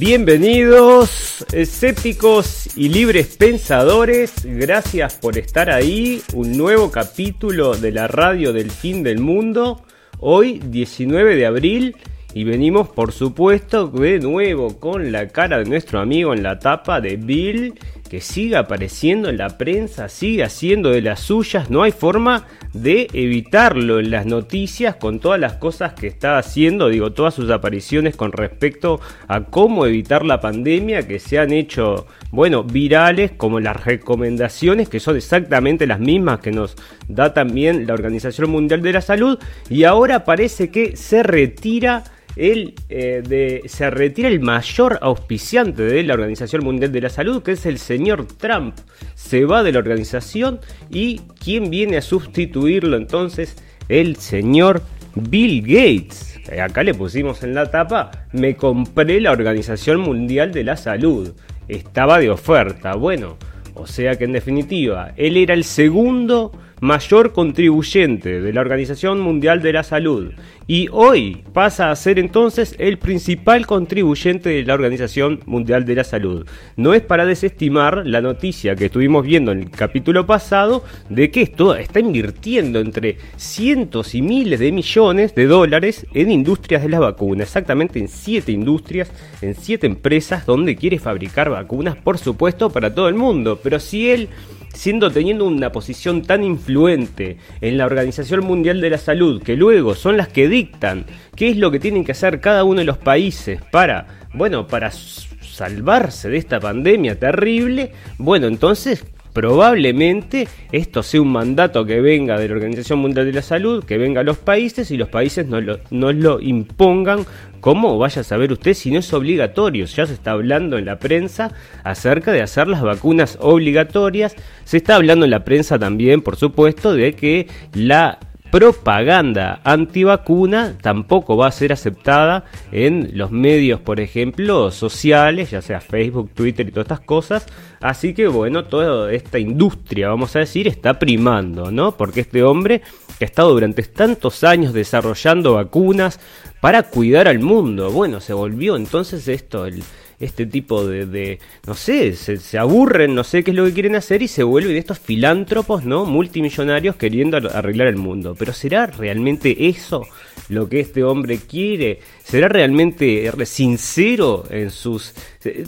[0.00, 4.32] Bienvenidos, escépticos y libres pensadores.
[4.46, 6.22] Gracias por estar ahí.
[6.32, 9.82] Un nuevo capítulo de la radio del fin del mundo.
[10.18, 11.96] Hoy, 19 de abril.
[12.32, 17.02] Y venimos, por supuesto, de nuevo con la cara de nuestro amigo en la tapa
[17.02, 17.74] de Bill
[18.10, 23.06] que siga apareciendo en la prensa, sigue haciendo de las suyas, no hay forma de
[23.12, 28.16] evitarlo en las noticias con todas las cosas que está haciendo, digo, todas sus apariciones
[28.16, 33.84] con respecto a cómo evitar la pandemia que se han hecho, bueno, virales, como las
[33.84, 36.74] recomendaciones que son exactamente las mismas que nos
[37.06, 42.02] da también la Organización Mundial de la Salud y ahora parece que se retira
[42.36, 47.42] él eh, de, se retira el mayor auspiciante de la Organización Mundial de la Salud,
[47.42, 48.76] que es el señor Trump.
[49.14, 53.56] Se va de la organización y ¿quién viene a sustituirlo entonces?
[53.88, 54.82] El señor
[55.14, 56.38] Bill Gates.
[56.60, 61.32] Acá le pusimos en la tapa, me compré la Organización Mundial de la Salud.
[61.68, 62.94] Estaba de oferta.
[62.94, 63.36] Bueno,
[63.74, 69.60] o sea que en definitiva, él era el segundo mayor contribuyente de la Organización Mundial
[69.62, 70.32] de la Salud
[70.66, 76.04] y hoy pasa a ser entonces el principal contribuyente de la Organización Mundial de la
[76.04, 76.46] Salud.
[76.76, 81.42] No es para desestimar la noticia que estuvimos viendo en el capítulo pasado de que
[81.42, 87.00] esto está invirtiendo entre cientos y miles de millones de dólares en industrias de la
[87.00, 89.10] vacuna, exactamente en siete industrias,
[89.42, 93.58] en siete empresas donde quiere fabricar vacunas, por supuesto, para todo el mundo.
[93.62, 94.28] Pero si él
[94.72, 99.94] siendo teniendo una posición tan influente en la Organización Mundial de la Salud, que luego
[99.94, 102.98] son las que dictan qué es lo que tienen que hacer cada uno de los
[102.98, 111.32] países para, bueno, para salvarse de esta pandemia terrible, bueno, entonces probablemente esto sea un
[111.32, 114.90] mandato que venga de la Organización Mundial de la Salud, que venga a los países
[114.90, 117.24] y los países nos lo, lo impongan
[117.60, 119.84] como vaya a saber usted si no es obligatorio.
[119.84, 121.52] Ya se está hablando en la prensa
[121.84, 124.34] acerca de hacer las vacunas obligatorias.
[124.64, 128.18] Se está hablando en la prensa también, por supuesto, de que la
[128.50, 135.80] propaganda antivacuna tampoco va a ser aceptada en los medios, por ejemplo, sociales, ya sea
[135.80, 137.46] Facebook, Twitter y todas estas cosas.
[137.80, 141.96] Así que bueno, toda esta industria, vamos a decir, está primando, ¿no?
[141.96, 142.82] Porque este hombre
[143.18, 146.20] que ha estado durante tantos años desarrollando vacunas
[146.60, 149.82] para cuidar al mundo, bueno, se volvió entonces esto el
[150.20, 154.22] este tipo de, no sé, se, aburren, no sé qué es lo que quieren hacer
[154.22, 156.04] y se vuelven estos filántropos, ¿no?
[156.04, 158.36] Multimillonarios queriendo arreglar el mundo.
[158.38, 160.06] Pero ¿será realmente eso
[160.50, 162.00] lo que este hombre quiere?
[162.22, 165.14] ¿Será realmente sincero en sus...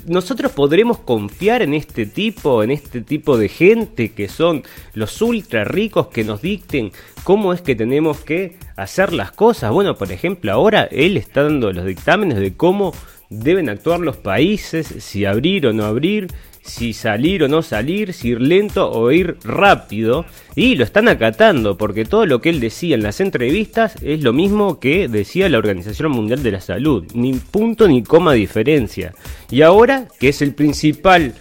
[0.06, 5.64] Nosotros podremos confiar en este tipo, en este tipo de gente que son los ultra
[5.64, 6.92] ricos que nos dicten
[7.24, 9.72] cómo es que tenemos que hacer las cosas.
[9.72, 12.92] Bueno, por ejemplo, ahora él está dando los dictámenes de cómo
[13.32, 16.28] deben actuar los países, si abrir o no abrir,
[16.62, 20.24] si salir o no salir, si ir lento o ir rápido.
[20.54, 24.32] Y lo están acatando, porque todo lo que él decía en las entrevistas es lo
[24.32, 27.04] mismo que decía la Organización Mundial de la Salud.
[27.14, 29.14] Ni punto ni coma diferencia.
[29.50, 31.34] Y ahora, que es el principal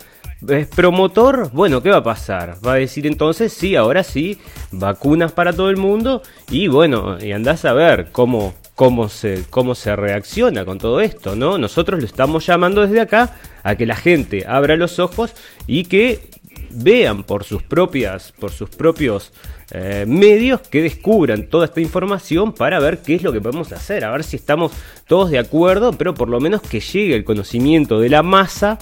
[0.75, 2.57] promotor, bueno, ¿qué va a pasar?
[2.65, 4.39] Va a decir entonces, sí, ahora sí,
[4.71, 9.75] vacunas para todo el mundo y bueno, y andás a ver cómo cómo se, cómo
[9.75, 11.59] se reacciona con todo esto, ¿no?
[11.59, 15.35] Nosotros lo estamos llamando desde acá a que la gente abra los ojos
[15.67, 16.31] y que
[16.71, 19.33] vean por sus propias, por sus propios
[19.69, 24.03] eh, medios que descubran toda esta información para ver qué es lo que podemos hacer,
[24.03, 24.71] a ver si estamos
[25.05, 28.79] todos de acuerdo, pero por lo menos que llegue el conocimiento de la masa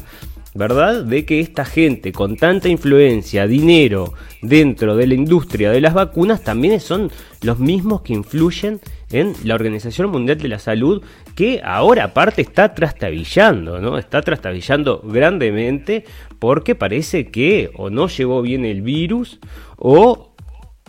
[0.53, 1.03] ¿verdad?
[1.03, 6.43] De que esta gente con tanta influencia, dinero dentro de la industria de las vacunas
[6.43, 7.11] también son
[7.41, 8.79] los mismos que influyen
[9.11, 11.03] en la Organización Mundial de la Salud,
[11.35, 13.97] que ahora aparte está trastabillando, ¿no?
[13.97, 16.05] Está trastabillando grandemente
[16.39, 19.39] porque parece que o no llevó bien el virus
[19.77, 20.33] o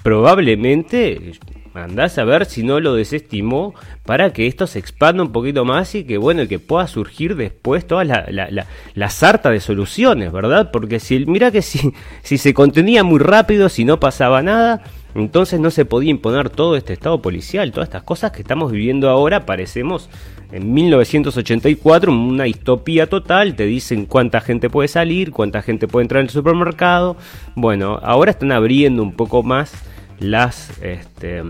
[0.03, 1.33] probablemente
[1.81, 3.75] Andás a ver si no lo desestimó
[4.05, 7.87] para que esto se expanda un poquito más y que bueno, que pueda surgir después
[7.87, 10.71] toda la, la, sarta de soluciones, ¿verdad?
[10.71, 11.93] Porque si mira que si,
[12.23, 14.82] si se contenía muy rápido, si no pasaba nada,
[15.15, 19.09] entonces no se podía imponer todo este estado policial, todas estas cosas que estamos viviendo
[19.09, 20.09] ahora, parecemos
[20.53, 26.21] en 1984 una distopía total, te dicen cuánta gente puede salir, cuánta gente puede entrar
[26.21, 27.17] en el supermercado.
[27.55, 29.73] Bueno, ahora están abriendo un poco más
[30.21, 31.43] las, este,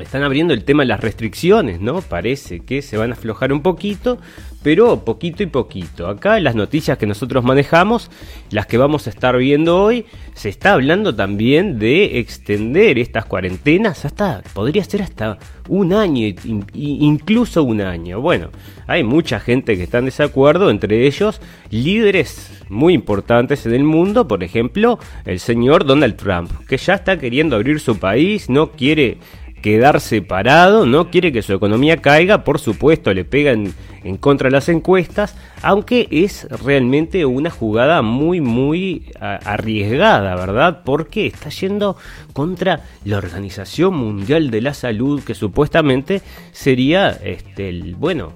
[0.00, 2.00] están abriendo el tema de las restricciones, ¿no?
[2.02, 4.18] Parece que se van a aflojar un poquito,
[4.62, 6.08] pero poquito y poquito.
[6.08, 8.10] Acá las noticias que nosotros manejamos,
[8.50, 14.04] las que vamos a estar viendo hoy, se está hablando también de extender estas cuarentenas
[14.04, 15.38] hasta, podría ser hasta
[15.68, 16.34] un año,
[16.74, 18.20] incluso un año.
[18.20, 18.50] Bueno,
[18.86, 24.26] hay mucha gente que está en desacuerdo, entre ellos líderes muy importantes en el mundo,
[24.26, 29.18] por ejemplo, el señor Donald Trump, que ya está queriendo abrir su país, no quiere
[29.64, 33.72] quedar separado, no quiere que su economía caiga, por supuesto le pegan
[34.04, 40.82] en contra de las encuestas, aunque es realmente una jugada muy muy arriesgada, ¿verdad?
[40.84, 41.96] Porque está yendo
[42.34, 46.20] contra la Organización Mundial de la Salud, que supuestamente
[46.52, 48.34] sería este el bueno,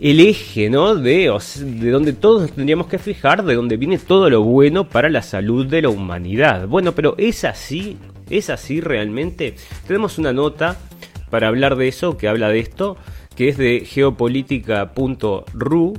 [0.00, 0.96] el eje, ¿no?
[0.96, 5.22] De, de donde todos tendríamos que fijar, de donde viene todo lo bueno para la
[5.22, 6.66] salud de la humanidad.
[6.66, 7.96] Bueno, pero es así
[8.30, 9.54] ¿Es así realmente?
[9.86, 10.78] Tenemos una nota
[11.30, 12.96] para hablar de eso, que habla de esto,
[13.36, 15.94] que es de geopolítica.ru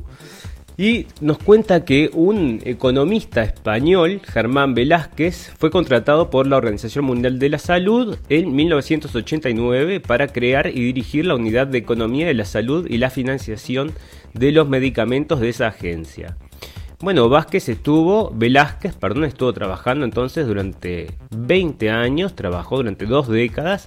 [0.77, 7.39] y nos cuenta que un economista español, Germán Velázquez, fue contratado por la Organización Mundial
[7.39, 12.45] de la Salud en 1989 para crear y dirigir la Unidad de Economía de la
[12.45, 13.93] Salud y la financiación
[14.33, 16.35] de los medicamentos de esa agencia.
[17.05, 23.85] Bueno, Vázquez estuvo, Velázquez, perdón, estuvo trabajando entonces durante 20 años, trabajó durante dos décadas.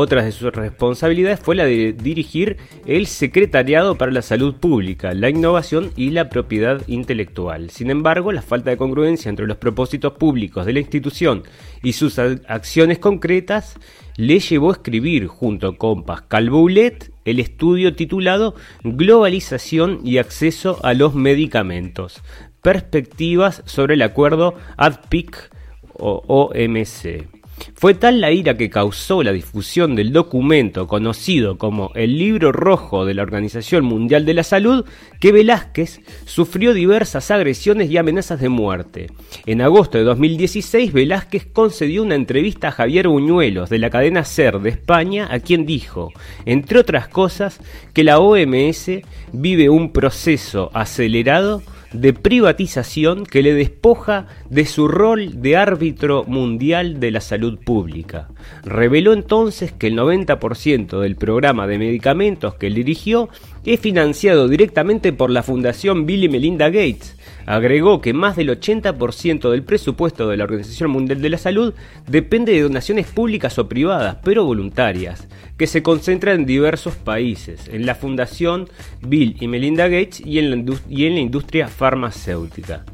[0.00, 2.56] Otra de sus responsabilidades fue la de dirigir
[2.86, 7.70] el Secretariado para la Salud Pública, la Innovación y la Propiedad Intelectual.
[7.70, 11.42] Sin embargo, la falta de congruencia entre los propósitos públicos de la institución
[11.82, 13.74] y sus acciones concretas
[14.16, 18.54] le llevó a escribir junto con Pascal Boulet el estudio titulado
[18.84, 22.22] Globalización y acceso a los medicamentos,
[22.62, 25.50] perspectivas sobre el acuerdo ADPIC
[25.94, 27.37] o OMC.
[27.74, 33.04] Fue tal la ira que causó la difusión del documento conocido como el Libro Rojo
[33.04, 34.84] de la Organización Mundial de la Salud
[35.20, 39.06] que Velázquez sufrió diversas agresiones y amenazas de muerte.
[39.46, 44.60] En agosto de 2016, Velázquez concedió una entrevista a Javier Buñuelos de la cadena SER
[44.60, 46.12] de España, a quien dijo,
[46.46, 47.60] entre otras cosas,
[47.94, 48.90] que la OMS
[49.32, 51.62] vive un proceso acelerado
[51.92, 58.28] de privatización que le despoja de su rol de árbitro mundial de la salud pública.
[58.64, 63.28] Reveló entonces que el 90% del programa de medicamentos que él dirigió
[63.64, 67.16] es financiado directamente por la Fundación Bill y Melinda Gates.
[67.46, 71.72] Agregó que más del 80% del presupuesto de la Organización Mundial de la Salud
[72.06, 77.86] depende de donaciones públicas o privadas, pero voluntarias, que se concentran en diversos países, en
[77.86, 78.68] la Fundación
[79.00, 82.84] Bill y Melinda Gates y en la, y en la industria farmacéutica.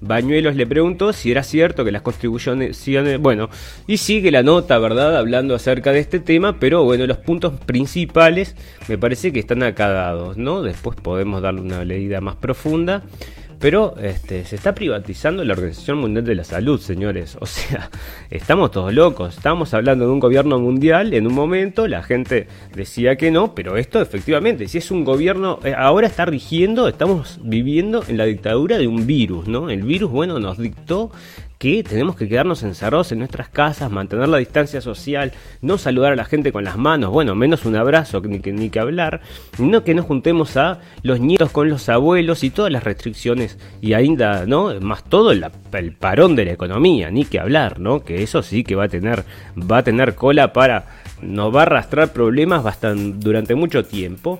[0.00, 2.86] Bañuelos le preguntó si era cierto que las contribuciones,
[3.20, 3.48] bueno,
[3.86, 5.16] y sigue la nota, ¿verdad?
[5.16, 8.54] Hablando acerca de este tema, pero bueno, los puntos principales
[8.88, 10.62] me parece que están acá dados, ¿no?
[10.62, 13.02] Después podemos darle una leída más profunda.
[13.58, 17.38] Pero este, se está privatizando la Organización Mundial de la Salud, señores.
[17.40, 17.90] O sea,
[18.30, 19.36] estamos todos locos.
[19.36, 23.76] Estamos hablando de un gobierno mundial en un momento, la gente decía que no, pero
[23.76, 28.78] esto efectivamente, si es un gobierno, eh, ahora está rigiendo, estamos viviendo en la dictadura
[28.78, 29.70] de un virus, ¿no?
[29.70, 31.10] El virus, bueno, nos dictó
[31.58, 35.32] que tenemos que quedarnos encerrados en nuestras casas, mantener la distancia social,
[35.62, 38.70] no saludar a la gente con las manos, bueno, menos un abrazo ni que, ni
[38.70, 39.22] que hablar,
[39.58, 43.94] no que nos juntemos a los nietos con los abuelos y todas las restricciones y
[43.94, 44.78] ainda, ¿no?
[44.80, 48.04] Más todo el, el parón de la economía, ni que hablar, ¿no?
[48.04, 49.24] Que eso sí que va a tener,
[49.58, 50.86] va a tener cola para,
[51.22, 54.38] nos va a arrastrar problemas bastante, durante mucho tiempo.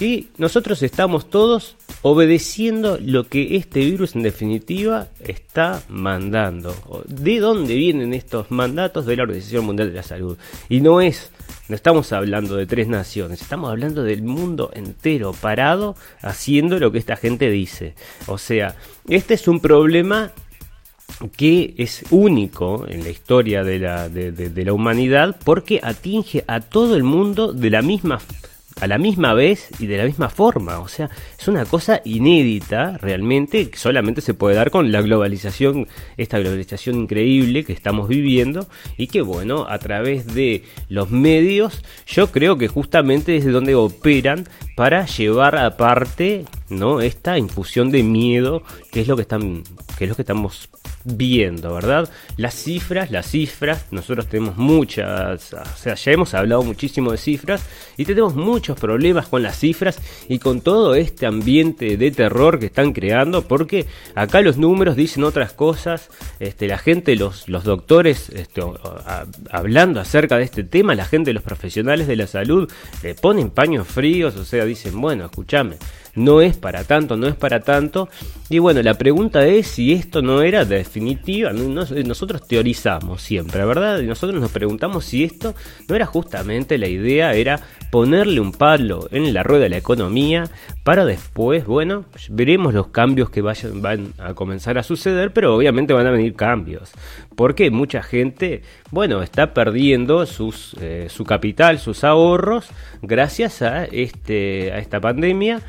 [0.00, 6.74] Y nosotros estamos todos obedeciendo lo que este virus en definitiva está mandando.
[7.06, 10.36] ¿De dónde vienen estos mandatos de la Organización Mundial de la Salud?
[10.68, 11.30] Y no es,
[11.68, 16.98] no estamos hablando de tres naciones, estamos hablando del mundo entero parado haciendo lo que
[16.98, 17.94] esta gente dice.
[18.26, 18.74] O sea,
[19.08, 20.32] este es un problema
[21.36, 26.96] que es único en la historia de la, de la humanidad porque atinge a todo
[26.96, 30.80] el mundo de la misma forma a la misma vez y de la misma forma.
[30.80, 35.86] O sea, es una cosa inédita realmente que solamente se puede dar con la globalización,
[36.16, 38.66] esta globalización increíble que estamos viviendo
[38.96, 43.74] y que bueno, a través de los medios, yo creo que justamente es de donde
[43.74, 47.00] operan para llevar aparte ¿no?
[47.00, 49.62] Esta infusión de miedo, que es lo que están,
[49.98, 50.68] que es lo que estamos
[51.04, 52.08] viendo, ¿verdad?
[52.38, 57.62] Las cifras, las cifras, nosotros tenemos muchas, o sea, ya hemos hablado muchísimo de cifras
[57.98, 62.66] y tenemos muchos problemas con las cifras y con todo este ambiente de terror que
[62.66, 66.08] están creando, porque acá los números dicen otras cosas,
[66.40, 68.62] este, la gente, los, los doctores, este,
[69.50, 72.70] hablando acerca de este tema, la gente, los profesionales de la salud,
[73.02, 75.76] le ponen paños fríos, o sea, dicen, bueno, escúchame
[76.16, 78.08] no es para tanto, no es para tanto.
[78.48, 81.52] Y bueno, la pregunta es si esto no era definitiva.
[81.52, 84.00] Nosotros teorizamos siempre, ¿verdad?
[84.00, 85.54] Y nosotros nos preguntamos si esto
[85.88, 87.60] no era justamente la idea, era
[87.94, 90.50] ponerle un palo en la rueda de la economía
[90.82, 95.92] para después, bueno, veremos los cambios que vayan, van a comenzar a suceder, pero obviamente
[95.92, 96.90] van a venir cambios.
[97.36, 102.66] Porque mucha gente, bueno, está perdiendo sus, eh, su capital, sus ahorros,
[103.00, 105.62] gracias a, este, a esta pandemia.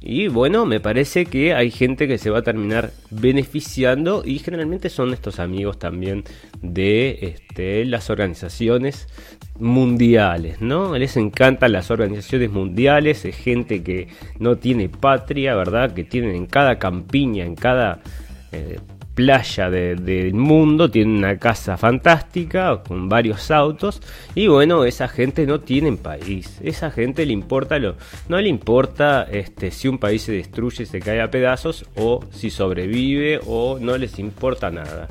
[0.00, 4.88] Y bueno, me parece que hay gente que se va a terminar beneficiando y generalmente
[4.88, 6.24] son estos amigos también
[6.62, 9.06] de este, las organizaciones
[9.60, 10.96] mundiales, ¿no?
[10.96, 15.92] Les encantan las organizaciones mundiales, es gente que no tiene patria, ¿verdad?
[15.92, 18.00] Que tienen en cada campiña, en cada
[18.52, 18.78] eh,
[19.14, 24.00] playa del mundo, tiene una casa fantástica con varios autos
[24.34, 27.96] y bueno, esa gente no tiene país, esa gente le importa lo,
[28.28, 32.50] no le importa este, si un país se destruye, se cae a pedazos o si
[32.50, 35.08] sobrevive o no les importa nada.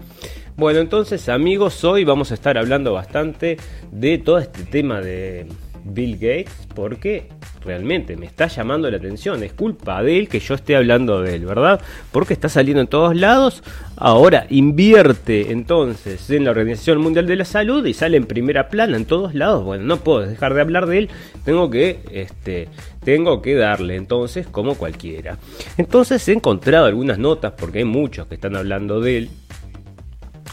[0.60, 3.56] Bueno, entonces amigos, hoy vamos a estar hablando bastante
[3.94, 5.48] de todo este tema de
[5.86, 7.30] Bill Gates porque
[7.64, 9.42] realmente me está llamando la atención.
[9.42, 11.80] Es culpa de él que yo esté hablando de él, ¿verdad?
[12.12, 13.64] Porque está saliendo en todos lados.
[13.96, 18.98] Ahora invierte entonces en la Organización Mundial de la Salud y sale en primera plana
[18.98, 19.64] en todos lados.
[19.64, 21.10] Bueno, no puedo dejar de hablar de él.
[21.46, 22.68] Tengo que, este,
[23.06, 25.38] tengo que darle entonces como cualquiera.
[25.78, 29.30] Entonces he encontrado algunas notas porque hay muchos que están hablando de él.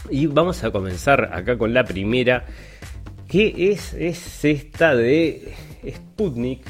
[0.09, 2.45] Y vamos a comenzar acá con la primera
[3.27, 5.53] ¿Qué es, es esta de
[5.85, 6.61] Sputnik?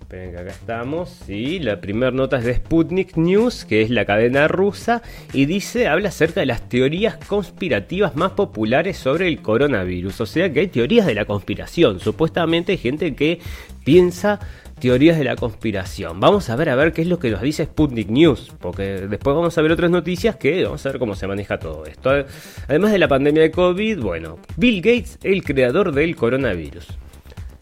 [0.00, 1.10] Esperen que acá estamos.
[1.26, 5.02] Sí, la primera nota es de Sputnik News, que es la cadena rusa,
[5.32, 10.20] y dice, habla acerca de las teorías conspirativas más populares sobre el coronavirus.
[10.20, 11.98] O sea que hay teorías de la conspiración.
[11.98, 13.40] Supuestamente hay gente que
[13.84, 14.38] piensa
[14.78, 16.20] teorías de la conspiración.
[16.20, 19.36] Vamos a ver a ver qué es lo que nos dice Sputnik News, porque después
[19.36, 22.10] vamos a ver otras noticias que vamos a ver cómo se maneja todo esto.
[22.68, 26.86] Además de la pandemia de COVID, bueno, Bill Gates, el creador del coronavirus.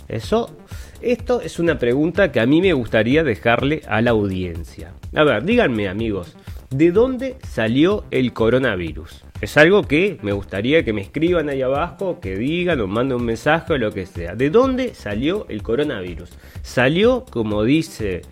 [0.08, 0.56] Eso,
[1.00, 4.92] esto es una pregunta que a mí me gustaría dejarle a la audiencia.
[5.14, 6.36] A ver, díganme amigos,
[6.70, 9.25] ¿de dónde salió el coronavirus?
[9.40, 13.24] Es algo que me gustaría que me escriban ahí abajo, que digan o manden un
[13.26, 14.34] mensaje o lo que sea.
[14.34, 16.30] ¿De dónde salió el coronavirus?
[16.62, 18.22] Salió, como dice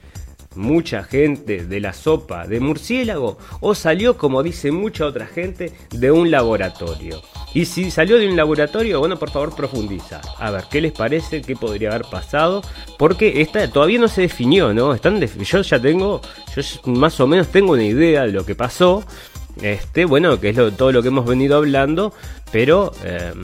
[0.56, 6.10] mucha gente, de la sopa de murciélago o salió, como dice mucha otra gente, de
[6.10, 7.20] un laboratorio.
[7.52, 10.20] Y si salió de un laboratorio, bueno, por favor profundiza.
[10.38, 11.42] A ver, ¿qué les parece?
[11.42, 12.62] ¿Qué podría haber pasado?
[12.98, 14.94] Porque esta todavía no se definió, ¿no?
[14.94, 16.20] Están yo ya tengo,
[16.56, 19.04] yo más o menos tengo una idea de lo que pasó.
[19.62, 22.12] Este, bueno, que es todo lo que hemos venido hablando,
[22.50, 23.42] pero em,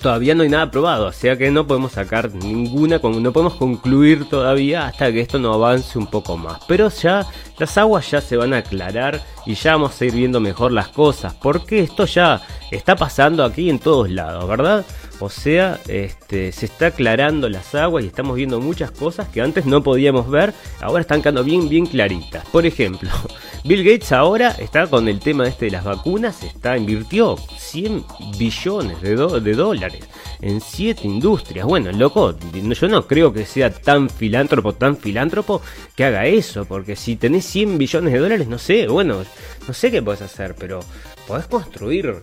[0.00, 4.28] todavía no hay nada probado, o sea que no podemos sacar ninguna, no podemos concluir
[4.28, 6.60] todavía hasta que esto no avance un poco más.
[6.66, 7.26] Pero ya
[7.58, 10.88] las aguas ya se van a aclarar y ya vamos a ir viendo mejor las
[10.88, 14.84] cosas, porque esto ya está pasando aquí en todos lados, ¿verdad?
[15.20, 19.66] O sea, este, se está aclarando las aguas y estamos viendo muchas cosas que antes
[19.66, 22.44] no podíamos ver, ahora están quedando bien, bien claritas.
[22.46, 23.08] Por ejemplo,
[23.64, 28.04] Bill Gates ahora está con el tema este de las vacunas, está invirtió 100
[28.38, 30.04] billones de, de dólares
[30.40, 31.66] en 7 industrias.
[31.66, 35.62] Bueno, loco, yo no creo que sea tan filántropo, tan filántropo
[35.94, 39.24] que haga eso, porque si tenés 100 billones de dólares, no sé, bueno,
[39.66, 40.80] no sé qué puedes hacer, pero
[41.26, 42.22] podés construir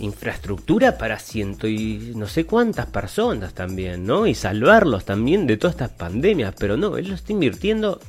[0.00, 4.26] infraestructura para ciento y no sé cuántas personas también, ¿no?
[4.26, 8.00] Y salvarlos también de todas estas pandemias, pero no, él lo está invirtiendo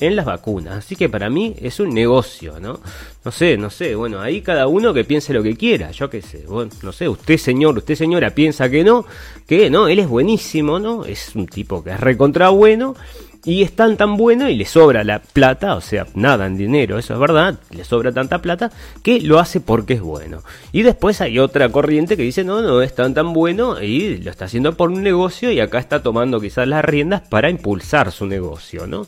[0.00, 2.80] en las vacunas, así que para mí es un negocio, ¿no?
[3.24, 6.20] No sé, no sé, bueno, ahí cada uno que piense lo que quiera, yo qué
[6.20, 9.06] sé, bueno, no sé, usted señor, usted señora piensa que no,
[9.46, 11.04] que no, él es buenísimo, ¿no?
[11.04, 12.96] Es un tipo que es recontra bueno
[13.44, 17.14] y es tan bueno y le sobra la plata, o sea, nada en dinero, eso
[17.14, 18.70] es verdad, le sobra tanta plata
[19.02, 20.42] que lo hace porque es bueno.
[20.72, 24.30] Y después hay otra corriente que dice, no, no es tan tan bueno y lo
[24.30, 28.26] está haciendo por un negocio y acá está tomando quizás las riendas para impulsar su
[28.26, 29.06] negocio, ¿no?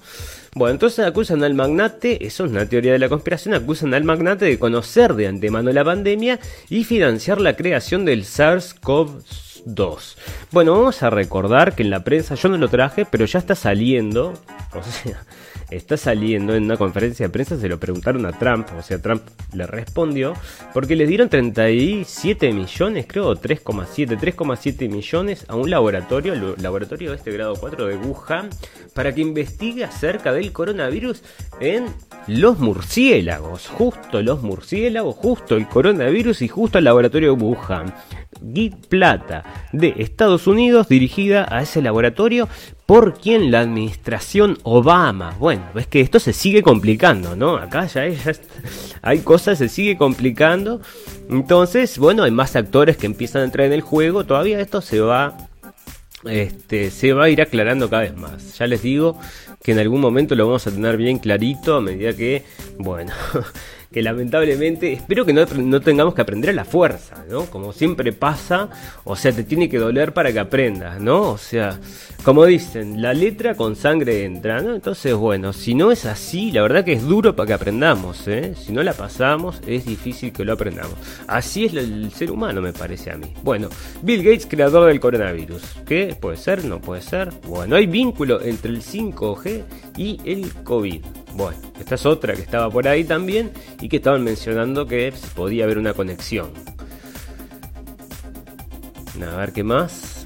[0.54, 4.46] Bueno, entonces acusan al magnate, eso es una teoría de la conspiración, acusan al magnate
[4.46, 6.40] de conocer de antemano la pandemia
[6.70, 9.22] y financiar la creación del SARS-CoV
[9.66, 10.16] 2.
[10.52, 13.54] Bueno, vamos a recordar que en la prensa, yo no lo traje, pero ya está
[13.54, 14.32] saliendo,
[14.72, 15.24] o sea,
[15.70, 19.22] está saliendo en una conferencia de prensa, se lo preguntaron a Trump, o sea, Trump
[19.52, 20.34] le respondió,
[20.72, 27.16] porque le dieron 37 millones, creo, 3,7, 3,7 millones a un laboratorio, el laboratorio de
[27.16, 28.50] este grado 4 de Wuhan,
[28.94, 31.22] para que investigue acerca del coronavirus
[31.60, 31.86] en
[32.28, 37.94] los murciélagos, justo los murciélagos, justo el coronavirus y justo el laboratorio de Wuhan.
[38.54, 42.48] Git Plata de Estados Unidos dirigida a ese laboratorio
[42.86, 45.34] por quien la administración Obama.
[45.38, 47.56] Bueno, es que esto se sigue complicando, ¿no?
[47.56, 48.04] Acá ya,
[49.02, 50.80] hay cosas, se sigue complicando.
[51.28, 54.24] Entonces, bueno, hay más actores que empiezan a entrar en el juego.
[54.24, 55.36] Todavía esto se va,
[56.24, 58.56] este, se va a ir aclarando cada vez más.
[58.56, 59.18] Ya les digo
[59.62, 62.44] que en algún momento lo vamos a tener bien clarito a medida que,
[62.78, 63.12] bueno,
[63.92, 67.46] que lamentablemente espero que no, no, tengamos que aprender a la fuerza, ¿no?
[67.46, 68.68] Como siempre pasa,
[69.04, 71.30] o sea, te tiene que doler para que aprendas, ¿no?
[71.30, 71.78] O sea,
[72.22, 74.74] como dicen, la letra con sangre entra, ¿no?
[74.74, 78.54] Entonces, bueno, si no es así, la verdad que es duro para que aprendamos, ¿eh?
[78.56, 80.94] Si no la pasamos, es difícil que lo aprendamos.
[81.26, 83.32] Así es el ser humano, me parece a mí.
[83.42, 83.68] Bueno,
[84.02, 85.62] Bill Gates, creador del coronavirus.
[85.86, 86.16] ¿Qué?
[86.20, 86.64] ¿Puede ser?
[86.64, 87.30] ¿No puede ser?
[87.46, 89.62] Bueno, hay vínculo entre el 5G
[89.96, 91.25] y el COVID.
[91.36, 95.64] Bueno, esta es otra que estaba por ahí también y que estaban mencionando que podía
[95.64, 96.50] haber una conexión.
[99.22, 100.24] A ver qué más.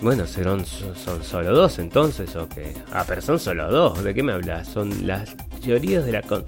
[0.00, 2.72] Bueno, ¿son, son solo dos entonces o qué?
[2.92, 4.02] Ah, pero son solo dos.
[4.02, 4.68] ¿De qué me hablas?
[4.68, 6.22] Son las teorías de la...
[6.22, 6.44] Con...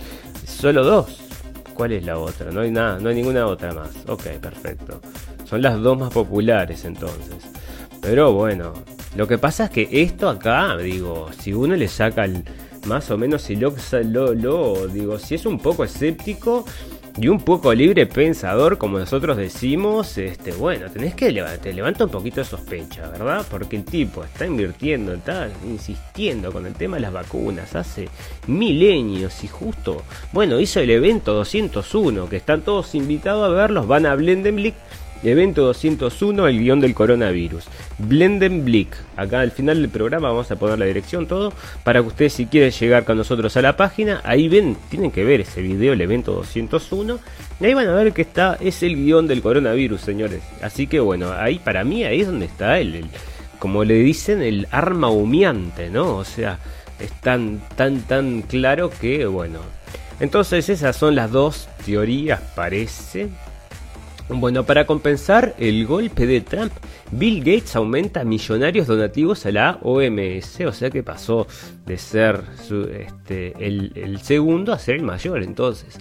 [0.46, 1.20] Solo dos.
[1.74, 2.50] ¿Cuál es la otra?
[2.50, 3.90] No hay nada, no hay ninguna otra más.
[4.06, 5.02] Ok, perfecto.
[5.44, 7.44] Son las dos más populares entonces.
[8.00, 8.72] Pero bueno,
[9.14, 12.44] lo que pasa es que esto acá, digo, si uno le saca el,
[12.86, 13.74] más o menos si lo,
[14.34, 16.64] lo, digo, si es un poco escéptico
[17.16, 22.10] y un poco libre pensador, como nosotros decimos, este, bueno, tenés que te levanta un
[22.10, 23.44] poquito de sospecha, ¿verdad?
[23.50, 28.08] Porque el tipo está invirtiendo, está insistiendo con el tema de las vacunas hace
[28.46, 34.06] milenios y justo, bueno, hizo el evento 201, que están todos invitados a verlos, van
[34.06, 34.74] a Blendenblick
[35.22, 37.64] Evento 201, el guion del coronavirus.
[37.98, 38.96] Blenden Blick.
[39.16, 41.52] Acá al final del programa vamos a poner la dirección, todo.
[41.84, 45.24] Para que ustedes si quieren llegar con nosotros a la página, ahí ven, tienen que
[45.24, 47.18] ver ese video, el evento 201.
[47.60, 50.40] Y ahí van a ver que está, es el guion del coronavirus, señores.
[50.62, 53.04] Así que bueno, ahí para mí, ahí es donde está el,
[53.58, 56.16] como le dicen, el arma humeante, ¿no?
[56.16, 56.58] O sea,
[56.98, 59.60] es tan, tan, tan claro que, bueno.
[60.18, 63.28] Entonces esas son las dos teorías, parece
[64.32, 66.72] bueno, para compensar el golpe de Trump,
[67.10, 71.46] Bill Gates aumenta millonarios donativos a la OMS, o sea que pasó
[71.86, 72.42] de ser
[72.92, 75.98] este, el, segundo a ser el mayor, entonces,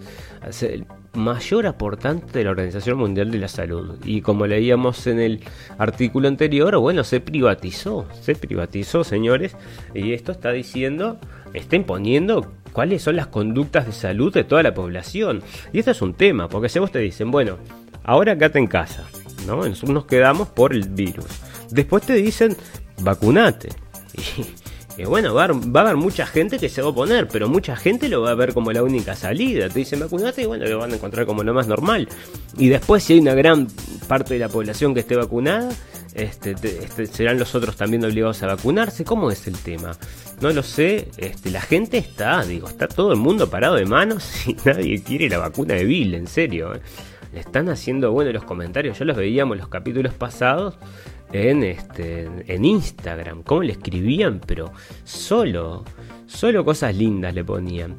[0.62, 3.98] el mayor aportante de la Organización Mundial de la Salud.
[4.06, 5.40] Y como leíamos en el
[5.78, 9.56] artículo anterior, bueno, se privatizó, se privatizó, señores,
[9.96, 11.18] y esto está diciendo,
[11.54, 15.42] está imponiendo cuáles son las conductas de salud de toda la población.
[15.74, 17.58] Y esto es un tema, porque si vos te dicen, bueno,
[18.04, 19.08] ahora quédate en casa,
[19.46, 19.64] ¿no?
[19.68, 21.26] Nos quedamos por el virus.
[21.70, 22.56] Después te dicen,
[23.02, 23.70] vacunate.
[24.98, 28.10] Y, bueno, va a, haber, mucha gente que se va a oponer, pero mucha gente
[28.10, 29.70] lo va a ver como la única salida.
[29.70, 32.10] Te dicen vacunate y bueno, lo van a encontrar como lo más normal.
[32.58, 33.70] Y después si hay una gran
[34.10, 35.70] parte de la población que esté vacunada,
[36.14, 39.06] este, este, serán los otros también obligados a vacunarse.
[39.06, 39.92] ¿Cómo es el tema?
[40.42, 41.08] No lo sé.
[41.16, 45.30] Este, la gente está, digo, está todo el mundo parado de manos y nadie quiere
[45.30, 46.76] la vacuna de Bill, en serio.
[46.76, 46.82] ¿eh?
[47.34, 49.00] Le están haciendo bueno los comentarios.
[49.00, 50.78] Ya los veíamos los capítulos pasados
[51.32, 54.72] en este en Instagram, cómo le escribían, pero
[55.04, 55.84] solo,
[56.26, 57.98] solo cosas lindas le ponían.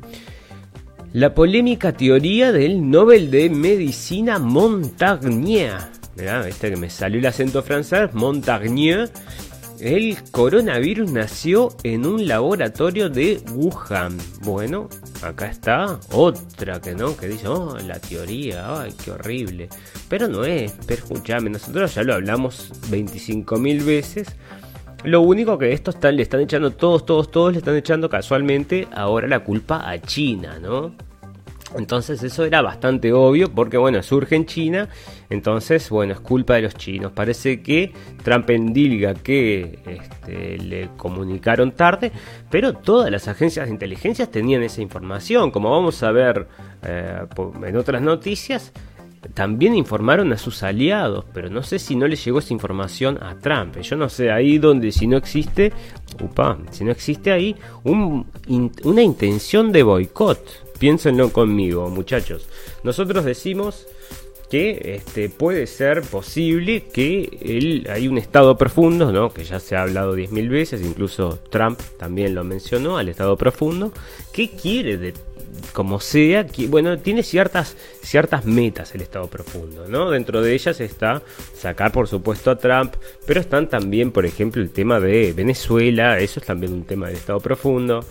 [1.13, 5.79] La polémica teoría del Nobel de Medicina Montagnier.
[6.17, 9.11] Mirá, este que me salió el acento francés, Montagnier
[9.81, 14.17] el coronavirus nació en un laboratorio de Wuhan.
[14.43, 14.89] Bueno,
[15.23, 19.69] acá está otra que no, que dice, oh, la teoría, ay, qué horrible.
[20.09, 24.29] Pero no es, pero escúchame, nosotros ya lo hablamos 25.000 veces.
[25.05, 28.87] Lo único que esto están, le están echando, todos, todos, todos le están echando casualmente
[28.93, 30.95] ahora la culpa a China, ¿no?
[31.77, 34.89] Entonces eso era bastante obvio porque bueno, surge en China,
[35.29, 37.13] entonces bueno, es culpa de los chinos.
[37.13, 42.13] Parece que Trump endilga que este, le comunicaron tarde,
[42.51, 45.51] pero todas las agencias de inteligencia tenían esa información.
[45.51, 46.49] Como vamos a ver
[46.83, 47.21] eh,
[47.65, 48.73] en otras noticias,
[49.35, 53.37] también informaron a sus aliados, pero no sé si no le llegó esa información a
[53.37, 53.79] Trump.
[53.81, 55.73] Yo no sé ahí donde si no existe,
[56.21, 57.55] upa, si no existe ahí
[57.85, 62.49] una intención de boicot Piénsenlo conmigo, muchachos.
[62.83, 63.87] Nosotros decimos
[64.51, 69.33] que este, puede ser posible que hay un estado profundo, ¿no?
[69.33, 73.93] que ya se ha hablado 10.000 veces, incluso Trump también lo mencionó, al estado profundo,
[74.33, 75.15] que quiere de,
[75.73, 80.11] como sea, que, bueno, tiene ciertas, ciertas metas el Estado profundo, ¿no?
[80.11, 81.23] Dentro de ellas está
[81.55, 82.95] sacar, por supuesto, a Trump,
[83.27, 87.17] pero están también, por ejemplo, el tema de Venezuela, eso es también un tema del
[87.17, 88.05] Estado profundo.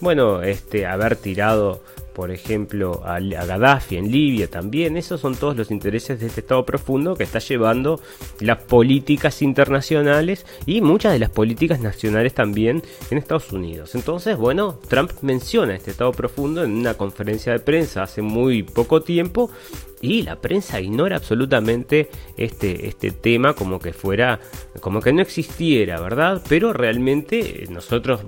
[0.00, 1.82] Bueno, este, haber tirado
[2.16, 4.96] por ejemplo, a, Gaddafi en Libia también.
[4.96, 8.00] Esos son todos los intereses de este Estado profundo que está llevando
[8.40, 13.94] las políticas internacionales y muchas de las políticas nacionales también en Estados Unidos.
[13.94, 19.02] Entonces, bueno, Trump menciona este Estado profundo en una conferencia de prensa hace muy poco
[19.02, 19.50] tiempo
[20.00, 24.40] y la prensa ignora absolutamente este, este tema como que fuera,
[24.80, 26.42] como que no existiera, ¿verdad?
[26.48, 28.22] Pero realmente nosotros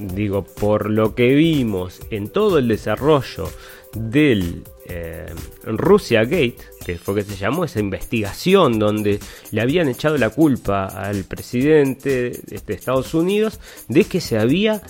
[0.00, 3.48] digo, por lo que vimos en todo el desarrollo
[3.92, 5.26] del eh,
[5.64, 10.86] Russia Gate, que fue que se llamó esa investigación donde le habían echado la culpa
[10.86, 14.82] al presidente de Estados Unidos de que se había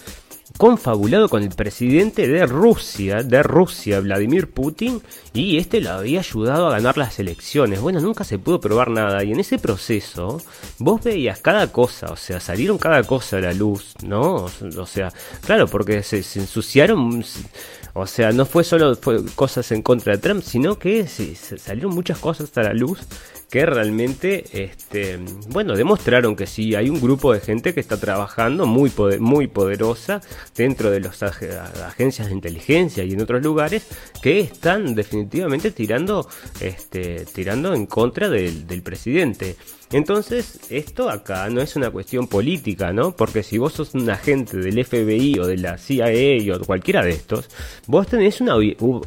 [0.61, 5.01] confabulado con el presidente de Rusia, de Rusia, Vladimir Putin,
[5.33, 7.81] y este lo había ayudado a ganar las elecciones.
[7.81, 10.43] Bueno, nunca se pudo probar nada, y en ese proceso
[10.79, 14.49] vos veías cada cosa, o sea, salieron cada cosa a la luz, ¿no?
[14.77, 17.25] O sea, claro, porque se, ensuciaron,
[17.95, 22.19] o sea, no fue solo fue cosas en contra de Trump, sino que salieron muchas
[22.19, 23.01] cosas a la luz
[23.51, 28.65] que realmente, este, bueno, demostraron que sí, hay un grupo de gente que está trabajando
[28.65, 30.21] muy, muy poderosa
[30.57, 33.89] dentro de las agencias de inteligencia y en otros lugares
[34.23, 36.29] que están definitivamente tirando,
[36.61, 39.57] este, tirando en contra del, del presidente.
[39.93, 43.11] Entonces, esto acá no es una cuestión política, ¿no?
[43.11, 47.11] Porque si vos sos un agente del FBI o de la CIA o cualquiera de
[47.11, 47.49] estos,
[47.89, 48.55] vos tenés una,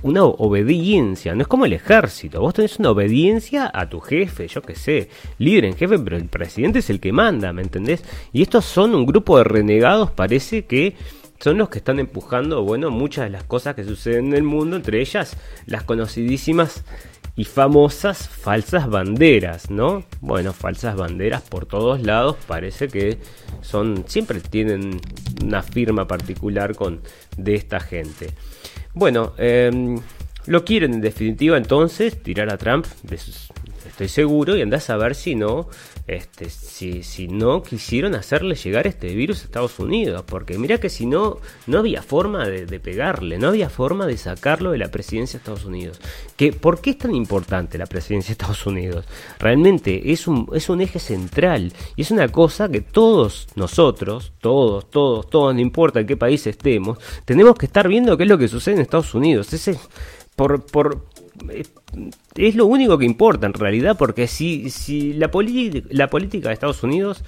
[0.01, 4.61] una obediencia, no es como el ejército, vos tenés una obediencia a tu jefe, yo
[4.61, 8.03] qué sé, líder en jefe, pero el presidente es el que manda, ¿me entendés?
[8.33, 10.95] Y estos son un grupo de renegados, parece que
[11.39, 14.75] son los que están empujando, bueno, muchas de las cosas que suceden en el mundo,
[14.75, 16.83] entre ellas las conocidísimas
[17.35, 20.03] y famosas falsas banderas, ¿no?
[20.21, 23.17] Bueno, falsas banderas por todos lados, parece que
[23.61, 25.01] son siempre tienen
[25.43, 27.01] una firma particular con
[27.37, 28.29] de esta gente.
[28.93, 29.99] Bueno, em,
[30.45, 32.85] lo quieren en definitiva entonces tirar a Trump
[33.93, 35.69] estoy seguro, y andás a ver si no,
[36.05, 40.89] este, si, si no quisieron hacerle llegar este virus a Estados Unidos, porque mira que
[40.89, 45.39] si no, no había forma de, pegarle, no había forma de sacarlo de la presidencia
[45.39, 45.99] de Estados Unidos.
[46.35, 49.05] Que, ¿Por qué es tan importante la presidencia de Estados Unidos?
[49.39, 54.89] Realmente es un, es un eje central y es una cosa que todos nosotros, todos,
[54.89, 58.37] todos, todos, no importa en qué país estemos, tenemos que estar viendo qué es lo
[58.37, 59.53] que sucede en Estados Unidos.
[59.53, 59.77] Ese,
[60.35, 61.05] por, por,
[62.35, 65.29] es lo único que importa en realidad, porque si, si la,
[65.89, 67.23] la política de Estados Unidos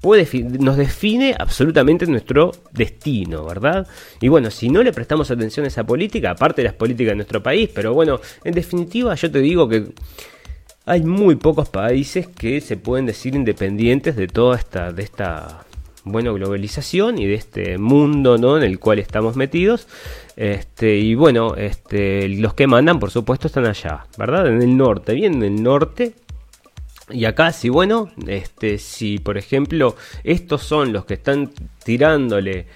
[0.00, 0.28] puede
[0.60, 3.86] nos define absolutamente nuestro destino, ¿verdad?
[4.20, 7.16] Y bueno, si no le prestamos atención a esa política, aparte de las políticas de
[7.16, 9.86] nuestro país, pero bueno, en definitiva yo te digo que
[10.86, 15.66] hay muy pocos países que se pueden decir independientes de toda esta, de esta
[16.10, 18.56] bueno, globalización y de este mundo ¿no?
[18.56, 19.86] en el cual estamos metidos.
[20.36, 24.46] Este, y bueno, este, los que mandan, por supuesto, están allá, ¿verdad?
[24.46, 26.14] En el norte, bien en el norte.
[27.10, 31.50] Y acá, si bueno, este, si por ejemplo estos son los que están
[31.82, 32.66] tirándole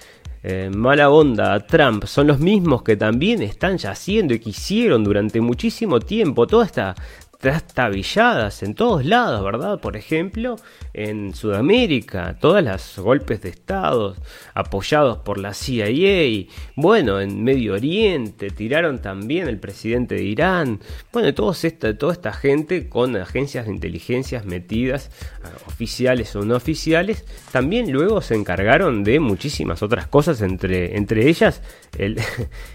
[0.42, 4.50] eh, mala onda a Trump, son los mismos que también están ya haciendo y que
[4.50, 6.96] hicieron durante muchísimo tiempo toda esta
[7.42, 9.80] trastabilladas en todos lados, ¿verdad?
[9.80, 10.54] Por ejemplo,
[10.94, 14.14] en Sudamérica, todas las golpes de Estado
[14.54, 20.78] apoyados por la CIA, bueno, en Medio Oriente, tiraron también el presidente de Irán,
[21.12, 25.10] bueno, todos esta, toda esta gente con agencias de inteligencia metidas,
[25.66, 31.60] oficiales o no oficiales, también luego se encargaron de muchísimas otras cosas, entre, entre ellas
[31.98, 32.18] el,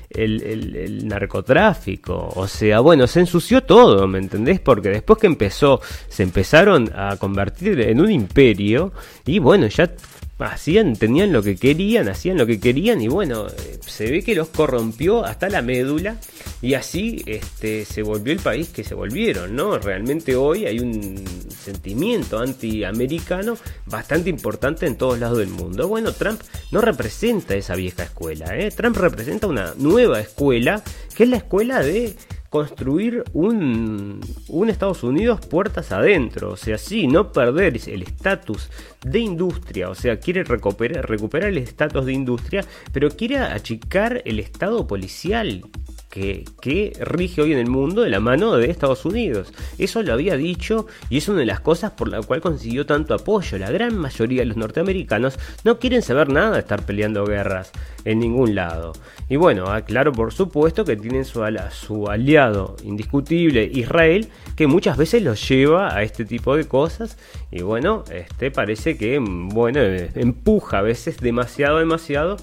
[0.09, 2.29] el, narcotráfico.
[2.35, 4.59] O sea, bueno, se ensució todo, ¿me entendés?
[4.59, 8.91] Porque después que empezó, se empezaron a convertir en un imperio
[9.25, 9.91] y bueno, ya
[10.39, 14.35] hacían, tenían lo que querían, hacían lo que querían y bueno, eh, se ve que
[14.35, 16.17] los corrompió hasta la médula
[16.61, 19.77] y así este, se volvió el país que se volvieron, ¿no?
[19.79, 25.87] Realmente hoy hay un sentimiento antiamericano bastante importante en todos lados del mundo.
[25.87, 28.71] Bueno, Trump no representa esa vieja escuela, ¿eh?
[28.71, 30.83] Trump representa una nueva escuela
[31.15, 32.15] que es la escuela de
[32.49, 38.69] construir un, un, Estados Unidos puertas adentro, o sea, sí, no perder el estatus
[39.03, 44.39] de industria, o sea, quiere recuperar, recuperar el estatus de industria, pero quiere achicar el
[44.39, 45.63] estado policial.
[46.09, 49.53] Que, rige hoy en el mundo de la mano de Estados Unidos.
[49.77, 53.13] Eso lo había dicho y es una de las cosas por la cual consiguió tanto
[53.13, 53.57] apoyo.
[53.57, 57.71] La gran mayoría de los norteamericanos no quieren saber nada de estar peleando guerras
[58.05, 58.93] en ningún lado.
[59.29, 65.21] Y bueno, claro por supuesto que tienen su, su aliado indiscutible Israel, que muchas veces
[65.21, 67.17] los lleva a este tipo de cosas.
[67.51, 69.81] Y bueno, este parece que bueno,
[70.15, 72.37] empuja a veces demasiado, demasiado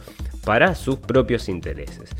[0.44, 2.10] para sus propios intereses.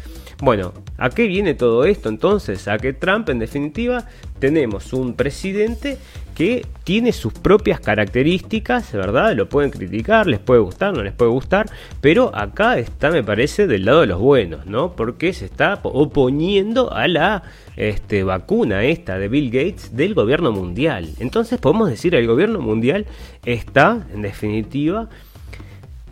[0.40, 2.66] Bueno, ¿a qué viene todo esto entonces?
[2.68, 4.07] A que Trump en definitiva
[4.38, 5.99] tenemos un presidente
[6.35, 9.35] que tiene sus propias características, ¿verdad?
[9.35, 11.66] Lo pueden criticar, les puede gustar, no les puede gustar,
[12.01, 14.97] pero acá está, me parece, del lado de los buenos, ¿no?
[14.97, 17.44] Porque se está oponiendo a la
[17.77, 21.11] este, vacuna esta de Bill Gates del gobierno mundial.
[21.20, 23.07] Entonces podemos decir, el gobierno mundial
[23.44, 25.09] está, en definitiva,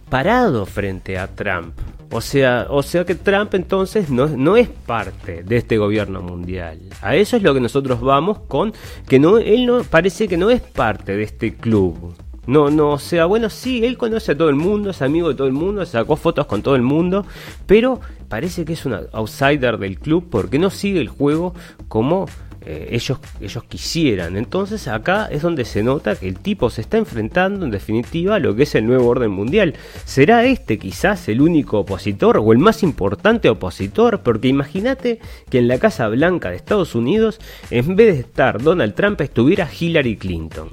[0.09, 1.75] parado frente a Trump.
[2.12, 6.79] O sea, o sea que Trump entonces no, no, es parte de este gobierno mundial.
[7.01, 8.75] A eso es lo que nosotros vamos con
[9.09, 12.14] que no él no parece que no es parte de este club.
[12.46, 15.37] No, no, o sea, bueno, sí, él conoce a todo el mundo, es amigo de
[15.37, 17.25] todo el mundo, sacó fotos con todo el mundo,
[17.66, 21.55] pero parece que es un outsider del club porque no sigue el juego
[21.88, 22.27] como
[22.64, 24.37] eh, ellos, ellos quisieran.
[24.37, 28.38] Entonces acá es donde se nota que el tipo se está enfrentando en definitiva a
[28.38, 29.75] lo que es el nuevo orden mundial.
[30.05, 34.20] ¿Será este quizás el único opositor o el más importante opositor?
[34.22, 35.20] Porque imagínate
[35.51, 39.68] que en la Casa Blanca de Estados Unidos, en vez de estar Donald Trump, estuviera
[39.79, 40.70] Hillary Clinton.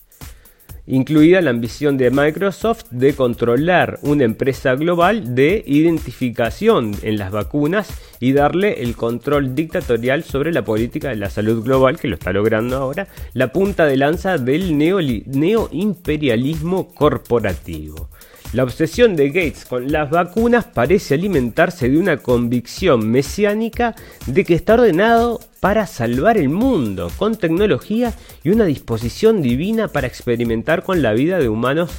[0.86, 7.88] incluida la ambición de Microsoft de controlar una empresa global de identificación en las vacunas
[8.20, 12.32] y darle el control dictatorial sobre la política de la salud global, que lo está
[12.32, 18.08] logrando ahora, la punta de lanza del neoimperialismo corporativo.
[18.52, 23.94] La obsesión de Gates con las vacunas parece alimentarse de una convicción mesiánica
[24.26, 30.06] de que está ordenado para salvar el mundo, con tecnología y una disposición divina para
[30.06, 31.90] experimentar con la vida de humanos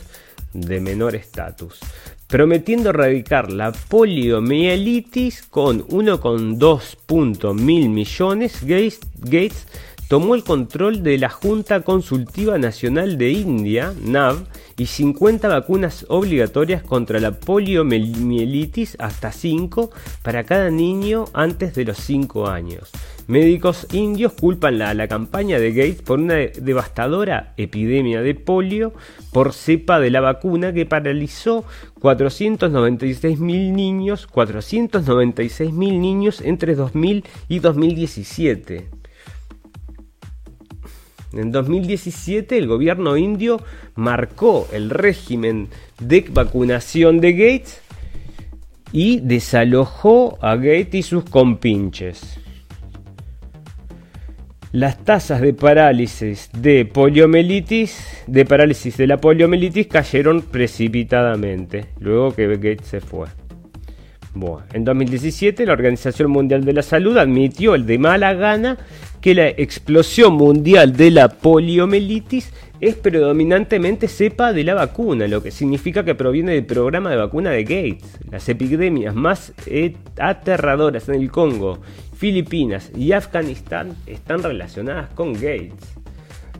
[0.53, 1.79] de menor estatus,
[2.27, 9.67] prometiendo erradicar la poliomielitis con 1,2 mil millones, Gates, Gates
[10.07, 14.45] tomó el control de la Junta Consultiva Nacional de India, NAV,
[14.77, 19.89] y 50 vacunas obligatorias contra la poliomielitis hasta 5
[20.21, 22.91] para cada niño antes de los 5 años.
[23.27, 28.93] Médicos indios culpan la, la campaña de Gates por una devastadora epidemia de polio
[29.33, 31.65] por cepa de la vacuna que paralizó
[31.99, 38.96] 496 mil niños, 496 mil niños entre 2000 y 2017.
[41.33, 43.61] En 2017 el gobierno indio
[43.95, 47.81] marcó el régimen de vacunación de Gates
[48.91, 52.39] y desalojó a Gates y sus compinches.
[54.71, 62.47] Las tasas de parálisis de poliomielitis, de parálisis de la poliomielitis cayeron precipitadamente luego que
[62.47, 63.27] Gates se fue.
[64.33, 68.77] Bueno, en 2017 la Organización Mundial de la Salud admitió el de mala gana
[69.21, 75.51] que la explosión mundial de la poliomielitis es predominantemente cepa de la vacuna, lo que
[75.51, 78.19] significa que proviene del programa de vacuna de Gates.
[78.29, 79.53] Las epidemias más
[80.19, 81.79] aterradoras en el Congo,
[82.15, 85.73] Filipinas y Afganistán están relacionadas con Gates.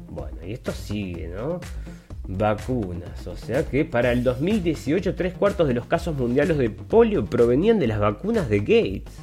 [0.10, 1.60] Bueno, y esto sigue, ¿no?
[2.30, 7.26] Vacunas, o sea que para el 2018 tres cuartos de los casos mundiales de polio
[7.26, 9.16] provenían de las vacunas de Gates.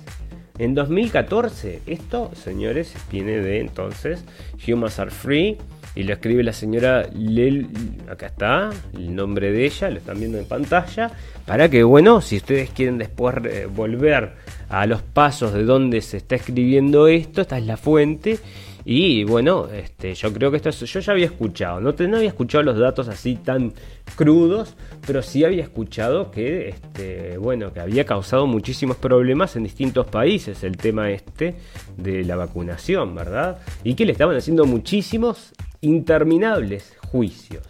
[0.57, 4.25] En 2014, esto, señores, viene de entonces
[4.65, 5.59] Humans Are Free
[5.97, 7.67] y lo escribe la señora Lel,
[8.09, 11.11] acá está, el nombre de ella, lo están viendo en pantalla,
[11.45, 14.35] para que, bueno, si ustedes quieren después eh, volver
[14.69, 18.39] a los pasos de donde se está escribiendo esto, esta es la fuente.
[18.85, 22.63] Y bueno, este, yo creo que esto yo ya había escuchado, no, no había escuchado
[22.63, 23.73] los datos así tan
[24.15, 30.07] crudos, pero sí había escuchado que, este, bueno, que había causado muchísimos problemas en distintos
[30.07, 31.55] países el tema este
[31.97, 33.59] de la vacunación, ¿verdad?
[33.85, 37.63] Y que le estaban haciendo muchísimos interminables juicios.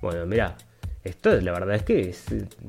[0.00, 0.56] Bueno, mirá,
[1.04, 2.14] esto la verdad es que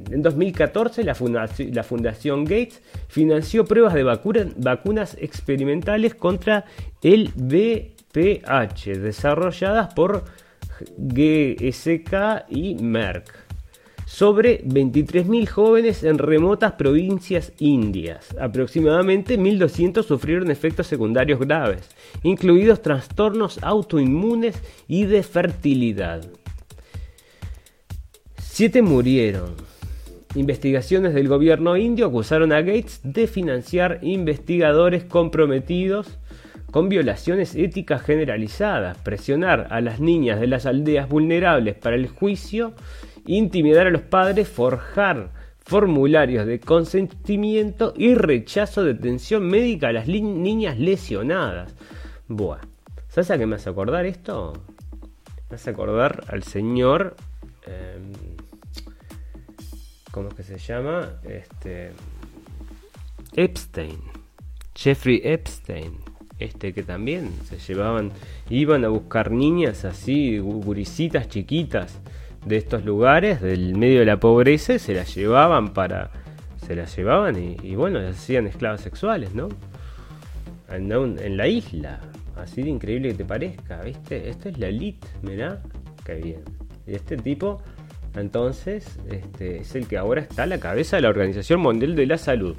[0.09, 6.65] en 2014 la fundación, la fundación Gates financió pruebas de vacunas experimentales contra
[7.03, 7.31] el
[8.13, 10.23] VPH desarrolladas por
[10.97, 13.43] GSK y Merck
[14.05, 18.35] sobre 23.000 jóvenes en remotas provincias indias.
[18.39, 21.89] Aproximadamente 1.200 sufrieron efectos secundarios graves,
[22.21, 24.55] incluidos trastornos autoinmunes
[24.87, 26.23] y de fertilidad.
[28.37, 29.55] Siete murieron.
[30.35, 36.19] Investigaciones del gobierno indio acusaron a Gates de financiar investigadores comprometidos
[36.73, 42.73] con violaciones éticas generalizadas, presionar a las niñas de las aldeas vulnerables para el juicio,
[43.27, 50.07] intimidar a los padres, forjar formularios de consentimiento y rechazo de atención médica a las
[50.07, 51.75] niñas lesionadas.
[52.27, 52.61] Buah,
[53.07, 54.53] ¿sabes a qué me hace acordar esto?
[55.51, 57.15] Me hace acordar al señor...
[57.67, 58.13] Em,
[60.09, 61.19] ¿Cómo es que se llama?
[61.23, 61.91] Este.
[63.35, 63.99] Epstein.
[64.73, 66.02] Jeffrey Epstein.
[66.43, 68.11] Este que también se llevaban.
[68.49, 71.99] Iban a buscar niñas así, guricitas chiquitas
[72.45, 76.11] de estos lugares, del medio de la pobreza, y se las llevaban para.
[76.65, 79.49] Se las llevaban y, bueno, las hacían esclavas sexuales, ¿no?
[80.69, 81.99] En, en, la isla.
[82.37, 84.29] Así de increíble que te parezca, ¿viste?
[84.29, 85.61] Esto es la elite, mirá.
[86.05, 86.41] Qué bien.
[86.87, 87.61] Y este tipo
[88.15, 92.05] entonces, este, es el que ahora está a la cabeza de la Organización Mundial de
[92.05, 92.55] la Salud.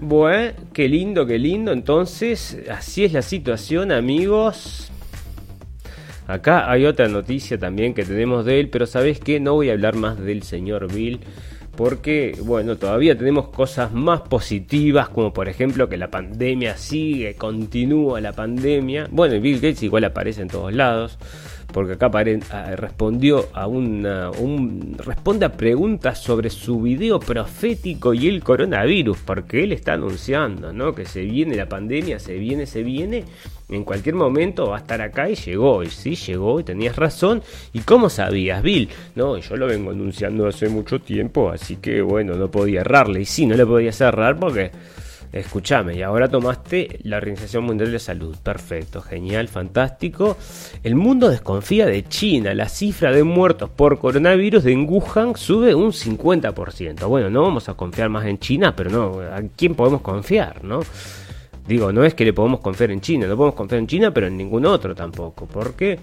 [0.00, 1.72] Bueno, qué lindo, qué lindo.
[1.72, 4.90] Entonces, así es la situación, amigos.
[6.26, 9.72] Acá hay otra noticia también que tenemos de él, pero sabes que no voy a
[9.72, 11.20] hablar más del señor Bill
[11.76, 18.20] porque, bueno, todavía tenemos cosas más positivas, como por ejemplo que la pandemia sigue, continúa
[18.20, 19.08] la pandemia.
[19.10, 21.18] Bueno, Bill Gates igual aparece en todos lados
[21.72, 22.10] porque acá
[22.76, 29.72] respondió a un, responde a preguntas sobre su video profético y el coronavirus, porque él
[29.72, 30.94] está anunciando, ¿no?
[30.94, 33.24] Que se viene la pandemia, se viene, se viene,
[33.68, 37.42] en cualquier momento va a estar acá y llegó, y sí, llegó, y tenías razón,
[37.72, 38.88] ¿y cómo sabías, Bill?
[39.14, 43.24] No, yo lo vengo anunciando hace mucho tiempo, así que bueno, no podía errarle, y
[43.24, 44.72] sí, no le podía cerrar porque
[45.32, 48.36] Escúchame, y ahora tomaste la Organización Mundial de Salud.
[48.42, 50.36] Perfecto, genial, fantástico.
[50.82, 52.52] El mundo desconfía de China.
[52.52, 57.06] La cifra de muertos por coronavirus de Wuhan sube un 50%.
[57.06, 60.80] Bueno, no vamos a confiar más en China, pero no, ¿a quién podemos confiar, no?
[61.66, 64.26] Digo, no es que le podemos confiar en China, no podemos confiar en China, pero
[64.26, 65.46] en ningún otro tampoco.
[65.46, 66.00] ¿Por qué?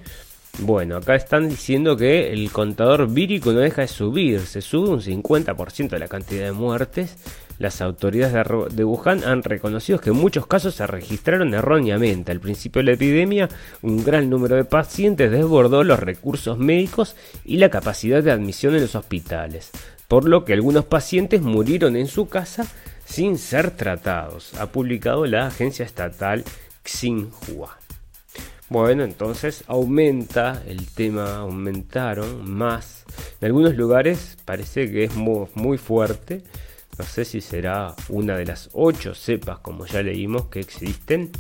[0.60, 5.02] Bueno, acá están diciendo que el contador vírico no deja de subir, se sube un
[5.02, 7.18] 50% de la cantidad de muertes
[7.60, 12.32] las autoridades de Wuhan han reconocido que muchos casos se registraron erróneamente.
[12.32, 13.50] Al principio de la epidemia,
[13.82, 17.16] un gran número de pacientes desbordó los recursos médicos
[17.46, 19.72] y la capacidad de admisión en los hospitales,
[20.08, 22.68] por lo que algunos pacientes murieron en su casa
[23.06, 26.44] sin ser tratados, ha publicado la agencia estatal
[26.84, 27.78] Xinhua.
[28.70, 33.06] Bueno, entonces aumenta el tema, aumentaron más.
[33.40, 36.44] En algunos lugares parece que es muy fuerte
[36.98, 41.32] no sé si será una de las ocho cepas, como ya leímos, que existen.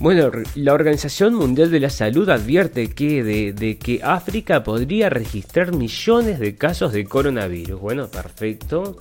[0.00, 6.40] Bueno, la Organización Mundial de la Salud advierte que de, que África podría registrar millones
[6.40, 7.80] de casos de coronavirus.
[7.80, 8.96] Bueno, perfecto.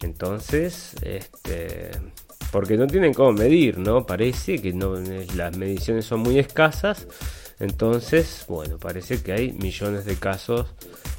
[0.00, 1.90] Entonces, este,
[2.52, 4.06] porque no tienen cómo medir, ¿no?
[4.06, 4.94] Parece que no,
[5.34, 7.08] las mediciones son muy escasas.
[7.58, 10.68] Entonces, bueno, parece que hay millones de casos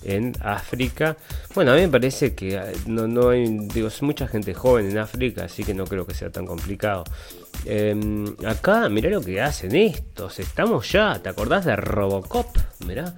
[0.03, 1.17] en África.
[1.53, 5.45] Bueno, a mí me parece que eh, no, hay, digo, mucha gente joven en África,
[5.45, 7.03] así que no creo que sea tan complicado.
[7.65, 12.57] Em, acá, mirá lo que hacen estos, estamos ya, ¿te acordás de Robocop?
[12.85, 13.13] Mirá,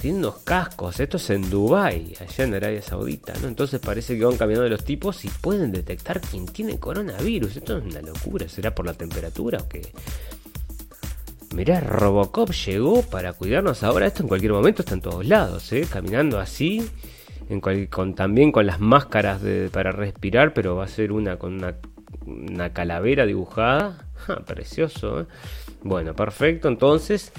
[0.00, 3.48] tienen unos cascos, esto es en Dubai, allá en Arabia Saudita, ¿no?
[3.48, 7.56] Entonces parece que van cambiando los tipos y pueden detectar quién tiene coronavirus.
[7.56, 9.82] Esto es una locura, ¿será por la temperatura o qué?
[11.54, 14.06] Mirá, Robocop llegó para cuidarnos ahora.
[14.06, 15.86] Esto en cualquier momento está en todos lados, ¿eh?
[15.90, 16.88] Caminando así.
[17.90, 19.42] Con, también con las máscaras
[19.72, 21.60] para respirar, pero va a ser una con
[22.24, 24.06] una, calavera dibujada.
[24.46, 25.26] precioso, ¿eh?
[25.82, 26.68] Bueno, perfecto.
[26.68, 27.32] Entonces,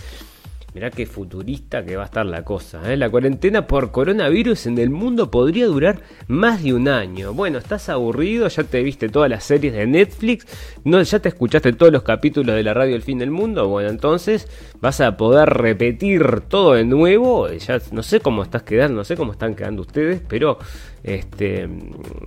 [0.74, 2.92] Mirá qué futurista que va a estar la cosa.
[2.92, 2.96] ¿eh?
[2.96, 7.34] La cuarentena por coronavirus en el mundo podría durar más de un año.
[7.34, 10.48] Bueno, estás aburrido, ya te viste todas las series de Netflix,
[10.86, 13.68] no, ya te escuchaste todos los capítulos de la radio El Fin del Mundo.
[13.68, 14.48] Bueno, entonces
[14.80, 17.50] vas a poder repetir todo de nuevo.
[17.50, 20.58] Ya no sé cómo estás quedando, no sé cómo están quedando ustedes, pero
[21.04, 21.68] este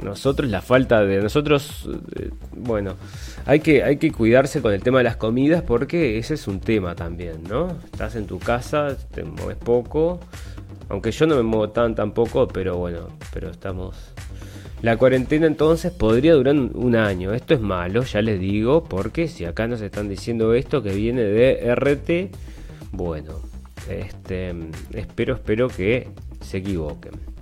[0.03, 2.97] nosotros la falta de nosotros eh, bueno
[3.47, 6.59] hay que hay que cuidarse con el tema de las comidas porque ese es un
[6.61, 10.21] tema también no estás en tu casa te mueves poco.
[10.89, 13.97] Aunque yo no me muevo tan tampoco pero bueno pero estamos.
[14.83, 17.33] La cuarentena entonces podría durar un año.
[17.33, 21.23] Esto es malo ya les digo porque si acá nos están diciendo esto que viene
[21.23, 22.37] de RT
[22.93, 23.41] bueno
[23.89, 24.55] este
[24.93, 26.09] espero espero que
[26.41, 27.34] se equivoquen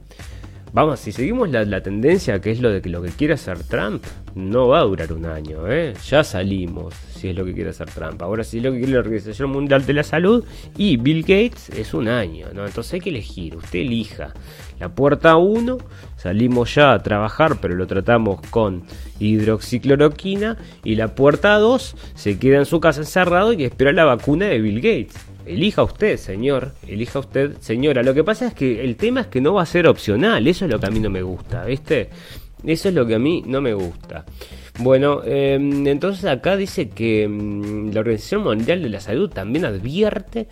[0.75, 4.03] Vamos, si seguimos la, tendencia que es lo de que lo que quiere hacer Trump,
[4.35, 5.93] no va a durar un año, ¿eh?
[6.09, 8.23] Ya salimos, si es lo que quiere hacer Trump.
[8.23, 10.47] Ahora, si es lo que quiere la Organización Mundial de la Salud
[10.79, 12.65] y Bill Gates, es un año, ¿no?
[12.65, 14.33] Entonces hay que elegir, usted elija.
[14.81, 15.77] La puerta 1,
[16.17, 18.85] salimos ya a trabajar, pero lo tratamos con
[19.21, 20.57] hidroxicloroquina.
[20.85, 24.59] Y la puerta 2, se queda en su casa encerrado y espera la vacuna de
[24.59, 25.32] Bill Gates.
[25.47, 28.03] Elija usted, señor, elija usted, señora.
[28.03, 30.65] Lo que pasa es que el tema es que no va a ser opcional, eso
[30.65, 32.11] es lo que a mí no me gusta, ¿viste?
[32.65, 34.25] Eso es lo que a mí no me gusta.
[34.79, 40.47] Bueno, em, entonces acá dice que em, la Organización Mundial de la Salud también advierte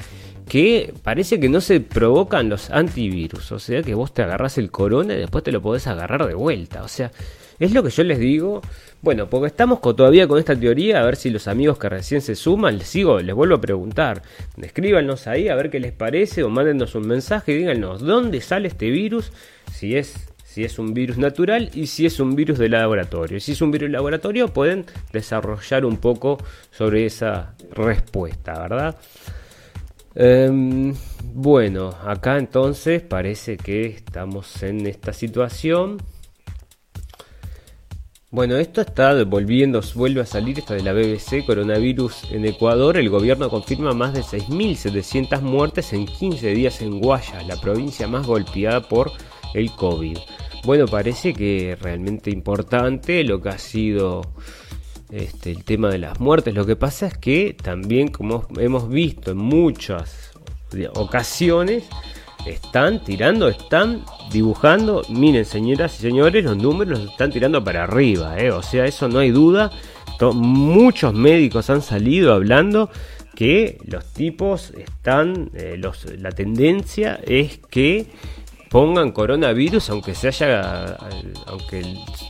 [0.48, 4.70] que parece que no se provocan los antivirus, o sea que vos te agarras el
[4.72, 7.12] corona y después te lo podés agarrar de vuelta, o sea,
[7.60, 8.62] es lo que yo les digo.
[9.02, 12.34] Bueno, porque estamos todavía con esta teoría, a ver si los amigos que recién se
[12.34, 14.22] suman, les sigo, les vuelvo a preguntar.
[14.60, 18.68] Escríbanos ahí a ver qué les parece o mándenos un mensaje y díganos dónde sale
[18.68, 19.32] este virus,
[19.72, 23.38] si es si es un virus natural y si es un virus de laboratorio.
[23.38, 26.38] Si es un virus de laboratorio pueden desarrollar un poco
[26.72, 28.96] sobre esa respuesta, ¿verdad?
[30.16, 30.92] Em,
[31.22, 35.98] bueno, acá entonces parece que estamos en esta situación
[38.30, 42.96] bueno, esto está volviendo, vuelve a salir esta de la BBC, coronavirus en Ecuador.
[42.96, 48.26] El gobierno confirma más de 6.700 muertes en 15 días en Guayas, la provincia más
[48.26, 49.10] golpeada por
[49.54, 50.16] el COVID.
[50.64, 54.22] Bueno, parece que realmente importante lo que ha sido
[55.10, 56.54] este, el tema de las muertes.
[56.54, 60.30] Lo que pasa es que también, como hemos visto en muchas
[60.94, 61.88] ocasiones,
[62.46, 65.02] están tirando, están dibujando.
[65.08, 68.50] Miren, señoras y señores, los números los están tirando para arriba, ¿eh?
[68.50, 69.70] O sea, eso no hay duda.
[70.34, 72.90] muchos médicos han salido hablando
[73.34, 78.06] que los tipos están, eh, los, la tendencia es que
[78.70, 80.96] pongan coronavirus aunque se haya,
[81.46, 81.82] aunque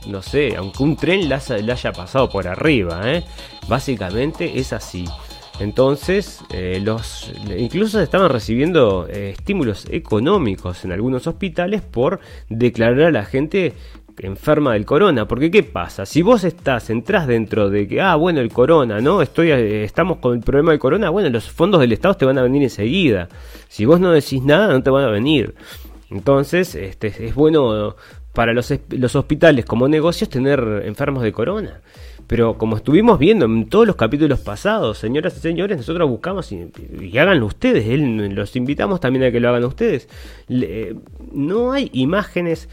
[0.07, 3.23] no sé, aunque un tren le haya, pasado por arriba, ¿eh?
[3.67, 5.05] Básicamente es así.
[5.61, 13.11] Entonces, eh, los, incluso estaban recibiendo eh, estímulos económicos en algunos hospitales por declarar a
[13.11, 13.73] la gente
[14.17, 15.27] enferma del corona.
[15.27, 16.07] Porque ¿qué pasa?
[16.07, 19.21] Si vos estás, entras dentro de que, ah, bueno, el corona, ¿no?
[19.21, 22.39] Estoy, eh, estamos con el problema del corona, bueno, los fondos del Estado te van
[22.39, 23.29] a venir enseguida.
[23.67, 25.53] Si vos no decís nada, no te van a venir.
[26.09, 27.95] Entonces, este, es bueno
[28.33, 31.81] para los, los hospitales como negocios tener enfermos de corona.
[32.27, 37.17] Pero como estuvimos viendo en todos los capítulos pasados, señoras y señores, nosotros buscamos y,
[37.17, 37.85] háganlo ustedes,
[38.33, 40.07] los invitamos también a que lo hagan ustedes.
[41.33, 42.69] no hay imágenes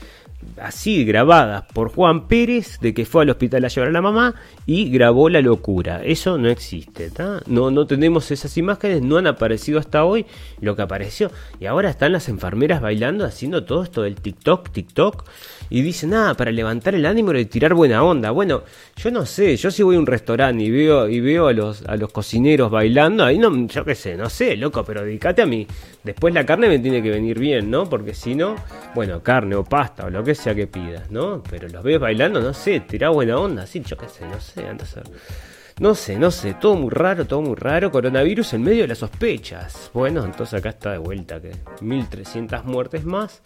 [0.60, 4.34] así grabadas por Juan Pérez de que fue al hospital a llevar a la mamá
[4.66, 6.02] y grabó la locura.
[6.04, 7.10] Eso no existe,
[7.46, 10.26] No, no tenemos esas imágenes, no han aparecido hasta hoy
[10.60, 11.30] lo que apareció.
[11.60, 15.24] Y ahora están las enfermeras bailando, haciendo todo esto del TikTok, TikTok
[15.70, 18.30] y dicen, nada, para levantar el ánimo y tirar buena onda.
[18.30, 18.62] Bueno,
[18.96, 21.82] yo no sé, yo si voy a un restaurante y veo, y veo a los,
[21.82, 25.46] a los cocineros bailando, ahí no, yo qué sé, no sé, loco, pero dedícate a
[25.46, 25.66] mí.
[26.02, 27.88] Después la carne me tiene que venir bien, ¿no?
[27.88, 28.56] Porque si no,
[28.94, 31.42] bueno, carne o pasta o lo que sea que pidas, ¿no?
[31.48, 34.66] Pero los ves bailando, no sé, tirar buena onda, sí, yo qué sé, no sé,
[34.66, 35.47] anda a.
[35.80, 37.92] No sé, no sé, todo muy raro, todo muy raro.
[37.92, 39.92] Coronavirus en medio de las sospechas.
[39.94, 43.42] Bueno, entonces acá está de vuelta que 1300 muertes más.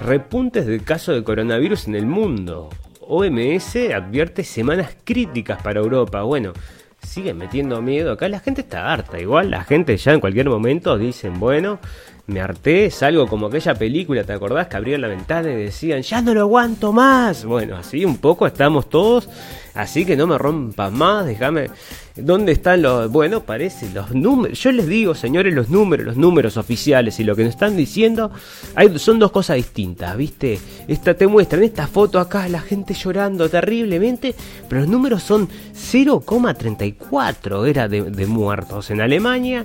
[0.00, 2.70] Repuntes del caso de coronavirus en el mundo.
[3.02, 6.22] OMS advierte semanas críticas para Europa.
[6.22, 6.54] Bueno,
[7.02, 8.12] siguen metiendo miedo.
[8.12, 9.20] Acá la gente está harta.
[9.20, 11.80] Igual la gente ya en cualquier momento dicen, bueno,
[12.28, 14.68] me harté, salgo como aquella película, ¿te acordás?
[14.68, 17.46] Que abrían la ventana y decían, ya no lo aguanto más.
[17.46, 19.30] Bueno, así un poco estamos todos,
[19.74, 21.70] así que no me rompas más, déjame.
[22.16, 23.10] ¿Dónde están los.?
[23.10, 24.60] Bueno, parece, los números.
[24.60, 28.30] Yo les digo, señores, los números, los números oficiales y lo que nos están diciendo
[28.74, 30.58] hay, son dos cosas distintas, ¿viste?
[30.86, 34.34] Esta, te muestran esta foto acá, la gente llorando terriblemente,
[34.68, 39.64] pero los números son 0,34 era de muertos en Alemania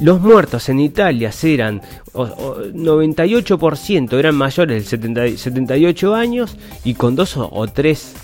[0.00, 1.80] los muertos en Italia eran
[2.12, 8.14] 98% eran mayores de 78 años y con dos o, tres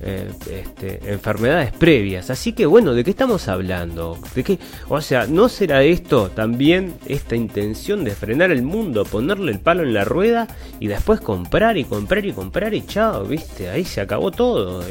[0.00, 2.28] eh, este, enfermedades previas.
[2.28, 4.18] Así que bueno, ¿de qué estamos hablando?
[4.34, 4.58] ¿De qué?
[4.88, 9.82] O sea, ¿no será esto también esta intención de frenar el mundo, ponerle el palo
[9.82, 10.46] en la rueda
[10.78, 13.70] y después comprar y comprar y comprar y chao, viste?
[13.70, 14.82] Ahí se acabó todo.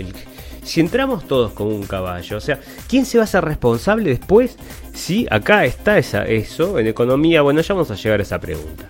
[0.64, 4.58] Si entramos todos como un caballo, o sea, ¿quién se va a hacer responsable después
[4.94, 7.42] si acá está esa, eso en economía?
[7.42, 8.86] Bueno, ya vamos a llegar a esa pregunta.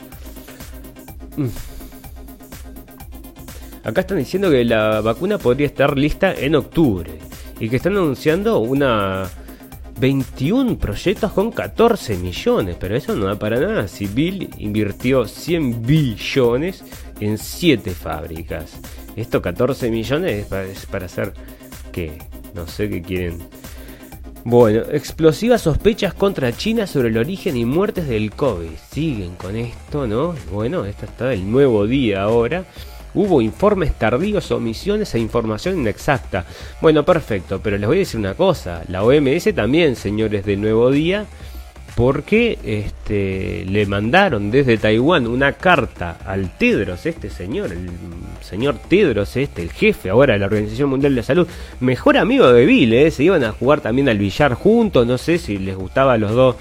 [1.37, 1.47] Mm.
[3.83, 7.19] Acá están diciendo que la vacuna podría estar lista en octubre
[7.59, 9.29] y que están anunciando una
[9.99, 13.87] 21 proyectos con 14 millones, pero eso no da para nada.
[13.87, 16.83] Si Bill invirtió 100 billones
[17.19, 18.79] en 7 fábricas,
[19.15, 21.33] esto 14 millones es para, hacer
[21.93, 22.17] qué,
[22.53, 23.39] no sé qué quieren.
[24.43, 28.71] Bueno, explosivas sospechas contra China sobre el origen y muertes del COVID.
[28.91, 30.35] Siguen con esto, ¿no?
[30.51, 32.65] Bueno, esto está el nuevo día ahora.
[33.13, 36.45] Hubo informes tardíos, omisiones e información inexacta.
[36.81, 38.83] Bueno, perfecto, pero les voy a decir una cosa.
[38.89, 41.25] La OMS también, señores del Nuevo Día,
[41.95, 47.89] porque este, le mandaron desde Taiwán una carta al Tedros, este señor, el
[48.41, 51.47] señor Tedros, este, el jefe ahora de la Organización Mundial de Salud,
[51.79, 53.11] mejor amigo de Bill, ¿eh?
[53.11, 56.31] se iban a jugar también al billar juntos, no sé si les gustaba a los
[56.31, 56.55] dos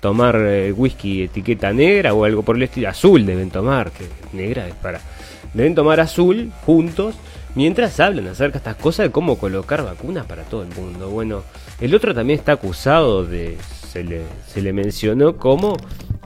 [0.00, 4.04] tomar eh, whisky etiqueta negra o algo por el estilo, azul deben tomar, que
[4.36, 5.00] negra es para
[5.54, 7.14] deben tomar azul juntos
[7.54, 11.08] mientras hablan acerca de estas cosas de cómo colocar vacunas para todo el mundo.
[11.08, 11.42] Bueno,
[11.80, 13.56] el otro también está acusado de,
[13.94, 15.76] se le, mencionó como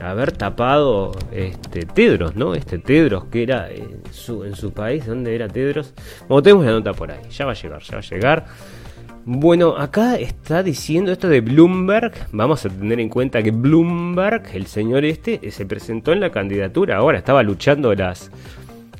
[0.01, 2.55] haber tapado este Tedros, ¿no?
[2.55, 5.93] Este Tedros que era en su, en su país, ¿dónde era Tedros?
[6.29, 8.47] Bueno, tenemos la nota por ahí, ya va a llegar, ya va a llegar.
[9.31, 12.13] Bueno, acá está diciendo esto de Bloomberg.
[12.33, 16.97] Vamos a tener en cuenta que Bloomberg, el señor este, se presentó en la candidatura.
[16.97, 18.31] Ahora estaba luchando las,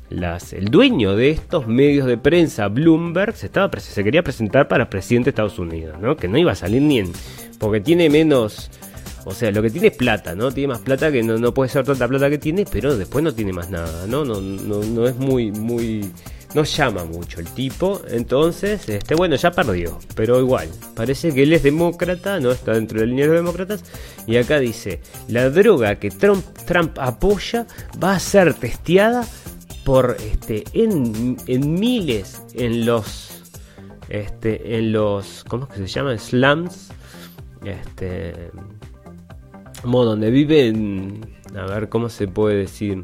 [0.09, 5.25] el dueño de estos medios de prensa, Bloomberg, se, estaba, se quería presentar para presidente
[5.25, 6.17] de Estados Unidos, ¿no?
[6.17, 7.11] Que no iba a salir ni en...
[7.59, 8.71] Porque tiene menos...
[9.25, 10.51] O sea, lo que tiene es plata, ¿no?
[10.51, 13.53] Tiene más plata que no, puede ser tanta plata que tiene, pero después no tiene
[13.53, 14.25] más nada, ¿no?
[14.25, 16.09] No, no, no es muy, muy...
[16.55, 21.53] No llama mucho el tipo, entonces, este, bueno, ya perdió, pero igual, parece que él
[21.53, 23.83] es demócrata, no está dentro del línea de los demócratas,
[24.25, 27.67] y acá dice, la droga que Trump, Trump apoya
[28.03, 29.27] va a ser testeada
[29.89, 33.41] por este en, miles en los
[34.07, 36.19] este en los ¿cómo es que se llaman?
[36.19, 36.91] slums
[37.65, 38.51] este
[39.83, 41.21] modo donde viven
[41.57, 43.03] a ver cómo se puede decir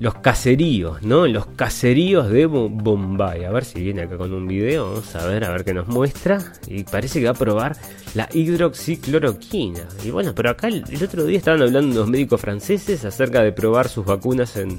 [0.00, 1.26] los caseríos, ¿no?
[1.26, 3.44] Los caseríos de Bombay.
[3.44, 4.92] A ver si viene acá con un video.
[4.92, 6.54] Vamos a ver, a ver qué nos muestra.
[6.66, 7.76] Y parece que va a probar
[8.14, 9.86] la hidroxicloroquina.
[10.02, 13.52] Y bueno, pero acá el, el otro día estaban hablando unos médicos franceses acerca de
[13.52, 14.78] probar sus vacunas en,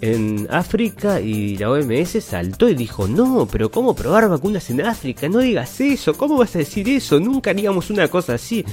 [0.00, 5.28] en África y la OMS saltó y dijo, no, pero ¿cómo probar vacunas en África?
[5.28, 7.18] No digas eso, ¿cómo vas a decir eso?
[7.18, 8.64] Nunca haríamos una cosa así.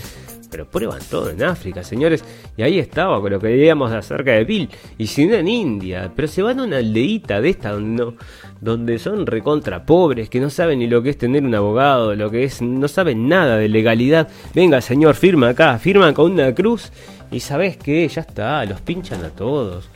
[0.51, 2.23] Pero prueban todo en África, señores.
[2.55, 4.69] Y ahí estaba con lo que veíamos acerca de Bill.
[4.97, 6.11] Y si no en India.
[6.15, 8.13] Pero se van a una aldeíta de esta donde,
[8.61, 12.29] donde son recontra pobres, que no saben ni lo que es tener un abogado, lo
[12.29, 14.29] que es, no saben nada de legalidad.
[14.53, 16.91] Venga, señor, firma acá, firma con una cruz.
[17.31, 19.89] Y sabes que ya está, los pinchan a todos.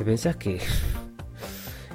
[0.00, 0.58] ¿Te pensás que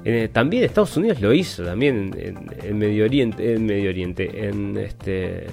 [0.04, 2.16] eh, también Estados Unidos lo hizo también
[2.64, 5.48] en, Medio Oriente, en Medio Oriente, en este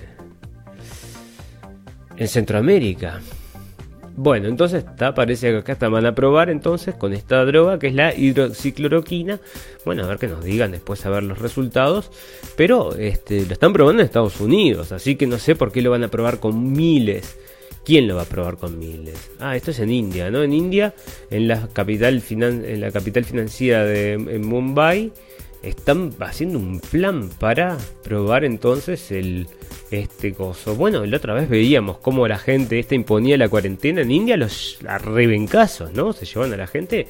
[2.15, 3.21] en Centroamérica.
[4.17, 7.87] Bueno, entonces está, parece que acá están van a probar entonces con esta droga que
[7.87, 9.41] es la hidroxicloroquina.
[9.87, 12.11] Bueno, a ver que nos digan después a ver los resultados.
[12.55, 15.91] Pero este, lo están probando en Estados Unidos, así que no sé por qué lo
[15.91, 17.39] van a probar con miles
[17.85, 19.31] ¿Quién lo va a probar con miles?
[19.41, 20.43] Ah, esto es en India, ¿no?
[20.43, 20.95] En India,
[21.31, 25.13] en la capital, en la capital financiera de Mumbai,
[25.63, 29.49] están haciendo un plan para probar entonces el
[29.91, 30.77] este coso.
[30.77, 34.79] Bueno, la otra vez veíamos cómo la gente esta imponía la cuarentena en India, los
[34.87, 36.13] arrebencazos, ¿no?
[36.13, 37.09] Se llevan a la gente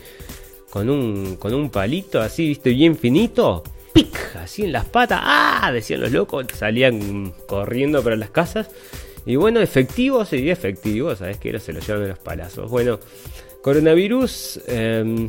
[0.70, 3.62] con un con un palito así, viste, bien finito,
[3.92, 5.20] pic, así en las patas.
[5.22, 5.70] ¡Ah!
[5.72, 8.70] decían los locos, salían corriendo para las casas
[9.24, 11.56] y bueno, efectivo, sí, efectivo, ¿sabes qué?
[11.58, 12.70] Se lo llevan de los palazos.
[12.70, 12.98] Bueno,
[13.62, 14.60] coronavirus.
[14.66, 15.28] Em,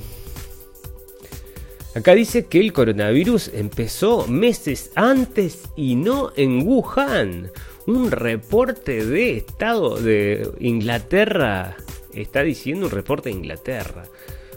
[1.94, 7.52] acá dice que el coronavirus empezó meses antes y no en Wuhan.
[7.86, 11.76] Un reporte de Estado de Inglaterra
[12.14, 14.04] está diciendo un reporte de Inglaterra.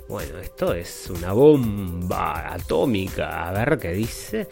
[0.09, 3.49] Bueno, esto es una bomba atómica.
[3.49, 4.47] A ver qué dice.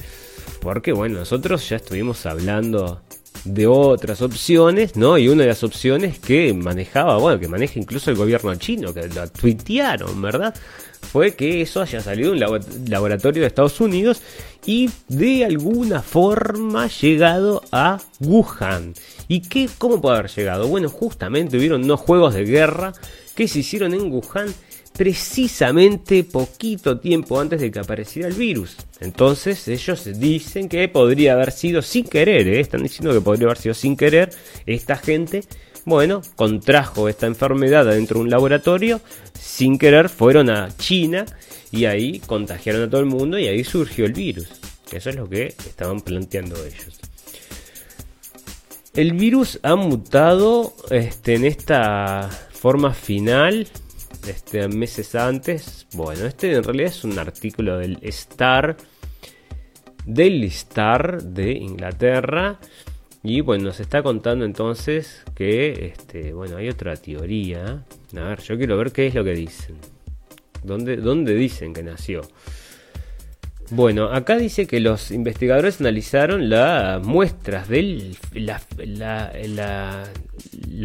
[0.60, 3.00] Porque bueno, nosotros ya estuvimos hablando
[3.44, 5.18] de otras opciones, ¿no?
[5.18, 9.08] Y una de las opciones que manejaba, bueno, que maneja incluso el gobierno chino, que
[9.08, 10.54] lo tuitearon, ¿verdad?
[11.02, 14.22] Fue que eso haya salido de un laboratorio de Estados Unidos
[14.64, 18.94] y de alguna forma llegado a Wuhan.
[19.28, 20.66] ¿Y qué, cómo puede haber llegado?
[20.66, 22.94] Bueno, justamente hubieron unos juegos de guerra
[23.34, 24.52] que se hicieron en Wuhan
[24.96, 28.76] precisamente poquito tiempo antes de que apareciera el virus.
[29.00, 32.60] Entonces ellos dicen que podría haber sido sin querer, ¿eh?
[32.60, 34.30] están diciendo que podría haber sido sin querer
[34.66, 35.44] esta gente.
[35.84, 39.00] Bueno, contrajo esta enfermedad dentro de un laboratorio,
[39.38, 41.26] sin querer fueron a China
[41.70, 44.48] y ahí contagiaron a todo el mundo y ahí surgió el virus.
[44.92, 47.00] Eso es lo que estaban planteando ellos.
[48.94, 53.66] El virus ha mutado este, en esta forma final
[54.28, 55.86] este, meses antes.
[55.94, 58.76] Bueno, este en realidad es un artículo del Star,
[60.04, 62.58] del Star de Inglaterra.
[63.22, 67.84] Y bueno, nos está contando entonces que, este, bueno, hay otra teoría.
[68.16, 69.76] A ver, yo quiero ver qué es lo que dicen.
[70.62, 72.22] ¿Dónde, dónde dicen que nació?
[73.70, 78.60] Bueno, acá dice que los investigadores analizaron las muestras de la,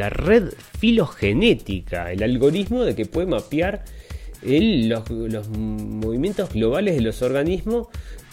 [0.09, 3.84] red filogenética, el algoritmo de que puede mapear
[4.41, 7.88] los, movimientos globales de los organismos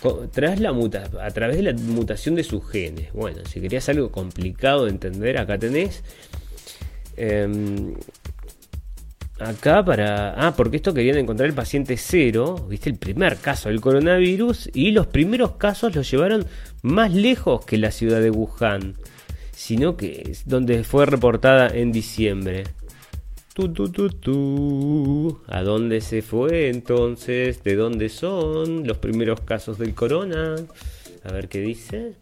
[0.04, 3.12] a través de la mutación de sus genes.
[3.12, 6.04] Bueno, si querías algo complicado de entender, acá tenés.
[7.16, 7.94] Em,
[9.38, 10.34] acá para.
[10.34, 14.92] Ah, porque esto querían encontrar el paciente cero, viste, el primer caso del coronavirus, y
[14.92, 16.46] los primeros casos los llevaron
[16.82, 18.94] más lejos que la ciudad de Wuhan,
[19.52, 22.64] sino que es donde fue reportada en diciembre.
[23.54, 25.40] Tu, tu, tu, tu.
[25.46, 27.62] ¿A dónde se fue entonces?
[27.64, 30.56] ¿De dónde son los primeros casos del corona?
[31.24, 32.12] A ver qué dice.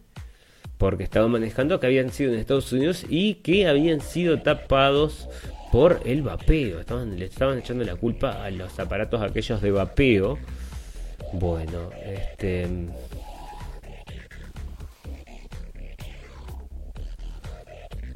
[0.77, 5.27] Porque estaba manejando que habían sido en Estados Unidos y que habían sido tapados
[5.71, 6.79] por el vapeo.
[6.79, 10.37] Estaban, le estaban echando la culpa a los aparatos aquellos de vapeo.
[11.33, 12.67] Bueno, este.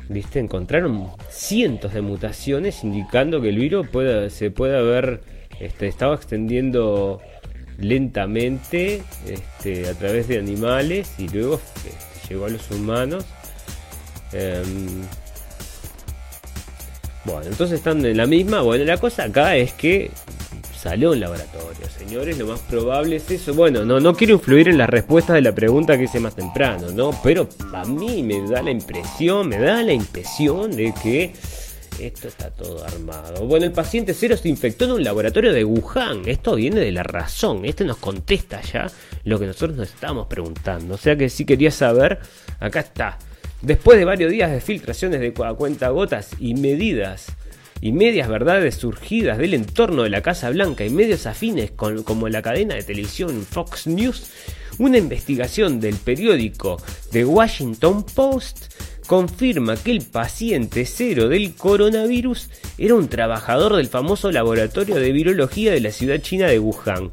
[0.07, 0.39] ¿Viste?
[0.39, 3.87] Encontraron cientos de mutaciones indicando que el virus
[4.33, 5.21] se puede haber
[5.59, 7.21] este, estado extendiendo
[7.77, 11.91] lentamente este, a través de animales y luego este,
[12.27, 13.25] llegó a los humanos.
[14.31, 15.03] Em,
[17.25, 18.61] bueno, entonces están en la misma.
[18.61, 20.11] Bueno, la cosa acá es que
[20.75, 22.37] salió un laboratorio, señores.
[22.37, 23.53] Lo más probable es eso.
[23.53, 26.91] Bueno, no, no quiero influir en las respuestas de la pregunta que hice más temprano,
[26.91, 27.11] ¿no?
[27.21, 31.33] Pero a mí me da la impresión, me da la impresión de que
[31.99, 33.45] esto está todo armado.
[33.45, 36.21] Bueno, el paciente cero se infectó en un laboratorio de Wuhan.
[36.25, 37.65] Esto viene de la razón.
[37.65, 38.87] Este nos contesta ya
[39.25, 40.95] lo que nosotros nos estábamos preguntando.
[40.95, 42.19] O sea que si quería saber,
[42.59, 43.17] acá está.
[43.61, 47.27] Después de varios días de filtraciones de cuenta gotas y medidas
[47.81, 52.41] y medias verdades surgidas del entorno de la Casa Blanca y medios afines como la
[52.41, 54.31] cadena de televisión Fox News,
[54.77, 56.77] una investigación del periódico
[57.11, 58.73] The Washington Post
[59.07, 65.73] confirma que el paciente cero del coronavirus era un trabajador del famoso laboratorio de virología
[65.73, 67.11] de la ciudad china de Wuhan.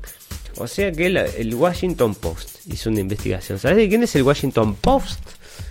[0.58, 3.58] O sea que el, el Washington Post hizo una investigación.
[3.58, 5.20] ¿Sabes de quién es el Washington Post?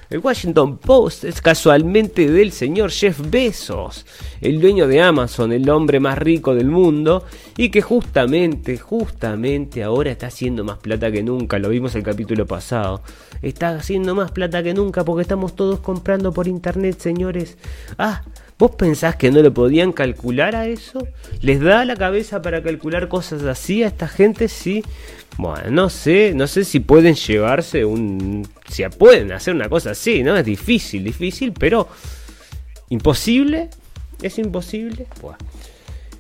[0.10, 4.06] El Washington Post es casualmente del señor Jeff Bezos,
[4.40, 7.24] el dueño de Amazon, el hombre más rico del mundo,
[7.58, 12.46] y que justamente, justamente ahora está haciendo más plata que nunca, lo vimos el capítulo
[12.46, 13.02] pasado.
[13.42, 17.58] Está haciendo más plata que nunca porque estamos todos comprando por internet, señores.
[17.98, 18.22] Ah,
[18.58, 21.06] ¿Vos pensás que no lo podían calcular a eso?
[21.42, 24.48] ¿Les da la cabeza para calcular cosas así a esta gente?
[24.48, 24.82] Sí.
[25.38, 28.48] Bueno, no sé, no sé si pueden llevarse un...
[28.70, 30.38] Si pueden hacer una cosa así, ¿no?
[30.38, 31.90] Es difícil, difícil, pero...
[32.90, 33.70] ¿Imposible?
[34.22, 35.08] ¿Es imposible?
[35.22, 35.38] Bueno.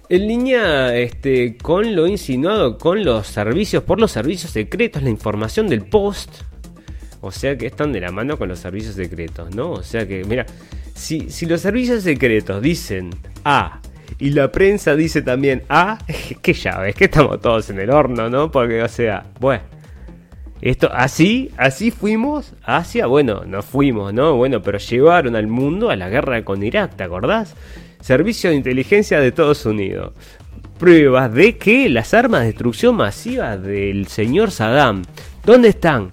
[0.09, 5.67] En línea este, con lo insinuado con los servicios, por los servicios secretos, la información
[5.67, 6.29] del post.
[7.21, 9.71] O sea que están de la mano con los servicios secretos, ¿no?
[9.71, 10.45] O sea que, mira,
[10.95, 13.11] si, si los servicios secretos dicen
[13.43, 13.79] A
[14.17, 15.99] y la prensa dice también A,
[16.41, 18.49] que ya ves que estamos todos en el horno, ¿no?
[18.49, 19.63] Porque, o sea, bueno.
[20.61, 24.35] Esto, así, así fuimos hacia, bueno, no fuimos, ¿no?
[24.35, 27.53] Bueno, pero llevaron al mundo a la guerra con Irak, ¿te acordás?
[27.99, 30.13] Servicio de inteligencia de Estados Unidos.
[30.79, 35.03] Pruebas de que las armas de destrucción masiva del señor Saddam,
[35.43, 36.11] ¿dónde están?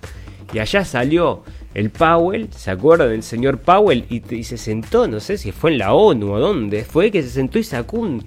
[0.53, 1.45] Y allá salió
[1.75, 4.05] el Powell, ¿se acuerdan del señor Powell?
[4.09, 7.31] Y, se sentó, no sé si fue en la ONU o dónde, fue que se
[7.31, 8.25] sentó y sacó un,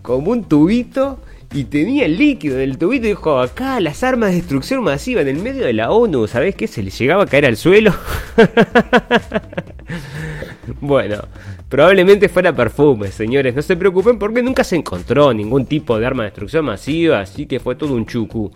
[0.02, 1.20] como un tubito
[1.52, 5.28] y tenía el líquido del tubito y dijo, acá las armas de destrucción masiva en
[5.28, 6.66] el medio de la ONU, ¿sabés qué?
[6.66, 7.92] Se le llegaba a caer al suelo.
[10.80, 11.22] bueno,
[11.68, 16.22] probablemente fuera perfume, señores, no se preocupen porque nunca se encontró ningún tipo de arma
[16.22, 18.50] de destrucción masiva, así que fue todo un chucu,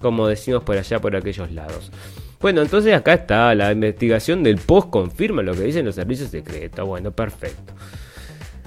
[0.00, 1.90] como decimos por allá, por aquellos lados.
[2.40, 6.86] Bueno, entonces acá está, la investigación del post confirma lo que dicen los servicios secretos.
[6.86, 7.72] Bueno, perfecto.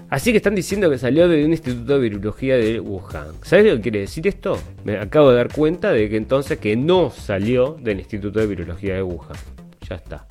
[0.10, 3.28] Así que están diciendo que salió de un instituto de virología de Wuhan.
[3.44, 4.60] ¿Sabes lo que quiere decir esto?
[4.84, 8.96] Me acabo de dar cuenta de que entonces que no salió del instituto de virología
[8.96, 9.38] de Wuhan.
[9.88, 10.26] Ya está.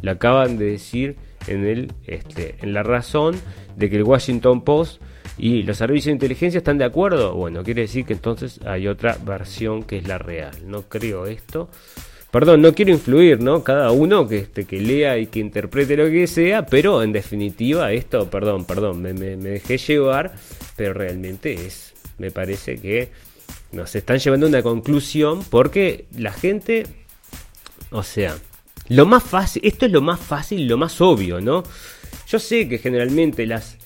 [0.00, 1.16] Lo acaban de decir
[1.46, 3.36] en, el, este, en la razón
[3.76, 5.02] de que el Washington Post
[5.36, 7.34] y los servicios de inteligencia están de acuerdo.
[7.34, 10.52] Bueno, quiere decir que entonces hay otra versión que es la real.
[10.64, 11.68] No creo esto.
[12.30, 13.64] Perdón, no quiero influir, ¿no?
[13.64, 17.90] Cada uno que, este, que lea y que interprete lo que sea, pero en definitiva
[17.92, 20.34] esto, perdón, perdón, me, dejé llevar,
[20.76, 23.10] pero realmente es, me parece que
[23.72, 26.86] nos están llevando a una conclusión porque la gente,
[27.90, 28.36] o sea,
[28.88, 31.62] lo más fácil, esto es lo más fácil, lo más obvio, ¿no?
[32.28, 33.78] Yo sé que generalmente las,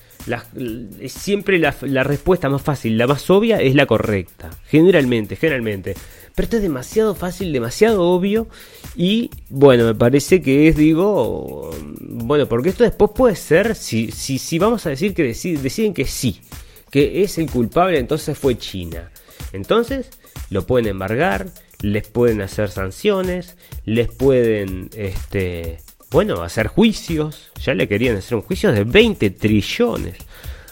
[1.07, 5.95] siempre la respuesta más fácil, la más obvia es la correcta, generalmente, generalmente.
[6.35, 8.47] Pero esto es demasiado fácil, demasiado obvio.
[8.95, 11.69] Y bueno, me parece que es, digo,
[11.99, 16.05] bueno, porque esto después puede ser, si, si, si vamos a decir que deciden, que
[16.05, 16.41] sí,
[16.89, 19.11] que es el culpable, entonces fue China.
[19.51, 20.09] Entonces
[20.49, 21.47] lo pueden embargar,
[21.81, 23.55] les pueden hacer sanciones,
[23.85, 25.77] les pueden, este,
[26.09, 27.51] bueno, hacer juicios.
[27.61, 30.17] Ya le querían hacer un juicio de 20 trillones.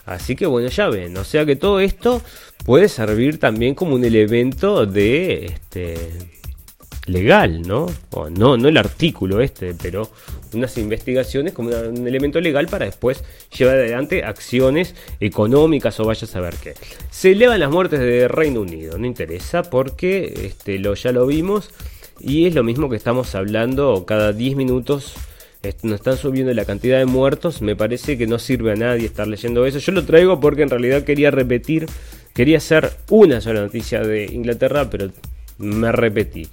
[0.06, 2.22] Así que bueno, ya ven, o sea que todo esto
[2.66, 5.98] puede servir también como un elemento de este
[7.08, 7.88] legal, ¿no?
[8.32, 10.10] no, no el artículo este, pero
[10.54, 13.24] unas investigaciones como un elemento legal para después
[13.58, 16.74] llevar adelante acciones económicas o vaya a saber qué.
[17.10, 21.72] Se elevan las muertes de Reino Unido, no interesa porque este, lo, ya lo vimos
[22.20, 25.16] y es lo mismo que estamos hablando cada 10 minutos
[25.84, 29.28] nos están subiendo la cantidad de muertos, me parece que no sirve a nadie estar
[29.28, 29.78] leyendo eso.
[29.78, 31.86] Yo lo traigo porque en realidad quería repetir,
[32.34, 35.10] quería hacer una sola noticia de Inglaterra, pero
[35.58, 36.48] me repetí.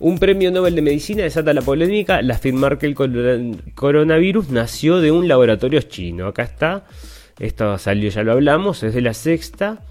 [0.00, 2.94] Un premio Nobel de Medicina desata la polémica al afirmar que el
[3.74, 6.26] coronavirus nació de un laboratorio chino.
[6.26, 6.86] Acá está,
[7.38, 9.84] esto salió, ya lo hablamos, es de la sexta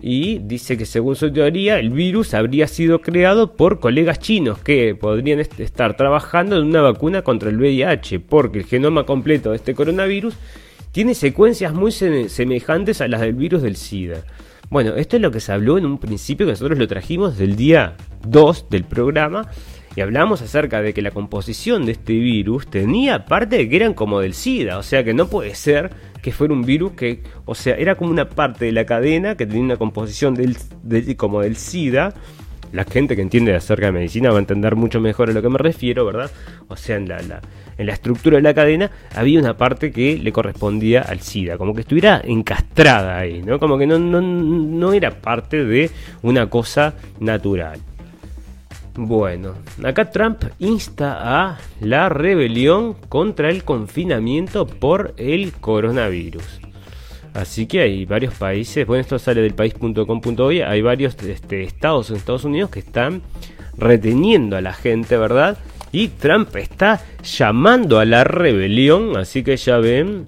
[0.00, 4.96] y dice que según su teoría el virus habría sido creado por colegas chinos que
[4.96, 9.74] podrían estar trabajando en una vacuna contra el VIH porque el genoma completo de este
[9.74, 10.34] coronavirus
[10.90, 14.24] tiene secuencias muy semejantes a las del virus del SIDA.
[14.72, 17.56] Bueno, esto es lo que se habló en un principio que nosotros lo trajimos del
[17.56, 17.94] día
[18.26, 19.50] 2 del programa
[19.94, 23.92] y hablamos acerca de que la composición de este virus tenía parte de que eran
[23.92, 25.90] como del SIDA, o sea que no puede ser
[26.22, 29.44] que fuera un virus que, o sea, era como una parte de la cadena que
[29.44, 30.56] tenía una composición del,
[31.18, 32.14] como del SIDA.
[32.72, 35.48] La gente que entiende acerca de medicina va a entender mucho mejor a lo que
[35.48, 36.30] me refiero, ¿verdad?
[36.68, 37.20] O sea, en la,
[37.76, 41.74] en la estructura de la cadena había una parte que le correspondía al SIDA, como
[41.74, 43.58] que estuviera encastrada ahí, ¿no?
[43.58, 45.90] Como que no, no, no era parte de
[46.22, 47.78] una cosa natural.
[48.94, 56.71] Bueno, acá Trump insta a la rebelión contra el confinamiento por el coronavirus.
[57.34, 62.16] Así que hay varios países, bueno, esto sale del país.com.uy, hay varios este, estados en
[62.16, 63.22] Estados Unidos que están
[63.76, 65.56] reteniendo a la gente, ¿verdad?
[65.92, 70.26] Y Trump está llamando a la rebelión, así que ya ven,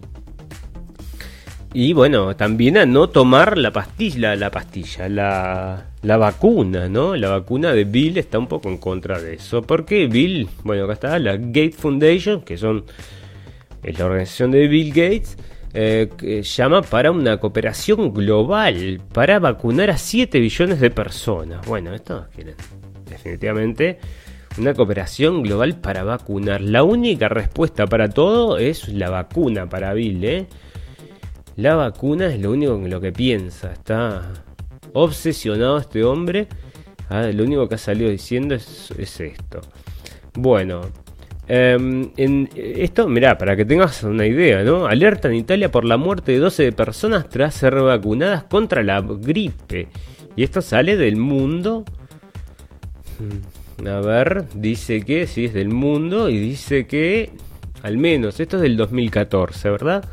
[1.77, 7.17] y bueno, también a no tomar la pastilla, la pastilla, la, la vacuna, ¿no?
[7.17, 9.61] La vacuna de Bill está un poco en contra de eso.
[9.63, 12.85] Porque Bill, bueno, acá está la Gates Foundation, que son
[13.83, 15.37] es la organización de Bill Gates,
[15.75, 21.67] eh, llama para una cooperación global para vacunar a 7 billones de personas.
[21.67, 22.55] Bueno, esto quieren
[23.11, 23.99] definitivamente
[24.59, 26.61] una cooperación global para vacunar.
[26.61, 30.47] La única respuesta para todo es la vacuna para Bill, ¿eh?
[31.57, 33.73] La vacuna es lo único en lo que piensa.
[33.73, 34.33] Está
[34.93, 36.49] obsesionado este hombre.
[37.09, 39.61] Ah, lo único que ha salido diciendo es, esto.
[40.35, 40.81] Bueno,
[41.49, 44.87] em, en esto, mirá, para que tengas una idea, ¿no?
[44.87, 49.89] Alerta en Italia por la muerte de 12 personas tras ser vacunadas contra la gripe.
[50.37, 51.85] Y esto sale del mundo.
[53.19, 57.31] Hmm, a ver, dice que sí es del mundo y dice que
[57.85, 60.05] al menos, esto es del 2014, ¿verdad?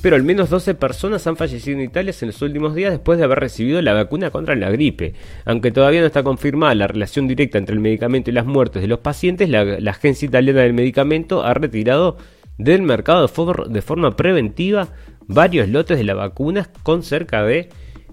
[0.00, 3.24] Pero al menos 12 personas han fallecido en Italia en los últimos días después de
[3.24, 5.14] haber recibido la vacuna contra la gripe.
[5.44, 8.88] Aunque todavía no está confirmada la relación directa entre el medicamento y las muertes de
[8.88, 12.16] los pacientes, la, Agencia Italiana del Medicamento ha retirado
[12.58, 13.26] del mercado
[13.68, 14.88] de, forma preventiva
[15.26, 17.68] varios lotes de la vacuna con cerca de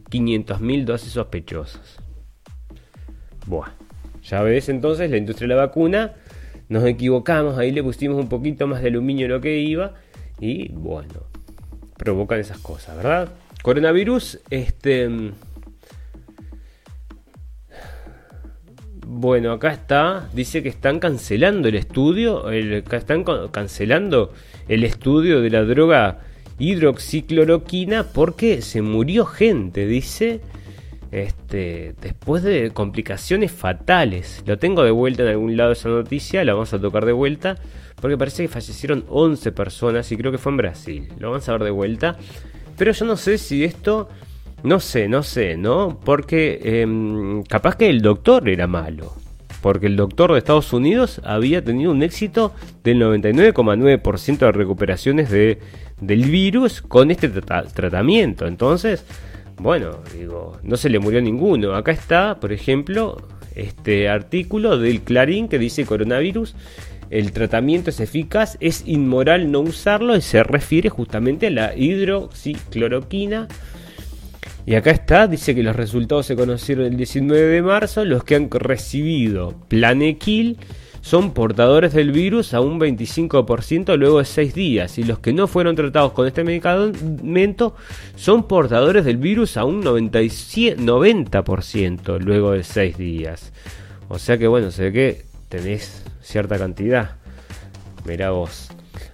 [0.09, 1.97] 500.000 dosis sospechosas.
[3.45, 3.69] Buah,
[4.23, 6.13] ya ves entonces la industria de la vacuna,
[6.67, 9.93] nos equivocamos, ahí le pusimos un poquito más de aluminio lo que iba
[10.39, 11.27] y bueno,
[11.97, 13.29] provocan esas cosas, ¿verdad?
[13.61, 15.31] Coronavirus, este...
[19.07, 24.33] Bueno, acá está, dice que están cancelando el estudio, están cancelando
[24.67, 26.19] el estudio de la droga
[26.57, 30.41] hidroxicloroquina porque se murió gente, dice,
[31.11, 34.43] este, después de complicaciones fatales.
[34.45, 37.57] Lo tengo de vuelta en algún lado esa noticia, la vamos a tocar de vuelta,
[37.99, 41.07] porque parece que fallecieron 11 personas y creo que fue en Brasil.
[41.19, 42.17] Lo vamos a ver de vuelta.
[42.77, 44.09] Pero yo no sé si esto,
[44.63, 45.99] no sé, no sé, ¿no?
[46.03, 49.13] Porque em, capaz que el doctor era malo.
[49.61, 55.59] Porque el doctor de Estados Unidos había tenido un éxito del 99,9% de recuperaciones de,
[55.99, 58.45] del virus con este tratamiento.
[58.45, 59.05] Entonces,
[59.57, 61.73] bueno, digo, no se le murió ninguno.
[61.73, 63.17] Acá está, por ejemplo,
[63.55, 66.55] este artículo del Clarín que dice coronavirus.
[67.09, 73.47] El tratamiento es eficaz, es inmoral no usarlo y se refiere justamente a la hidroxicloroquina.
[74.65, 78.03] Y acá está, dice que los resultados se conocieron el 19 de marzo.
[78.03, 80.57] Los que han recibido Planequil
[81.05, 85.45] son portadores del virus a un 25% luego de 6 días y los que no
[85.45, 87.75] fueron tratados con este medicamento
[88.15, 93.53] son portadores del virus a un 90% luego de 6 días.
[94.07, 97.17] O sea que bueno, sé que tenés cierta cantidad.
[98.05, 98.69] Mira vos.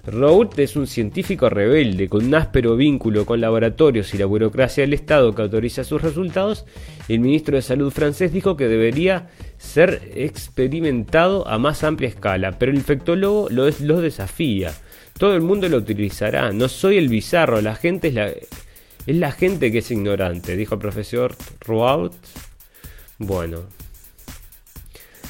[0.05, 4.93] Raoult es un científico rebelde con un áspero vínculo con laboratorios y la burocracia del
[4.93, 6.65] Estado que autoriza sus resultados.
[7.07, 12.71] El ministro de Salud francés dijo que debería ser experimentado a más amplia escala, pero
[12.71, 14.73] el infectólogo lo, lo desafía.
[15.17, 16.51] Todo el mundo lo utilizará.
[16.51, 20.75] No soy el bizarro, la gente es la, es la gente que es ignorante, dijo
[20.75, 22.13] el profesor Raoult.
[23.19, 23.65] Bueno,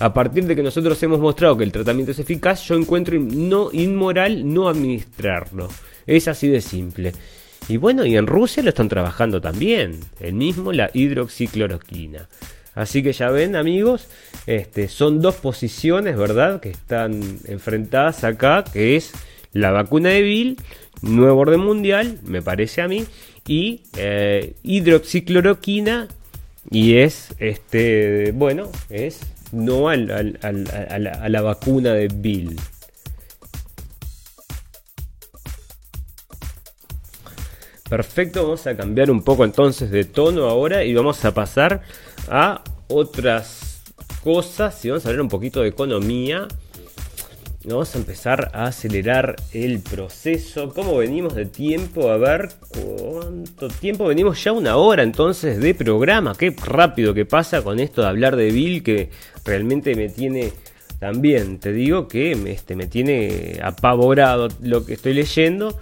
[0.02, 3.70] a partir de que nosotros hemos mostrado que el tratamiento es eficaz, yo encuentro no
[3.72, 5.70] inmoral no administrarlo.
[6.08, 7.14] Es así de simple.
[7.68, 12.28] Y bueno, y en Rusia lo están trabajando también, el mismo la hidroxicloroquina.
[12.74, 14.08] Así que ya ven, amigos,
[14.48, 19.12] este, son dos posiciones, ¿verdad?, que están enfrentadas acá, que es
[19.54, 20.58] la vacuna de Bill,
[21.04, 23.06] nuevo orden mundial, me parece a mí,
[23.46, 26.08] y eh, hidroxicloroquina,
[26.72, 29.20] y es, este, bueno, es
[29.52, 32.60] no a, la, vacuna de Bill.
[37.90, 41.82] Perfecto, vamos a cambiar un poco entonces de tono ahora y vamos a pasar
[42.30, 43.84] a otras
[44.24, 46.48] cosas y vamos a hablar un poquito de economía
[47.64, 50.74] Vamos a empezar a acelerar el proceso.
[50.74, 52.10] ¿Cómo venimos de tiempo?
[52.10, 56.34] A ver cuánto tiempo venimos ya una hora entonces de programa.
[56.36, 59.12] Qué rápido que pasa con esto de hablar de Bill que
[59.46, 60.54] realmente me tiene
[61.00, 61.60] también.
[61.60, 65.80] Te digo que este, me tiene apavorado lo que estoy leyendo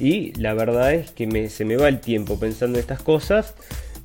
[0.00, 3.54] y la verdad es que se me va el tiempo pensando en estas cosas.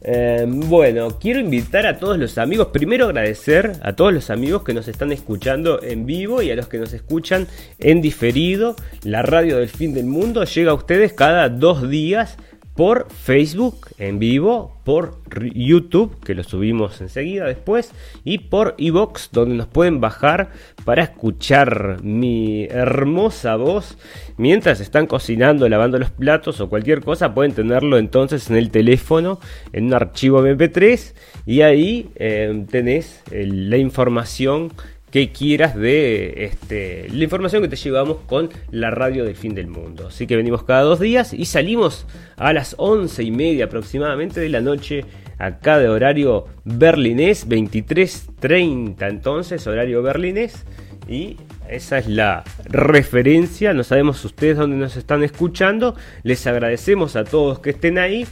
[0.07, 4.71] Em, bueno, quiero invitar a todos los amigos, primero agradecer a todos los amigos que
[4.71, 7.47] nos están escuchando en vivo y a los que nos escuchan
[7.79, 8.75] en diferido.
[9.03, 12.37] La radio del fin del mundo llega a ustedes cada dos días
[12.75, 15.19] por Facebook en vivo, por
[15.53, 20.51] YouTube, que lo subimos enseguida después, y por Evox, donde nos pueden bajar
[20.83, 23.97] para escuchar mi hermosa voz
[24.37, 27.33] mientras están cocinando, lavando los platos o cualquier cosa.
[27.33, 29.39] Pueden tenerlo entonces en el teléfono,
[29.71, 31.13] en un archivo MP3,
[31.45, 34.73] y ahí eh, tenés la información
[35.15, 39.67] que quieras de este, la información que te llevamos con la radio del fin del
[39.67, 40.07] mundo.
[40.07, 42.05] Así que venimos cada dos días y salimos
[42.35, 45.05] a las once y media aproximadamente de la noche
[45.37, 50.65] acá de horario berlinés, 23.30 entonces, horario berlinés.
[51.07, 51.37] Y
[51.69, 53.73] esa es la referencia.
[53.73, 55.95] No sabemos ustedes dónde nos están escuchando.
[56.23, 58.27] Les agradecemos a todos que estén ahí.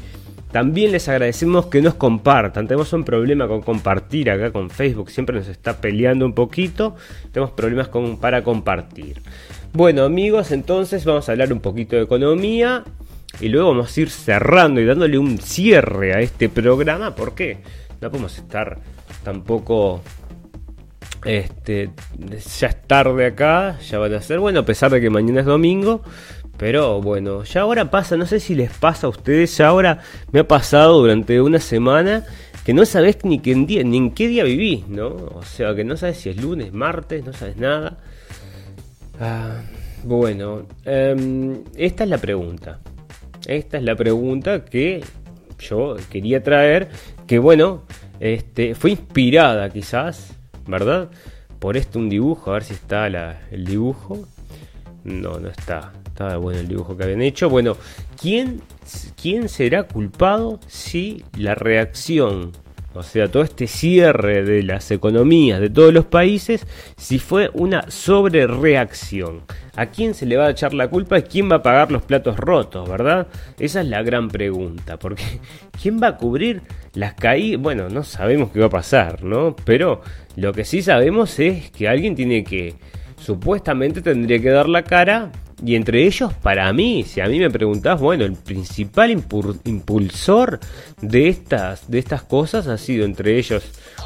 [0.54, 2.68] También les agradecemos que nos compartan.
[2.68, 5.10] Tenemos un problema con compartir acá con Facebook.
[5.10, 6.96] Siempre nos está peleando un poquito.
[7.32, 9.20] Tenemos problemas con, para compartir.
[9.74, 12.84] Bueno amigos, entonces vamos a hablar un poquito de economía.
[13.42, 17.16] Y luego vamos a ir cerrando y dándole un cierre a este programa.
[17.16, 17.58] porque
[18.00, 18.78] No podemos estar
[19.24, 20.04] tampoco
[21.26, 21.90] este,
[22.60, 25.46] ya es tarde acá, ya van a ser, bueno, a pesar de que mañana es
[25.48, 26.04] domingo,
[26.58, 30.00] pero bueno, ya ahora pasa, no sé si les pasa a ustedes, ya ahora
[30.32, 32.26] me ha pasado durante una semana
[32.64, 35.08] que no sabes ni, qué día, ni en qué día vivís, ¿no?
[35.08, 37.98] O sea, que no sabes si es lunes, martes, no sabes nada.
[39.20, 39.62] Ah,
[40.04, 42.80] bueno, em, esta es la pregunta.
[43.46, 45.04] Esta es la pregunta que
[45.60, 46.90] yo quería traer,
[47.28, 47.84] que bueno,
[48.20, 50.34] este, fue inspirada quizás,
[50.68, 51.10] ¿verdad?
[51.60, 54.28] Por esto un dibujo, a ver si está el dibujo.
[55.04, 55.92] No, no está.
[56.14, 57.50] Estaba bueno el dibujo que habían hecho.
[57.50, 57.76] Bueno,
[58.22, 58.62] ¿quién,
[59.20, 62.52] ¿quién será culpado si la reacción
[62.96, 67.90] o sea, todo este cierre de las economías de todos los países, si fue una
[67.90, 69.42] sobrereacción.
[69.76, 72.38] ¿A quién se le va a echar la culpa quién va a pagar los platos
[72.38, 73.28] rotos, verdad?
[73.58, 75.24] Esa es la gran pregunta, porque
[75.82, 76.62] ¿quién va a cubrir
[76.94, 77.60] las caídas?
[77.60, 79.56] Bueno, no sabemos qué va a pasar, ¿no?
[79.66, 80.02] Pero
[80.36, 82.76] lo que sí sabemos es que alguien tiene que,
[83.18, 85.32] supuestamente tendría que dar la cara
[85.66, 90.60] y entre ellos, para mí, si a mí me preguntás, bueno, el principal impulsor
[91.02, 93.64] de estas, de estas cosas ha sido entre ellos,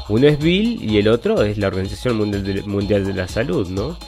[0.08, 3.98] uno es Bill y el otro es la Organización Mundial de, la Salud, ¿no?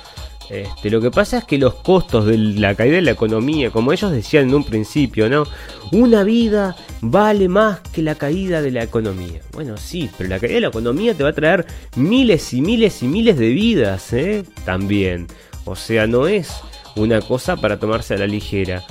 [0.48, 3.92] Este, lo que pasa es que los costos de la caída de la economía, como
[3.92, 5.44] ellos decían en un principio, ¿no?
[5.92, 9.40] Una vida vale más que la caída de la economía.
[9.52, 13.02] Bueno, sí, pero la caída de la economía te va a traer miles y miles
[13.02, 14.44] y miles de vidas, ¿eh?
[14.64, 15.26] También.
[15.64, 16.50] O sea, no es
[16.96, 18.84] una cosa para tomarse a la ligera.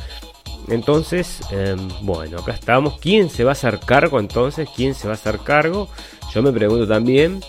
[0.67, 2.99] Entonces, em, bueno, acá estamos.
[2.99, 4.69] ¿Quién se va a hacer cargo entonces?
[4.75, 5.89] ¿Quién se va a hacer cargo?
[6.33, 7.41] Yo me pregunto también.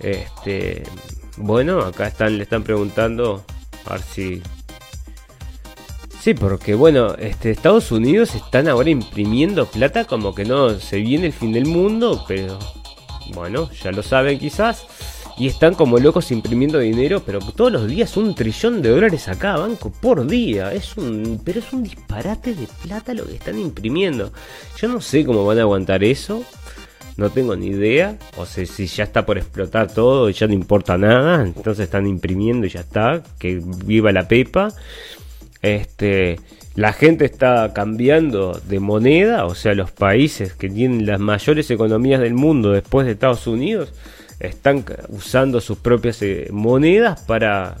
[0.00, 0.82] Este,
[1.36, 3.44] bueno, acá están, le están preguntando.
[3.86, 4.42] A ver si.
[6.20, 11.28] Sí, porque bueno, este, Estados Unidos están ahora imprimiendo plata como que no se viene
[11.28, 12.58] el fin del mundo, pero
[13.32, 14.86] bueno, ya lo saben quizás
[15.38, 19.56] y están como locos imprimiendo dinero, pero todos los días un trillón de dólares acá,
[19.56, 20.72] banco, por día.
[20.72, 24.32] Es un, pero es un disparate de plata lo que están imprimiendo.
[24.80, 26.42] Yo no sé cómo van a aguantar eso.
[27.16, 28.18] No tengo ni idea.
[28.36, 31.44] O sea, si ya está por explotar todo y ya no importa nada.
[31.44, 33.22] Entonces están imprimiendo y ya está.
[33.38, 34.72] Que viva la pepa.
[35.62, 36.40] Este.
[36.74, 42.20] La gente está cambiando de moneda, o sea, los países que tienen las mayores economías
[42.20, 43.92] del mundo después de Estados Unidos
[44.40, 47.78] están usando sus propias eh, monedas para,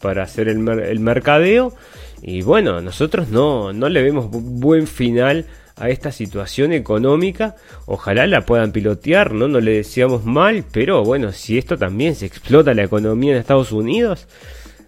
[0.00, 1.74] para hacer el, el, mercadeo.
[2.22, 7.54] Y bueno, nosotros no, no le vemos buen final a esta situación económica.
[7.86, 9.48] Ojalá la puedan pilotear, ¿no?
[9.48, 13.72] No le decíamos mal, pero bueno, si esto también se explota la economía en Estados
[13.72, 14.26] Unidos,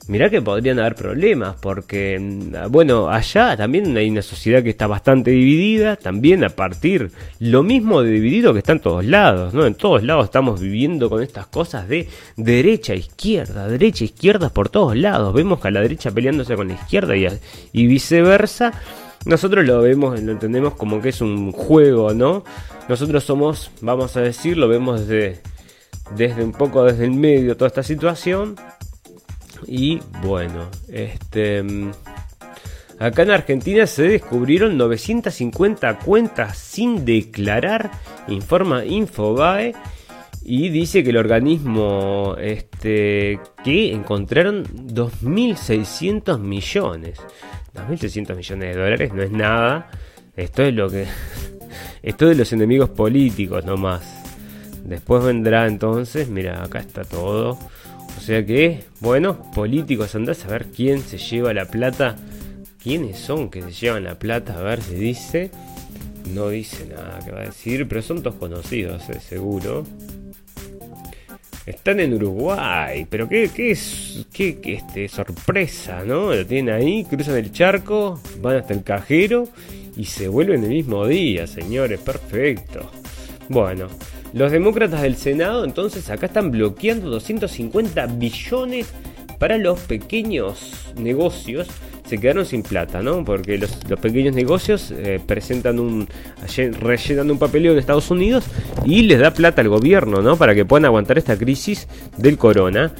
[0.09, 4.87] mirá que podrían haber problemas, porque, mm, bueno, allá también hay una sociedad que está
[4.87, 9.67] bastante dividida, también a partir, lo mismo dividido que está en todos lados, ¿no?
[9.67, 14.97] En todos lados estamos viviendo con estas cosas de derecha, izquierda, derecha, izquierda por todos
[14.97, 17.27] lados, vemos que a la derecha peleándose con la izquierda y,
[17.73, 18.73] y viceversa.
[19.27, 22.43] Nosotros lo vemos, lo entendemos como que es un juego, ¿no?
[22.89, 25.43] Nosotros somos, vamos a decir, lo vemos desde,
[26.17, 28.57] desde un poco desde el medio toda esta situación
[29.67, 31.65] y bueno, este.
[32.99, 37.91] Acá en Argentina se descubrieron 950 cuentas sin declarar,
[38.29, 39.75] informa Infobae.
[40.43, 47.19] Y dice que el organismo este, que encontraron 2.600 millones.
[47.75, 49.91] 2.600 millones de dólares no es nada.
[50.37, 51.07] Esto es lo que...
[52.03, 54.03] Esto de los enemigos políticos nomás.
[54.85, 57.59] Después vendrá entonces, mira, acá está todo.
[58.21, 62.17] O sea que, bueno, políticos, andás a ver quién se lleva la plata.
[62.83, 64.59] ¿Quiénes son que se llevan la plata?
[64.59, 65.51] A ver si dice.
[66.35, 69.87] No dice nada que va a decir, pero son todos conocidos, eh, seguro.
[71.65, 73.75] Están en Uruguay, pero qué, qué
[74.31, 76.35] qué, qué este, sorpresa, ¿no?
[76.35, 79.49] Lo tienen ahí, cruzan el charco, van hasta el cajero
[79.97, 82.91] y se vuelven el mismo día, señores, perfecto.
[83.49, 83.89] Bueno,
[84.33, 88.93] los demócratas del Senado entonces acá están bloqueando 250 billones
[89.41, 91.67] para los pequeños negocios.
[92.05, 93.25] Se quedaron sin plata, ¿no?
[93.25, 93.71] Porque los,
[94.01, 96.07] pequeños negocios eh, presentan un.
[96.79, 98.45] rellenan un papeleo en Estados Unidos
[98.85, 100.37] y les da plata al gobierno, ¿no?
[100.37, 102.93] Para que puedan aguantar esta crisis del corona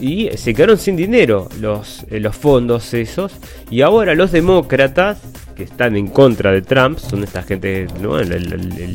[0.00, 3.32] y se quedaron sin dinero los, eh, los fondos esos.
[3.70, 5.18] Y ahora los demócratas
[5.58, 7.88] que están en contra de Trump, son esta gente,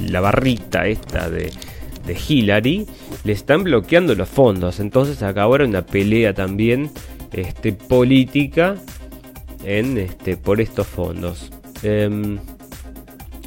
[0.09, 1.51] la, barrita esta de,
[2.07, 2.88] de, Hillary,
[3.26, 4.80] le están bloqueando los fondos.
[4.80, 6.89] Entonces acá ahora una pelea también
[7.34, 8.78] este, política
[9.66, 11.51] en, este, por estos fondos.
[11.84, 12.39] Em,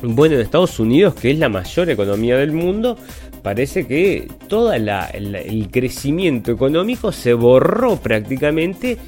[0.02, 2.98] bueno, en Estados Unidos, que es la mayor economía del mundo,
[3.42, 8.98] parece que todo el, crecimiento económico se borró prácticamente.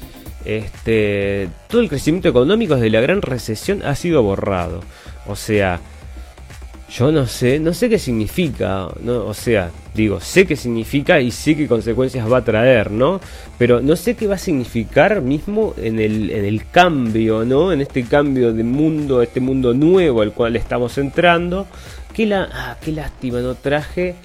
[0.45, 4.81] Este, todo el crecimiento económico desde la gran recesión ha sido borrado.
[5.27, 5.79] O sea,
[6.89, 8.87] yo no sé, no sé qué significa.
[8.87, 13.21] O sea, digo, sé qué significa y sé qué consecuencias va a traer, ¿no?
[13.57, 17.71] Pero no sé qué va a significar mismo en el, en el cambio, ¿no?
[17.71, 21.67] En este cambio de mundo, este mundo nuevo al cual estamos entrando.
[22.13, 24.15] Qué, la, ah, qué lástima, no traje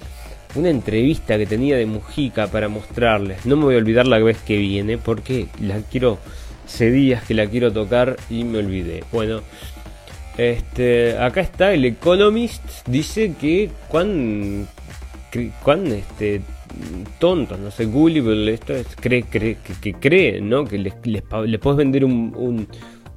[0.55, 3.45] una entrevista que tenía de Mujica para mostrarles.
[3.45, 6.17] No me voy a olvidar la vez que viene porque la quiero,
[6.65, 9.03] hace días que la quiero tocar y me olvidé.
[9.11, 9.41] Bueno.
[10.37, 14.67] Este, acá está el Economist, dice que cuán,
[15.63, 16.41] cuán este,
[17.19, 20.65] tontos, no sé, gullible, esto es, cree, cree, que, cree, ¿no?
[20.65, 22.67] Que les, les, puedes vender un, un,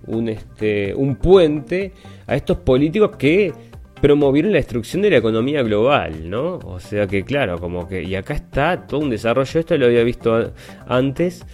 [0.06, 1.92] un, este, un puente
[2.26, 3.52] a estos políticos que
[4.00, 6.58] promovieron la destrucción de la economía global, ¿no?
[6.64, 10.02] O sea que claro, como que, y acá está todo un desarrollo, esto lo había
[10.02, 10.52] visto
[10.86, 11.44] antes,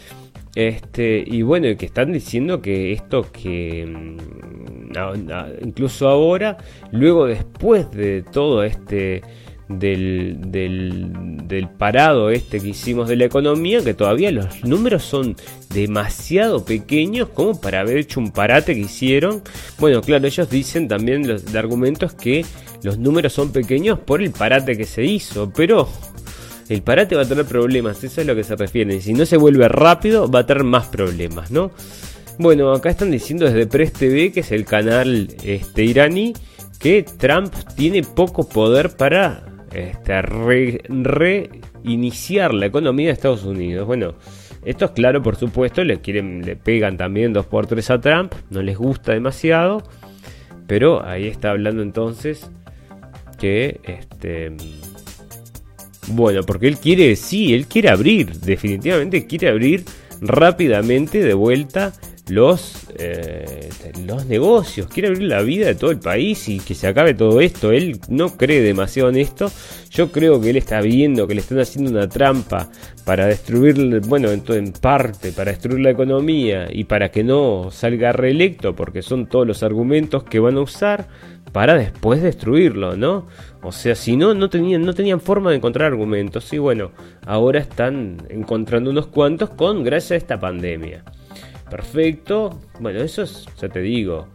[0.55, 6.57] este, y bueno, que están diciendo que esto que mm, incluso ahora,
[6.92, 9.22] luego después de todo este
[9.79, 15.37] del, parado este que hicimos de la economía, que todavía los números son
[15.72, 19.43] demasiado pequeños como para haber hecho un parate que hicieron.
[19.79, 22.45] Bueno, claro, ellos dicen también los argumentos que
[22.83, 25.89] los números son pequeños por el parate que se hizo, pero
[26.68, 29.01] el parate va a tener problemas, eso es lo que se refiere.
[29.01, 31.70] Si no se vuelve rápido, va a tener más problemas, ¿no?
[32.39, 36.35] Bueno, acá están diciendo desde Press TV, que es el canal este, iraní,
[36.79, 40.22] que Trump tiene poco poder para este,
[40.93, 43.87] reiniciar la economía de Estados Unidos.
[43.87, 44.14] Bueno,
[44.64, 48.33] esto es claro, por supuesto, le quieren, le pegan también dos por tres a Trump,
[48.51, 49.83] no les gusta demasiado,
[50.66, 52.51] pero ahí está hablando entonces
[53.39, 54.53] que este
[56.09, 59.85] bueno, porque él quiere, sí, él quiere abrir, definitivamente quiere abrir
[60.20, 61.93] rápidamente de vuelta
[62.29, 63.68] los, eh,
[64.07, 67.41] los negocios, quiere abrir la vida de todo el país y que se acabe todo
[67.41, 67.70] esto.
[67.70, 69.51] Él no cree demasiado en esto.
[69.91, 72.70] Yo creo que él está viendo que le están haciendo una trampa
[73.05, 78.75] para destruir, bueno, en parte, para destruir la economía y para que no salga reelecto,
[78.75, 81.09] porque son todos los argumentos que van a usar
[81.53, 83.27] para después destruirlo, ¿no?
[83.62, 86.53] O sea, si no, no tenían, no tenían forma de encontrar argumentos.
[86.53, 86.91] Y bueno,
[87.27, 91.05] ahora están encontrando unos cuantos con gracias a esta pandemia.
[91.70, 92.60] Perfecto.
[92.80, 94.28] Bueno, eso es, ya te digo.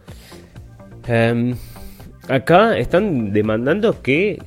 [1.07, 1.55] Em,
[2.27, 4.41] acá están demandando que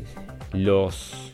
[0.53, 1.33] los...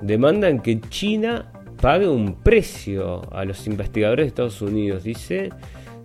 [0.00, 5.04] Demandan que China pague un precio a los investigadores de Estados Unidos.
[5.04, 5.50] Dice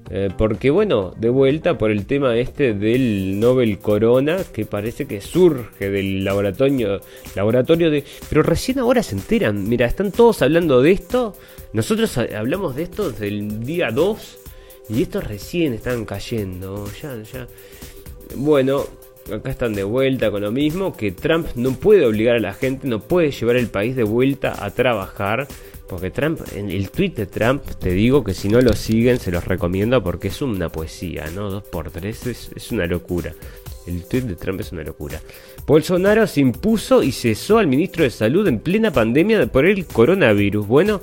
[0.10, 5.22] eh, porque bueno, de vuelta por el tema este del Nobel Corona, que parece que
[5.22, 7.00] surge del laboratorio,
[7.36, 8.04] laboratorio de...
[8.30, 11.34] Pero recién ahora se enteran, mira, están todos hablando de esto,
[11.74, 14.38] nosotros hablamos de esto desde el día 2
[14.90, 17.48] y estos recién están cayendo, ya, ya...
[18.36, 18.86] Bueno,
[19.34, 22.88] acá están de vuelta con lo mismo, que Trump no puede obligar a la gente,
[22.88, 25.48] no puede llevar el país de vuelta a trabajar
[25.92, 29.30] porque Trump, en el tweet de Trump, te digo que si no lo siguen, se
[29.30, 31.52] los recomiendo porque es una poesía, ¿no?
[31.52, 33.34] Dos por tres es, una locura.
[33.86, 35.20] El tweet de Trump es una locura.
[35.68, 40.66] Bolsonaro se impuso y cesó al ministro de Salud en plena pandemia por el coronavirus.
[40.66, 41.02] Bueno,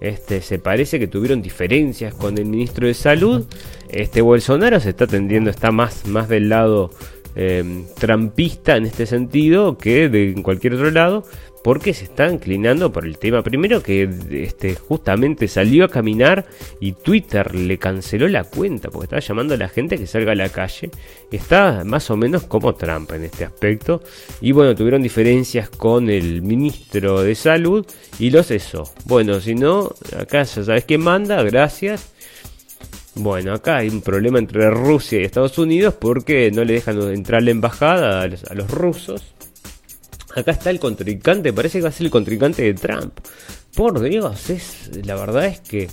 [0.00, 3.44] este, se parece que tuvieron diferencias con el ministro de Salud.
[3.88, 6.92] Este Bolsonaro se está tendiendo, está más, más del lado
[7.34, 11.24] eh, trampista en este sentido que de en cualquier otro lado
[11.62, 13.42] porque se está inclinando por el tema.
[13.42, 16.46] Primero que este, justamente salió a caminar
[16.80, 20.36] y Twitter le canceló la cuenta porque estaba llamando a la gente que salga a
[20.36, 20.90] la calle.
[21.30, 24.02] Está más o menos como Trump en este aspecto.
[24.40, 27.86] Y bueno, tuvieron diferencias con el ministro de salud
[28.18, 28.92] y lo cesó.
[29.04, 32.12] Bueno, si no, acá ya sabes quién manda, gracias.
[33.14, 37.42] Bueno, acá hay un problema entre Rusia y Estados Unidos porque no le dejan entrar
[37.42, 39.34] la embajada a los rusos
[40.34, 43.18] Acá está el contrincante, parece que va a ser el contrincante de Trump.
[43.74, 45.88] Por Dios, es, la verdad es que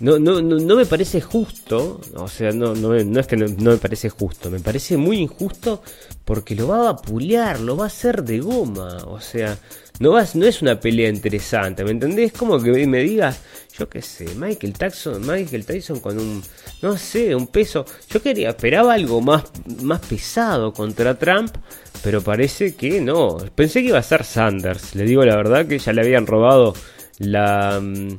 [0.00, 3.76] no, no, no, me parece justo, o sea, no, no, no es que no, me
[3.78, 5.82] parece justo, me parece muy injusto
[6.24, 9.58] porque lo va a vapulear, lo va a hacer de goma, o sea,
[9.98, 12.32] no, vas, no es una pelea interesante, ¿me entendés?
[12.32, 13.40] Como que me digas,
[13.76, 16.42] yo qué sé, Michael Tyson, Michael Tyson con un,
[16.80, 19.44] no sé, un peso, yo quería, esperaba algo más,
[19.82, 21.56] más pesado contra Trump,
[22.02, 23.38] pero parece que no.
[23.54, 24.94] Pensé que iba a ser Sanders.
[24.94, 26.74] Le digo la verdad que ya le habían robado
[27.18, 28.16] la, mm,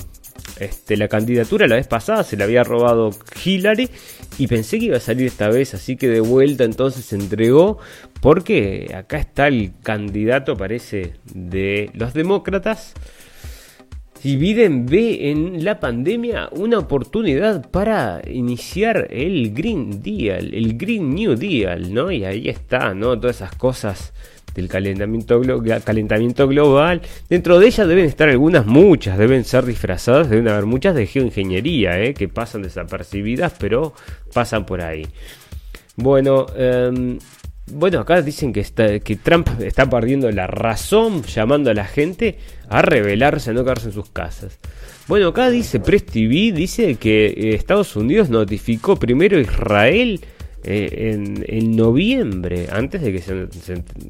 [0.60, 3.12] este, la candidatura la vez pasada, se la había robado
[3.44, 3.90] Hillary
[4.38, 7.78] y pensé que iba a salir esta vez, así que de vuelta entonces se entregó
[8.22, 12.94] porque acá está el candidato, parece, de los demócratas.
[14.22, 21.16] Si Biden ve en la pandemia una oportunidad para iniciar el Green Deal, el Green
[21.16, 22.12] New Deal, ¿no?
[22.12, 23.18] Y ahí está, ¿no?
[23.18, 24.14] Todas esas cosas
[24.60, 27.02] del calentamiento, global.
[27.30, 32.00] Dentro de ellas deben estar algunas, muchas, deben ser disfrazadas, deben haber muchas de geoingeniería,
[32.00, 32.14] ¿eh?
[32.14, 33.94] que pasan desapercibidas, pero
[34.34, 35.08] pasan por ahí.
[35.96, 37.20] Bueno, em,
[37.72, 42.38] bueno, acá dicen que, está, que Trump está perdiendo la razón llamando a la gente
[42.68, 44.58] a rebelarse, a no quedarse en sus casas.
[45.08, 50.22] Bueno, acá dice Press TV, dice que eh, Estados Unidos notificó primero a Israel
[50.64, 53.48] eh, en, noviembre, antes de que se,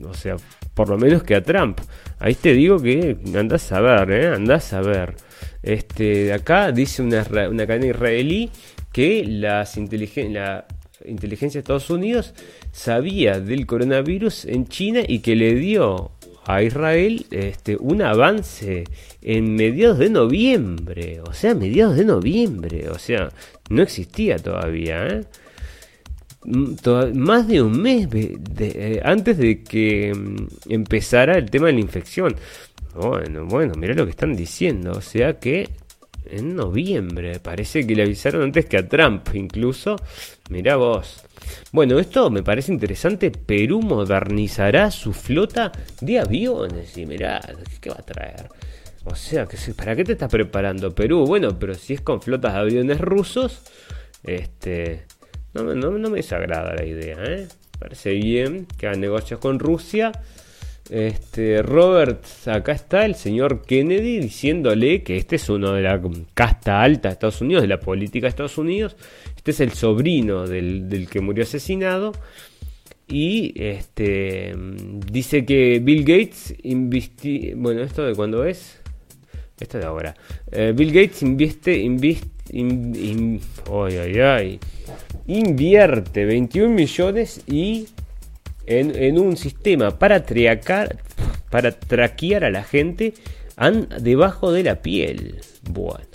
[0.03, 0.35] O sea,
[0.73, 1.79] por lo menos que a Trump.
[2.19, 4.27] Ahí te digo que andás a ver, ¿eh?
[4.27, 5.15] Andás a ver.
[5.61, 8.49] Este, acá dice una, una cadena israelí
[8.91, 10.65] que las la
[11.05, 12.33] inteligencia de Estados Unidos
[12.71, 16.11] sabía del coronavirus en China y que le dio
[16.45, 18.85] a Israel este, un avance
[19.21, 21.21] en mediados de noviembre.
[21.21, 22.89] O sea, mediados de noviembre.
[22.89, 23.29] O sea,
[23.69, 25.07] no existía todavía.
[25.07, 25.21] ¿eh?
[27.13, 32.35] Más de un mes eh, antes de que mm, empezara el tema de la infección.
[32.95, 34.91] Bueno, bueno, mira lo que están diciendo.
[34.91, 35.69] O sea que
[36.31, 37.39] en noviembre.
[37.39, 39.95] Parece que le avisaron antes que a Trump incluso.
[40.49, 41.23] Mirá vos.
[41.71, 43.31] Bueno, esto me parece interesante.
[43.31, 45.71] Perú modernizará su flota
[46.01, 46.97] de aviones.
[46.97, 47.41] Y mirá,
[47.81, 48.49] ¿qué va a traer?
[49.05, 51.25] O sea, ¿para qué te estás preparando Perú?
[51.25, 53.61] Bueno, pero si es con flotas de aviones rusos,
[54.23, 55.05] este,
[55.53, 57.47] no, no, no me desagrada la idea, ¿eh?
[57.79, 60.11] Parece bien que hagan negocios con Rusia
[60.89, 66.01] este, Robert, acá está el señor Kennedy diciéndole que este es uno de la
[66.33, 68.97] casta alta de Estados Unidos, de la política de Estados Unidos.
[69.35, 72.13] Este es el sobrino del, que murió asesinado.
[73.07, 74.55] Y este
[75.11, 78.79] dice que Bill Gates invisti bueno, esto de cuándo es?
[79.59, 80.15] Esto de ahora.
[80.51, 81.21] Eh, Bill Gates
[82.51, 83.39] invierte,
[85.27, 87.87] invierte 21 millones y
[88.65, 90.23] en, un sistema para,
[91.49, 93.13] para traquear a la gente
[94.01, 95.41] debajo de la piel.
[95.69, 96.05] Bueno.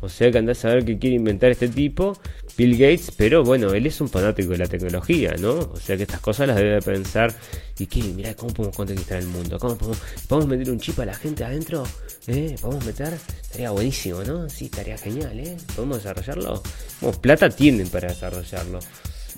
[0.00, 2.18] O sea que andás a ver qué quiere inventar este tipo,
[2.56, 5.52] Bill Gates, pero bueno, él es un fanático de la tecnología, ¿no?
[5.52, 7.34] O sea que estas cosas las debe pensar.
[7.78, 8.02] ¿Y qué?
[8.02, 9.58] Mirá, ¿cómo podemos conquistar el mundo?
[9.58, 11.84] ¿Cómo podemos, meter un chip a la gente adentro?
[12.26, 12.56] ¿Eh?
[12.60, 13.14] ¿Podemos meter?
[13.42, 14.48] Estaría buenísimo, ¿no?
[14.48, 15.56] Sí, estaría genial, ¿eh?
[15.74, 16.62] ¿Podemos desarrollarlo?
[17.00, 18.80] Bueno, plata tienen para desarrollarlo.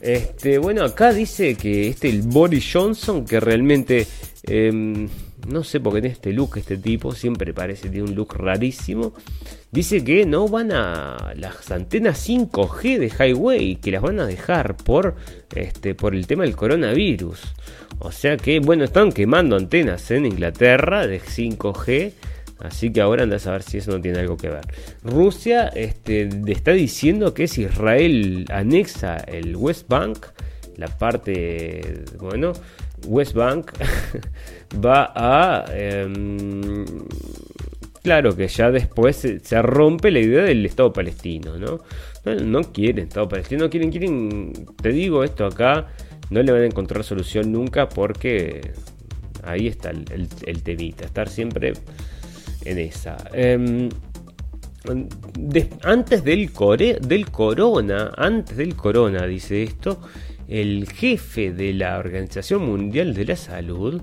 [0.01, 4.07] Este, bueno, acá dice que este el Boris Johnson, que realmente
[4.43, 5.09] em,
[5.47, 9.15] no sé por qué tiene este look, este tipo, siempre parece tiene un look rarísimo.
[9.71, 14.77] Dice que no van a las antenas 5G de Highway, que las van a dejar
[14.77, 15.17] por
[15.55, 17.41] este por el tema del coronavirus.
[17.99, 22.13] O sea que, bueno, están quemando antenas en Inglaterra de 5G
[22.65, 24.65] Así que ahora andas a ver si eso no tiene algo que ver.
[25.03, 30.27] Rusia este, está diciendo que si Israel anexa el West Bank,
[30.77, 32.53] la parte, bueno,
[33.07, 33.73] West Bank
[34.85, 35.65] va a...
[35.73, 36.85] Em,
[38.03, 41.81] claro que ya después se, rompe la idea del Estado palestino, ¿no?
[42.25, 45.89] No, quieren Estado palestino, quieren, quieren, te digo esto acá,
[46.31, 48.73] no le van a encontrar solución nunca porque
[49.43, 51.75] ahí está el, temita, estar siempre
[52.65, 53.17] en esa.
[53.33, 53.91] Em,
[55.83, 60.01] antes del corona, antes del corona, dice esto,
[60.49, 64.03] el jefe de la Organización Mundial de la Salud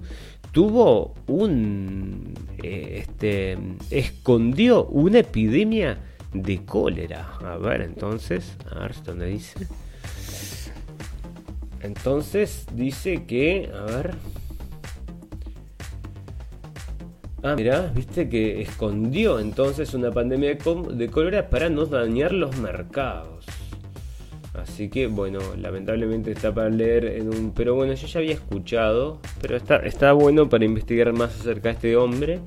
[0.51, 3.57] tuvo un, eh, este,
[3.89, 5.99] escondió una epidemia
[6.33, 7.33] de cólera.
[7.45, 9.67] A ver, entonces, a ver dónde dice.
[11.81, 14.15] Entonces dice que, a ver,
[17.43, 20.49] Ah, mirá, viste que escondió entonces una pandemia
[20.93, 23.45] de, cólera para no dañar los mercados.
[24.53, 27.53] Así que bueno, lamentablemente está para leer en un...
[27.53, 31.75] Pero bueno, yo ya había escuchado, pero está, está bueno para investigar más acerca de
[31.75, 32.39] este hombre.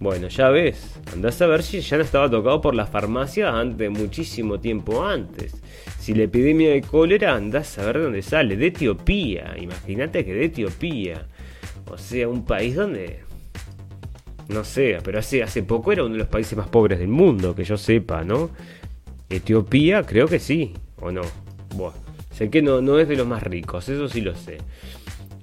[0.00, 3.88] Bueno, ya ves, andás a ver si ya no estaba tocado por la farmacia antes,
[3.90, 5.62] muchísimo tiempo antes.
[6.00, 9.54] Si la epidemia de cólera, andás a ver dónde sale, de Etiopía.
[9.58, 11.28] Imagínate que de Etiopía.
[11.90, 13.20] O sea, un país donde
[14.48, 17.54] no sé, pero hace, hace poco era uno de los países más pobres del mundo,
[17.54, 18.50] que yo sepa, ¿no?
[19.30, 21.22] Etiopía, creo que sí, o no.
[21.74, 21.94] Bueno,
[22.32, 24.58] sé que no, no es de los más ricos, eso sí lo sé.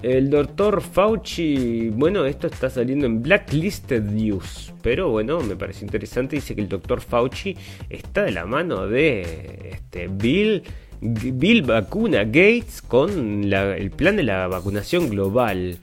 [0.01, 6.37] El doctor Fauci, bueno, esto está saliendo en Blacklisted News, pero bueno, me parece interesante.
[6.37, 7.55] Dice que el doctor Fauci
[7.87, 10.63] está de la mano de este, Bill,
[11.01, 15.77] Bill Vacuna Gates con el plan de la vacunación global.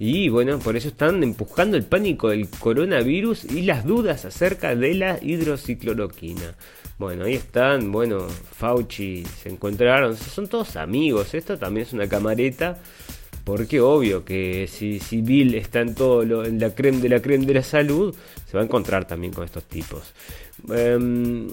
[0.00, 4.94] Y bueno, por eso están empujando el pánico del coronavirus y las dudas acerca de
[4.94, 6.56] la hidroxicloroquina.
[7.00, 12.76] Bueno, ahí están, bueno, Fauci se encontraron, son todos amigos, esto también es una camareta,
[13.42, 17.46] porque obvio que si, Bill está en todo lo, en la creme de la creme
[17.46, 18.14] de la salud,
[18.44, 20.12] se va a encontrar también con estos tipos.
[20.68, 21.48] Em,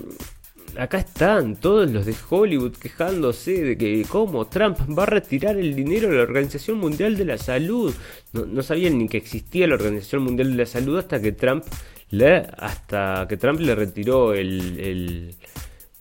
[0.78, 5.74] acá están todos los de Hollywood quejándose de que cómo Trump va a retirar el
[5.76, 7.94] dinero de la Organización Mundial de la Salud.
[8.34, 11.64] No, no sabían ni que existía la Organización Mundial de la Salud hasta que Trump
[12.58, 15.36] hasta que Trump le retiró el,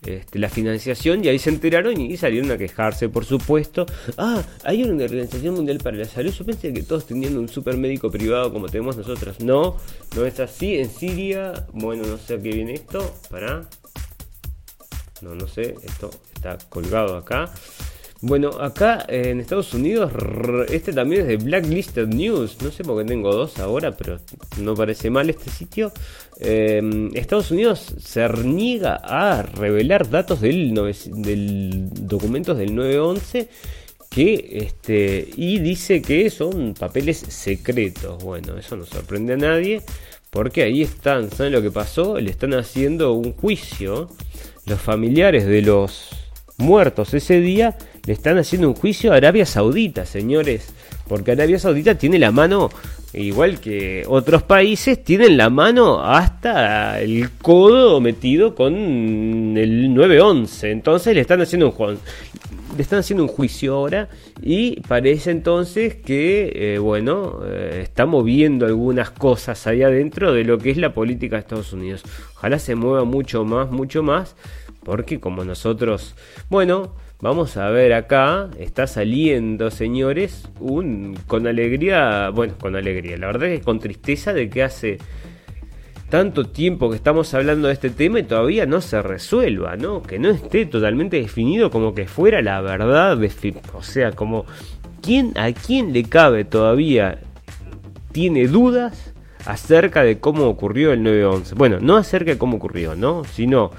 [0.05, 3.85] este, la financiación y ahí se enteraron y salieron a quejarse, por supuesto.
[4.17, 6.31] Ah, hay una Organización Mundial para la Salud.
[6.31, 9.39] Yo pensé que todos tenían un super médico privado como tenemos nosotros.
[9.39, 9.77] No,
[10.15, 10.77] no es así.
[10.77, 13.15] En Siria, bueno, no sé a qué viene esto.
[13.29, 13.67] Para.
[15.21, 15.75] No, no sé.
[15.83, 17.51] Esto está colgado acá.
[18.21, 20.11] Bueno, acá en Estados Unidos,
[20.69, 22.57] este también es de Blacklisted News.
[22.63, 24.17] No sé por qué tengo dos ahora, pero
[24.59, 25.91] no parece mal este sitio.
[26.39, 30.73] Em, Estados Unidos se niega a revelar datos del,
[31.05, 33.49] del documentos del 911
[34.09, 38.23] que este y dice que son papeles secretos.
[38.23, 39.83] Bueno, eso no sorprende a nadie
[40.31, 42.19] porque ahí están, ¿saben lo que pasó?
[42.19, 44.09] Le están haciendo un juicio
[44.65, 46.09] los familiares de los
[46.57, 47.77] muertos ese día
[48.07, 50.73] le están haciendo un juicio a Arabia Saudita, señores.
[51.09, 52.69] Porque Arabia Saudita tiene la mano,
[53.13, 60.71] igual que otros países, tienen la mano hasta el codo metido con el 911.
[60.71, 61.97] Entonces le están haciendo un
[62.75, 64.07] le están haciendo un juicio ahora
[64.41, 70.59] y parece entonces que, eh, bueno, eh, está moviendo algunas cosas ahí adentro de lo
[70.59, 72.03] que es la política de Estados Unidos.
[72.35, 74.35] Ojalá se mueva mucho más, mucho más,
[74.83, 76.15] porque como nosotros,
[76.49, 83.25] bueno, Vamos a ver acá, está saliendo, señores, un con alegría, bueno, con alegría, la
[83.25, 84.99] verdad es que con tristeza de que hace
[86.09, 90.03] tanto tiempo que estamos hablando de este tema y todavía no se resuelva, ¿no?
[90.03, 93.17] Que no esté totalmente definido como que fuera la verdad,
[93.73, 94.45] o sea, como
[95.01, 97.19] quién a quién le cabe todavía
[98.11, 99.13] tiene dudas
[99.47, 101.55] acerca de cómo ocurrió el 911.
[101.55, 103.23] Bueno, no acerca de cómo ocurrió, ¿no?
[103.23, 103.71] Sino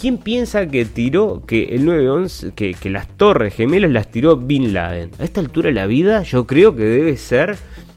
[0.00, 4.72] ¿Quién piensa que tiró, que el 911, que, que las torres gemelas las tiró Bin
[4.72, 5.10] Laden?
[5.18, 7.56] A esta altura de la vida yo creo que debe ser,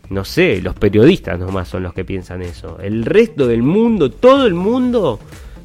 [0.10, 2.80] no sé, los periodistas nomás son los que piensan eso.
[2.80, 5.20] El resto del mundo, todo el mundo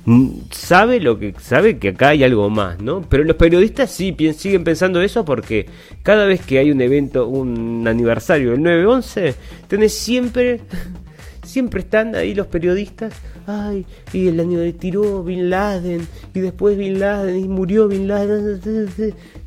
[0.07, 3.03] mm, sabe lo que sabe que acá hay algo más, ¿no?
[3.03, 5.67] Pero los periodistas sí siguen pensando eso porque
[6.03, 9.35] cada vez que hay un evento, un aniversario del 911,
[9.69, 10.61] tenés siempre
[11.51, 13.13] siempre están ahí los periodistas,
[13.51, 18.09] ay, y el año de tiró Bin Laden, y después Bin Laden, y murió Bin
[18.09, 18.61] Laden,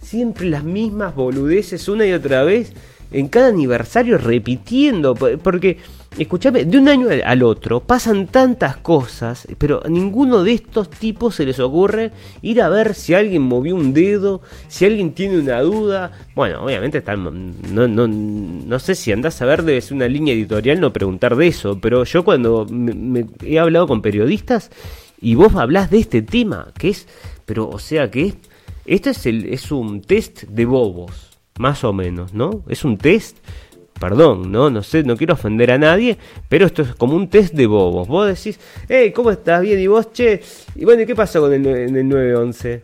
[0.02, 2.74] siempre las mismas boludeces una y otra vez,
[3.12, 5.78] en cada aniversario repitiendo, porque
[6.18, 11.36] Escúchame, de un año al otro pasan tantas cosas, pero a ninguno de estos tipos
[11.36, 12.12] se les ocurre
[12.44, 16.12] ir a ver si alguien movió un dedo, si alguien tiene una duda.
[16.36, 17.24] Bueno, obviamente están,
[17.74, 21.36] no, no, no sé si andás a ver, debe ser una línea editorial no preguntar
[21.36, 24.70] de eso, pero yo cuando me, he hablado con periodistas
[25.20, 27.08] y vos hablás de este tema, que es,
[27.46, 28.36] pero o sea que es,
[28.86, 32.64] esto es, el, es un test de bobos, más o menos, ¿no?
[32.68, 33.38] Es un test
[34.04, 34.70] perdón, ¿no?
[34.70, 36.18] No sé, no quiero ofender a nadie,
[36.50, 38.06] pero esto es como un test de bobos.
[38.06, 38.60] Vos decís,
[38.90, 39.62] hey, ¿cómo estás?
[39.62, 40.42] Bien, y vos, che,
[40.76, 42.82] y bueno, ¿qué pasó con el, en el 911?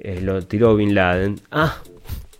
[0.00, 1.38] Eh, lo tiró Bin Laden.
[1.50, 1.82] Ah,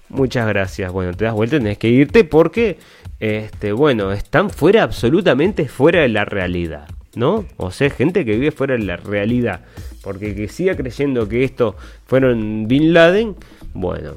[0.08, 0.90] muchas gracias.
[0.90, 2.78] Bueno, te das vuelta, tenés que irte porque,
[3.20, 7.44] este, bueno, están fuera, absolutamente fuera de la realidad, ¿no?
[7.58, 9.60] O sea, gente que vive fuera de la realidad.
[10.02, 11.76] Porque que siga creyendo que esto
[12.06, 13.36] fueron Bin Laden,
[13.74, 14.12] bueno,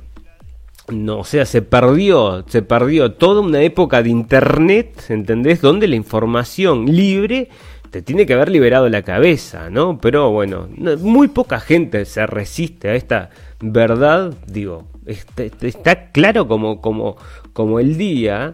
[0.89, 5.61] no, o sea, se perdió, se perdió toda una época de internet, ¿entendés?
[5.61, 7.49] Donde la información libre
[7.89, 9.99] te tiene que haber liberado la cabeza, ¿no?
[9.99, 10.67] Pero bueno,
[10.99, 17.17] muy poca gente se resiste a esta verdad, digo, está, está claro como, como,
[17.53, 18.53] como el día,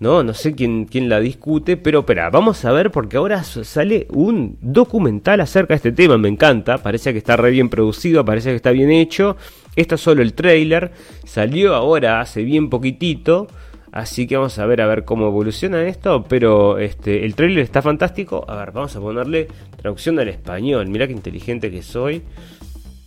[0.00, 0.22] ¿no?
[0.22, 4.58] No sé quién, quién la discute, pero espera, vamos a ver porque ahora sale un
[4.60, 8.56] documental acerca de este tema, me encanta, parece que está re bien producido, parece que
[8.56, 9.36] está bien hecho
[9.76, 10.92] esto es solo el trailer,
[11.24, 13.46] salió ahora hace bien poquitito,
[13.92, 17.82] así que vamos a ver a ver cómo evoluciona esto, pero este el trailer está
[17.82, 18.44] fantástico.
[18.48, 20.88] A ver, vamos a ponerle traducción al español.
[20.88, 22.22] Mira qué inteligente que soy.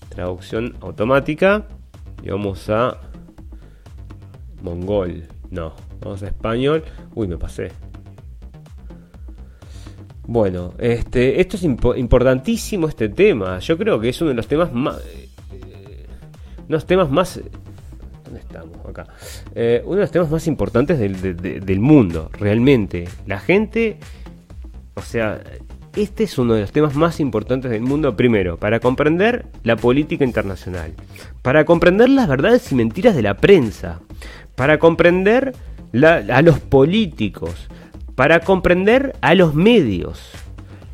[0.09, 1.65] Traducción automática
[2.21, 2.97] y vamos a
[4.61, 5.23] mongol.
[5.49, 6.83] No, vamos a español.
[7.13, 7.71] Uy, me pasé.
[10.25, 13.59] Bueno, este, esto es importantísimo este tema.
[13.59, 15.01] Yo creo que es uno de los temas más,
[16.73, 17.39] los temas más
[18.25, 18.77] ¿Dónde estamos?
[18.87, 19.07] Acá.
[19.53, 23.07] Eh, uno de los temas más importantes del, del mundo, realmente.
[23.27, 23.97] La gente,
[24.95, 25.39] o sea,
[25.95, 30.25] este es uno de los temas más importantes del mundo, primero, para comprender la política
[30.25, 30.93] internacional,
[31.43, 33.99] para comprender las verdades y mentiras de la prensa,
[34.55, 35.53] para comprender
[36.01, 37.67] a los políticos,
[38.15, 40.31] para comprender a los medios.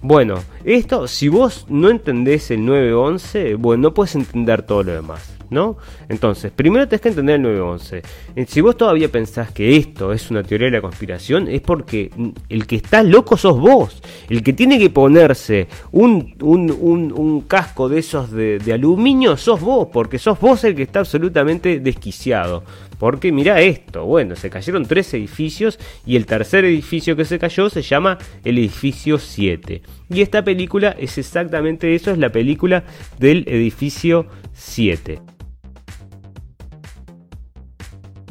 [0.02, 5.40] Bueno, esto, si vos no entendés el 911, bueno, no puedes entender todo lo demás.
[5.50, 5.78] ¿no?
[6.08, 8.02] Entonces, primero tenés que entender el 911.
[8.36, 12.12] Eh, si vos todavía pensás que esto es una teoría de la conspiración, es porque
[12.50, 14.02] el que está loco sos vos.
[14.30, 20.20] El que tiene que ponerse un, un, casco de esos de, aluminio sos vos, porque
[20.20, 22.64] sos vos el que está absolutamente desquiciado.
[23.00, 27.70] Porque mira esto, bueno, se cayeron tres edificios y el tercer edificio que se cayó
[27.70, 29.82] se llama el edificio 7.
[30.10, 32.84] Y esta película es exactamente eso, es la película
[33.18, 35.22] del edificio 7.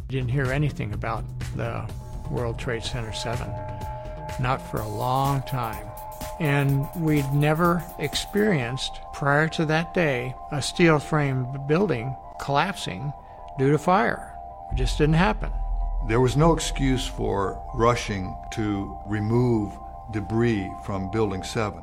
[0.09, 1.25] Didn't hear anything about
[1.57, 1.83] the
[2.31, 3.47] World Trade Center 7,
[4.39, 5.87] not for a long time.
[6.41, 13.13] And we'd never experienced, prior to that day, a steel frame building collapsing
[13.59, 14.38] due to fire.
[14.73, 15.53] It just didn't happen.
[16.09, 19.73] There was no excuse for rushing to remove
[20.13, 21.83] debris from Building 7.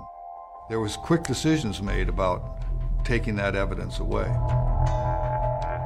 [0.70, 2.58] There was quick decisions made about
[3.04, 4.26] taking that evidence away.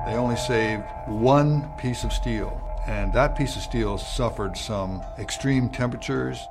[0.06, 5.70] They only saved one piece of steel, and that piece of steel suffered some extreme
[5.70, 6.48] temperatures.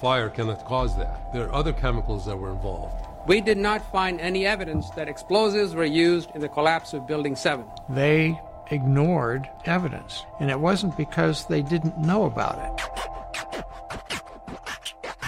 [0.00, 1.32] Fire cannot cause that.
[1.32, 3.06] There are other chemicals that were involved.
[3.26, 7.34] We did not find any evidence that explosives were used in the collapse of Building
[7.34, 7.64] 7.
[7.88, 8.38] They
[8.70, 12.72] ignored evidence, and it wasn't because they didn't know about it.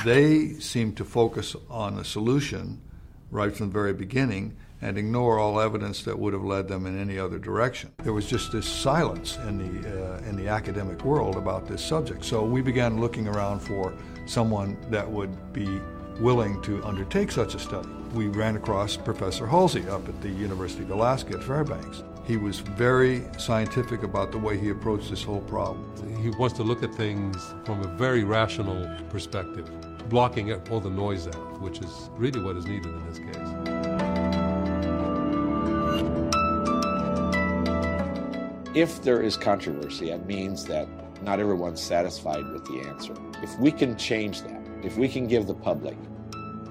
[0.05, 2.81] They seemed to focus on a solution
[3.31, 6.98] right from the very beginning and ignore all evidence that would have led them in
[6.98, 7.90] any other direction.
[8.05, 12.24] There was just this silence in the, uh, in the academic world about this subject.
[12.24, 13.93] So we began looking around for
[14.27, 15.81] someone that would be
[16.20, 17.89] willing to undertake such a study.
[18.15, 22.02] We ran across Professor Halsey up at the University of Alaska at Fairbanks.
[22.28, 25.90] He was very scientific about the way he approached this whole problem.
[26.22, 29.66] He wants to look at things from a very rational perspective,
[30.10, 33.34] blocking all the noise out, which is really what is needed in this case.
[38.76, 40.86] If there is controversy, it means that
[41.22, 43.14] not everyone's satisfied with the answer.
[43.42, 45.96] If we can change that, if we can give the public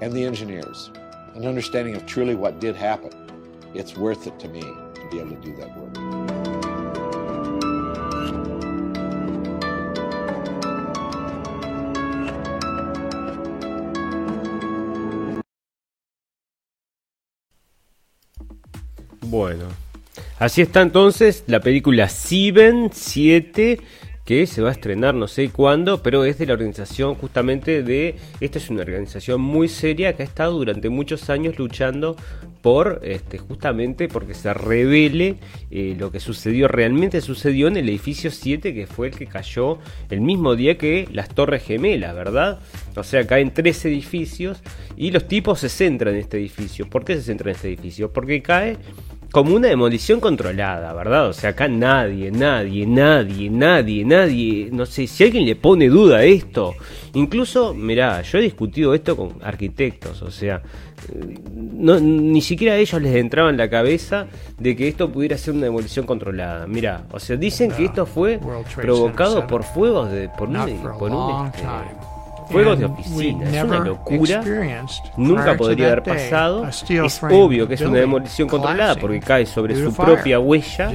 [0.01, 0.91] and the engineers
[1.33, 3.11] an understanding of truly what did happen,
[3.73, 4.61] it's worth it to me
[5.09, 5.93] be able to do that work.
[19.21, 19.67] Bueno,
[20.39, 23.79] Así está entonces la película Sieben 7
[24.27, 28.17] que se va a estrenar no sé cuándo, pero es de la organización justamente de,
[28.41, 32.17] esta es una organización muy seria que ha estado durante muchos años luchando
[32.61, 35.37] por, este, justamente porque se revele
[35.71, 39.79] eh, lo que sucedió, realmente sucedió en el edificio 7, que fue el que cayó
[40.09, 42.59] el mismo día que las Torres Gemelas, ¿verdad?
[42.97, 44.61] O sea, caen tres edificios
[44.97, 46.89] y los tipos se centran en este edificio.
[46.89, 48.11] ¿Por qué se centran en este edificio?
[48.11, 48.75] Porque cae
[49.31, 51.29] como una demolición controlada, ¿verdad?
[51.29, 56.17] O sea, acá nadie, nadie, nadie, nadie, nadie, no sé, si alguien le pone duda
[56.17, 56.75] a esto,
[57.13, 60.61] incluso, mirá, yo he discutido esto con arquitectos, o sea,
[61.53, 64.27] no, ni siquiera a ellos les entraba en la cabeza
[64.57, 66.67] de que esto pudiera ser una demolición controlada.
[66.67, 68.39] Mirá, o sea, dicen que esto fue
[68.75, 70.55] provocado por fuegos de, por un,
[70.97, 71.63] por un este,
[72.49, 74.43] Fuegos de oficina, es una locura.
[75.17, 76.67] Nunca podría haber pasado.
[76.67, 80.91] Es obvio que es una demolición controlada porque cae sobre su propia huella.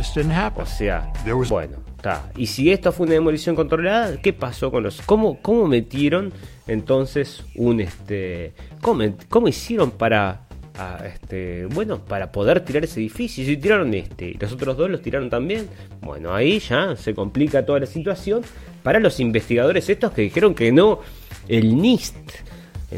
[0.63, 1.13] O sea,
[1.49, 2.31] bueno, está.
[2.37, 5.01] Y si esto fue una demolición controlada, ¿qué pasó con los.
[5.03, 6.33] ¿Cómo, cómo metieron
[6.67, 8.55] entonces un este.
[8.81, 10.43] ¿Cómo, cómo hicieron para
[11.05, 13.45] este, bueno, para poder tirar ese edificio.
[13.45, 15.69] Si tiraron este y los otros dos los tiraron también,
[16.01, 18.43] bueno, ahí ya se complica toda la situación
[18.83, 21.01] para los investigadores estos que dijeron que no
[21.49, 22.17] el NIST,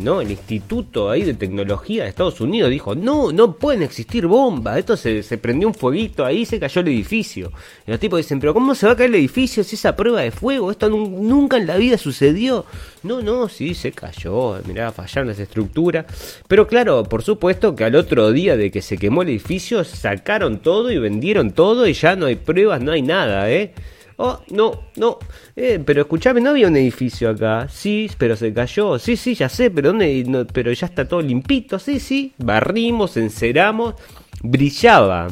[0.01, 0.21] ¿no?
[0.21, 4.97] El Instituto ahí de Tecnología de Estados Unidos dijo, no, no pueden existir bombas, esto
[4.97, 7.53] se, prendió un fueguito, ahí se cayó el edificio.
[7.87, 10.23] Y los tipos dicen, pero ¿cómo se va a caer el edificio si esa prueba
[10.23, 10.71] de fuego?
[10.71, 12.65] Esto nunca en la vida sucedió.
[13.03, 16.07] No, no, sí, se cayó, mirá, fallaron las estructuras.
[16.49, 20.59] Pero claro, por supuesto que al otro día de que se quemó el edificio, sacaron
[20.59, 23.73] todo y vendieron todo y ya no hay pruebas, no hay nada, ¿eh?
[24.17, 25.19] Oh, no, no.
[25.57, 27.69] Eh, pero escúchame, no había un edificio acá.
[27.69, 28.99] Sí, pero se cayó.
[28.99, 30.47] Sí, sí, ya sé, pero ¿dónde?
[30.53, 31.79] pero ya está todo limpito.
[31.79, 32.33] Sí, sí.
[32.39, 33.95] Barrimos, enceramos.
[34.43, 35.29] Brillaba.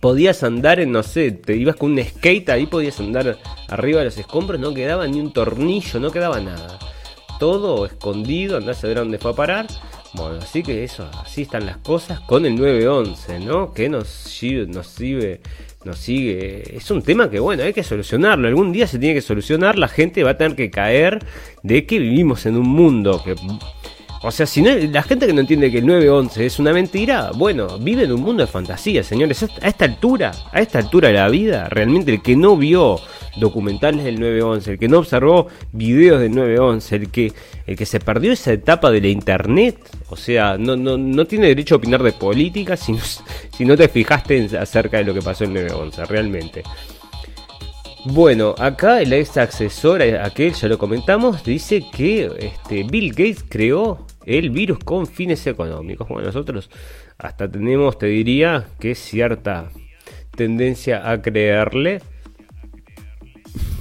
[0.00, 3.38] podías andar en, no sé, te ibas con un skate, ahí podías andar
[3.68, 6.78] arriba de los escombros, no quedaba ni un tornillo, no quedaba nada.
[7.40, 9.66] Todo escondido, andás a ver a dónde fue a parar.
[10.14, 13.72] Bueno, así que eso, así están las cosas con el 911, ¿no?
[13.72, 14.66] Que nos, sigue,
[15.94, 16.76] sigue.
[16.76, 18.48] Es un tema que, bueno, hay que solucionarlo.
[18.48, 19.78] Algún día se tiene que solucionar.
[19.78, 21.20] La gente va a tener que caer
[21.62, 23.34] de que vivimos en un mundo que
[24.22, 27.30] o sea, si no, la gente que no entiende que el 911 es una mentira,
[27.34, 29.44] bueno, vive en un mundo de fantasía, señores.
[29.62, 32.98] A esta altura, a esta altura de la vida, realmente el que no vio
[33.36, 37.32] documentales del 911, el que no observó videos del 911, el que,
[37.66, 39.78] el que se perdió esa etapa de la internet,
[40.08, 43.00] o sea, no, no, no tiene derecho a opinar de política si no,
[43.56, 46.62] si no te fijaste acerca de lo que pasó en el 911, realmente.
[48.04, 54.06] Bueno, acá el ex accesor, aquel ya lo comentamos, dice que este, Bill Gates creó
[54.24, 56.08] el virus con fines económicos.
[56.08, 56.70] Bueno, nosotros
[57.18, 59.70] hasta tenemos, te diría, que cierta
[60.36, 62.00] tendencia a creerle.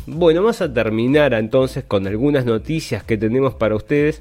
[0.07, 4.19] Bueno, vamos a terminar entonces con algunas noticias que tenemos para ustedes.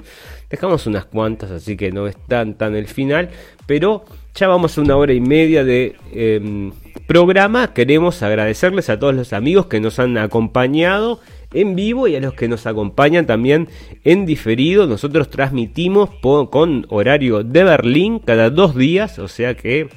[0.50, 3.30] Dejamos unas cuantas, así que no es tan tan el final,
[3.66, 4.04] pero
[4.34, 6.72] ya vamos a una hora y media de em,
[7.06, 7.72] programa.
[7.72, 11.20] Queremos agradecerles a todos los amigos que nos han acompañado
[11.52, 13.68] en vivo y a los que nos acompañan también
[14.04, 14.86] en diferido.
[14.86, 19.88] Nosotros transmitimos con horario de Berlín cada dos días, o sea que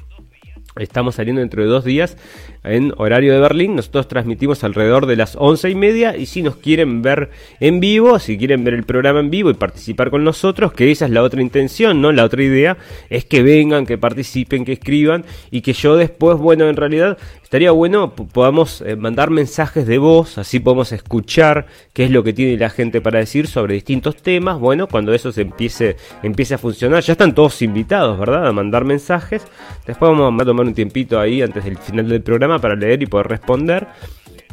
[0.77, 2.17] estamos saliendo dentro de dos días
[2.63, 3.75] en horario de Berlín.
[3.75, 7.29] Nosotros transmitimos alrededor de las once y media y si nos quieren ver
[7.59, 11.05] en vivo, si quieren ver el programa en vivo y participar con nosotros, que esa
[11.05, 12.11] es la otra intención, ¿no?
[12.11, 12.77] La otra idea
[13.09, 17.17] es que vengan, que participen, que escriban y que yo después, bueno, en realidad
[17.49, 22.31] estaría bueno podamos eh, mandar mensajes de voz, así podemos escuchar qué es lo que
[22.31, 24.59] tiene la gente para decir sobre distintos temas.
[24.59, 28.45] Bueno, cuando eso empiece, empiece a funcionar, ya están todos invitados, ¿verdad?
[28.45, 29.47] A mandar mensajes.
[29.87, 33.07] Después vamos a tomar un tiempito ahí antes del final del programa para leer y
[33.07, 33.87] poder responder.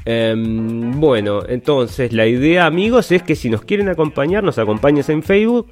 [0.07, 5.23] Em, bueno, entonces la idea, amigos, es que si nos quieren acompañar, nos acompañes en
[5.23, 5.69] Facebook,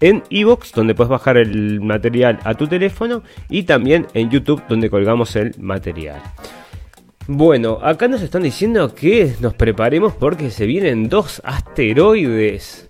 [0.00, 4.90] en Evox, donde puedes bajar el material a tu teléfono, y también en YouTube, donde
[4.90, 6.20] colgamos el material.
[7.28, 12.86] Bueno, acá nos están diciendo que nos preparemos porque se vienen dos asteroides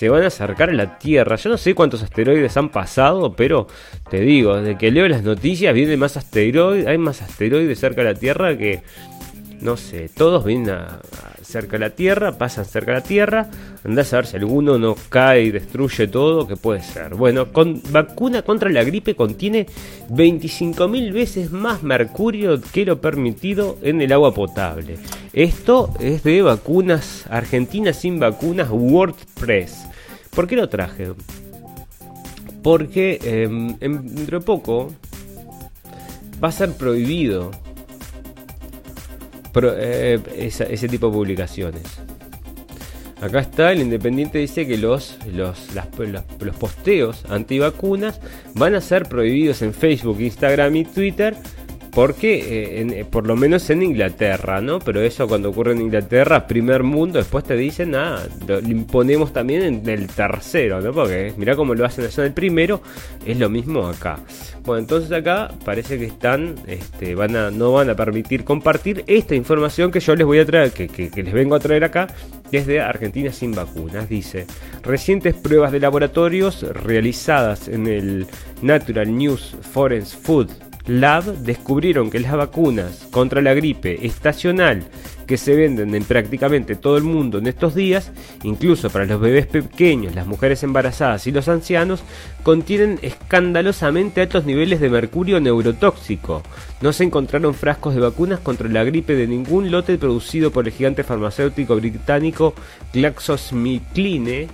[0.00, 1.36] se van a acercar a la Tierra.
[1.36, 3.66] Yo no sé cuántos asteroides han pasado, pero
[4.08, 8.14] te digo, desde que leo las noticias vienen más asteroides, hay más asteroides cerca de
[8.14, 8.82] la Tierra que
[9.60, 11.00] no sé, todos vienen a,
[11.42, 13.50] cerca de la Tierra, pasan cerca de la Tierra,
[13.84, 17.14] andás a ver si alguno no cae y destruye todo, que puede ser.
[17.14, 19.66] Bueno, con vacuna contra la gripe contiene
[20.10, 24.98] 25.000 veces más mercurio que lo permitido en el agua potable.
[25.32, 29.86] Esto es de vacunas argentinas sin vacunas WordPress.
[30.34, 31.12] ¿Por qué lo traje?
[32.62, 34.92] Porque em, dentro de poco
[36.42, 37.50] va a ser prohibido
[39.54, 41.82] eh, ese tipo de publicaciones.
[43.20, 45.68] Acá está, el Independiente dice que los, los,
[46.40, 48.18] los posteos antivacunas
[48.54, 51.36] van a ser prohibidos en Facebook, Instagram y Twitter
[51.92, 54.78] porque, eh, eh, por lo menos en Inglaterra, ¿no?
[54.78, 59.62] Pero eso cuando ocurre en Inglaterra, primer mundo, después te dicen, ah, lo, imponemos también
[59.62, 60.92] en el tercero, ¿no?
[60.92, 62.80] Porque mira cómo lo hacen allá en el primero,
[63.26, 64.20] es lo mismo acá.
[64.64, 69.34] Bueno, entonces acá parece que están, este, van a, no van a permitir compartir esta
[69.34, 72.06] información que yo les voy a traer, que, les vengo a traer acá,
[72.52, 74.08] desde Argentina sin vacunas.
[74.08, 74.46] Dice,
[74.82, 78.26] recientes pruebas de laboratorios realizadas en el
[78.62, 84.82] Natural News Forensic Food Lab descubrieron que las vacunas contra la gripe estacional
[85.24, 88.10] que se venden en prácticamente todo el mundo en estos días,
[88.42, 92.02] incluso para los bebés pequeños, las mujeres embarazadas y los ancianos,
[92.42, 96.42] contienen escandalosamente altos niveles de mercurio neurotóxico.
[96.80, 100.72] No se encontraron frascos de vacunas contra la gripe de ningún lote producido por el
[100.72, 102.52] gigante farmacéutico británico
[102.92, 104.48] GlaxoSmithKline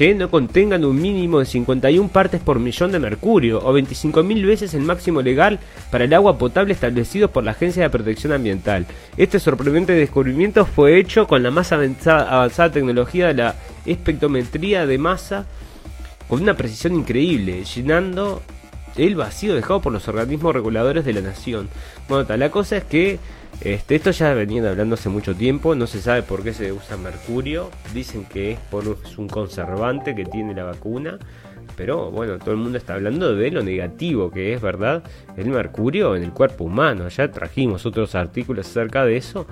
[0.00, 4.72] que no contengan un mínimo de 51 partes por millón de mercurio o 25.000 veces
[4.72, 5.60] el máximo legal
[5.90, 8.86] para el agua potable establecido por la Agencia de Protección Ambiental.
[9.18, 14.96] Este sorprendente descubrimiento fue hecho con la más avanzada, avanzada tecnología de la espectrometría de
[14.96, 15.44] masa
[16.28, 18.40] con una precisión increíble, llenando
[18.96, 21.68] el vacío dejado por los organismos reguladores de la nación.
[22.08, 23.18] Bueno, la cosa es que
[23.60, 26.96] este, esto ya venían hablando hace mucho tiempo, no se sabe por qué se usa
[26.96, 28.84] mercurio, dicen que es por
[29.18, 31.18] un conservante que tiene la vacuna,
[31.76, 35.02] pero bueno, todo el mundo está hablando de lo negativo que es, ¿verdad?
[35.36, 39.46] El mercurio en el cuerpo humano, ya trajimos otros artículos acerca de eso.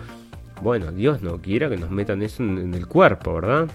[0.62, 3.68] Bueno, Dios no quiera que nos metan eso en, el cuerpo, ¿verdad?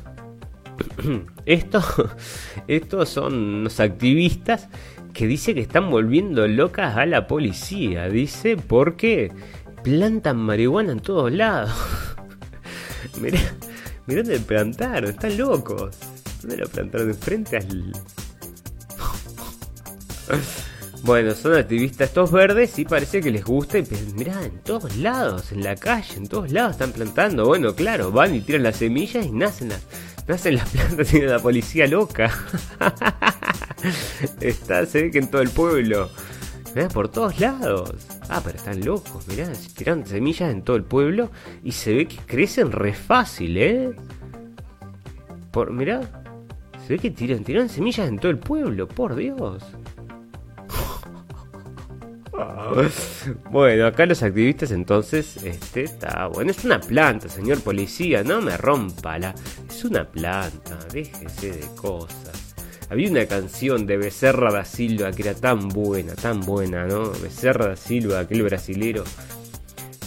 [1.46, 1.82] Esto,
[2.68, 4.70] estos son unos activistas
[5.14, 8.10] que dice que están volviendo locas a la policía.
[8.10, 9.32] Dice porque
[9.84, 11.72] plantan marihuana en todos lados.
[13.22, 13.40] mirá,
[14.08, 15.96] mirá dónde plantaron, están locos.
[16.42, 17.08] ¿Dónde lo plantaron?
[17.08, 17.92] De frente al.
[21.04, 23.78] Bueno, son activistas estos verdes y parece que les gusta.
[23.78, 23.86] Y
[24.16, 27.46] mirá, en todos lados, en la calle, en todos lados están plantando.
[27.46, 29.82] Bueno, claro, van y tiran las semillas y nacen las,
[30.30, 32.32] nacen las plantas y la policía loca.
[34.40, 36.10] Está, se ve que en todo el pueblo.
[36.74, 37.96] Mirá, por todos lados.
[38.30, 41.30] Ah, pero están locos, mirá, tiran semillas en todo el pueblo
[41.64, 43.92] y se ve que crecen re fácil, ¿eh?
[45.52, 46.02] Por, mirá,
[46.86, 49.64] se ve que tiran, tiran semillas en todo el pueblo, por Dios.
[53.52, 58.58] Bueno, acá los activistas entonces, este está bueno, es una planta, señor policía, no me
[58.58, 59.36] rompa la,
[59.70, 62.33] es una planta, déjese de cosas.
[62.94, 67.10] Había una canción de Becerra da Silva que era tan buena, tan buena, ¿no?
[67.10, 69.04] Becerra da Silva, aquel brasilero,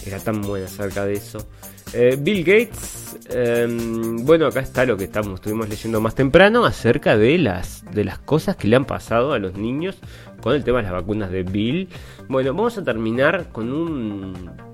[0.07, 1.49] era tan buena acerca de eso.
[1.93, 7.17] Eh, Bill Gates, em, bueno, acá está lo que estamos, estuvimos leyendo más temprano acerca
[7.17, 9.97] de las, de las cosas que le han pasado a los niños
[10.41, 11.89] con el tema de las vacunas de Bill.
[12.29, 14.66] Bueno, vamos a terminar con un...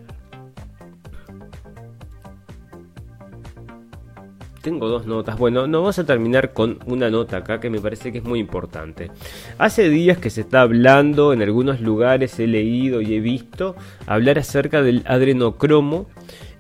[4.63, 5.37] Tengo dos notas.
[5.39, 8.39] Bueno, no vamos a terminar con una nota acá que me parece que es muy
[8.39, 9.11] importante.
[9.59, 13.75] Hace días que se está hablando, en algunos lugares he leído y he visto
[14.07, 16.07] hablar acerca del adrenocromo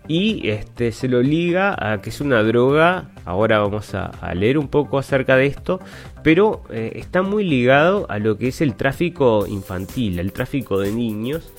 [0.08, 3.12] y este se lo liga a que es una droga.
[3.24, 5.78] Ahora vamos a, leer un poco acerca de esto,
[6.24, 10.90] pero eh, está muy ligado a lo que es el tráfico infantil, el tráfico de
[10.90, 11.52] niños.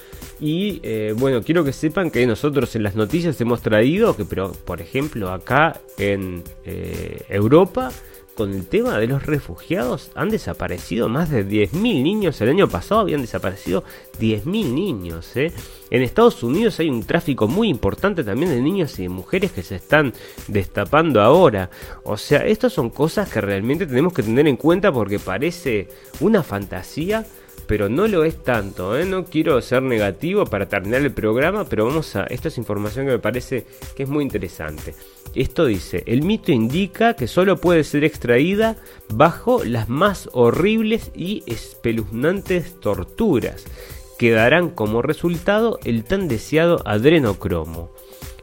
[0.45, 4.51] Y eh, bueno, quiero que sepan que nosotros en las noticias hemos traído que, pero,
[4.51, 7.93] por ejemplo, acá en eh, Europa
[8.35, 12.41] con el tema de los refugiados han desaparecido más de 10.000 niños.
[12.41, 13.85] El año pasado habían desaparecido
[14.19, 15.33] 10.000 niños.
[15.37, 15.53] ¿eh?
[15.89, 19.63] En Estados Unidos hay un tráfico muy importante también de niños y de mujeres que
[19.63, 20.11] se están
[20.49, 21.69] destapando ahora.
[22.03, 25.87] O sea, estas son cosas que realmente tenemos que tener en cuenta porque parece
[26.19, 27.25] una fantasía
[27.68, 28.98] pero no lo es tanto.
[28.98, 29.06] ¿eh?
[29.06, 32.23] No quiero ser negativo para terminar el programa, pero vamos a.
[32.26, 33.65] Esta es información que me parece
[33.95, 34.94] que es muy interesante.
[35.35, 38.76] Esto dice: el mito indica que solo puede ser extraída
[39.10, 43.65] bajo las más horribles y espeluznantes torturas,
[44.19, 47.91] que darán como resultado el tan deseado adrenocromo.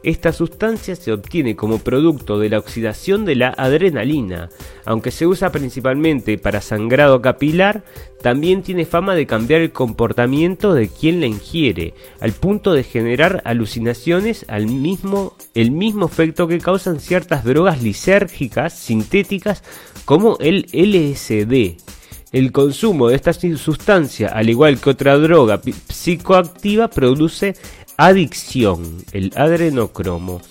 [0.03, 4.49] Esta sustancia se obtiene como producto de la oxidación de la adrenalina.
[4.83, 7.83] Aunque se usa principalmente para sangrado capilar,
[8.23, 13.43] también tiene fama de cambiar el comportamiento de quien la ingiere, al punto de generar
[13.45, 19.63] alucinaciones al mismo, el mismo efecto que causan ciertas drogas lisérgicas sintéticas
[20.05, 21.77] como el LSD.
[22.31, 25.59] El consumo de esta sustancia, al igual que otra droga
[25.89, 27.55] psicoactiva, produce
[28.05, 30.41] adicción, el adrenocromo.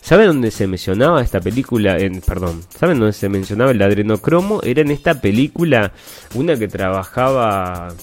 [0.00, 1.98] ¿Saben dónde se mencionaba esta película?
[1.98, 4.60] En, perdón, ¿saben dónde se mencionaba el adrenocromo?
[4.62, 5.92] Era en esta película,
[6.34, 7.94] una que trabajaba...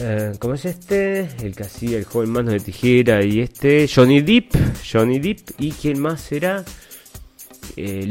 [0.00, 1.28] Eh, ¿Cómo es este?
[1.40, 3.88] El que hacía el joven manos de tijera y este...
[3.88, 4.54] Johnny Depp.
[4.92, 5.50] Johnny Depp.
[5.58, 6.64] ¿Y quién más era?
[7.76, 8.08] Eh,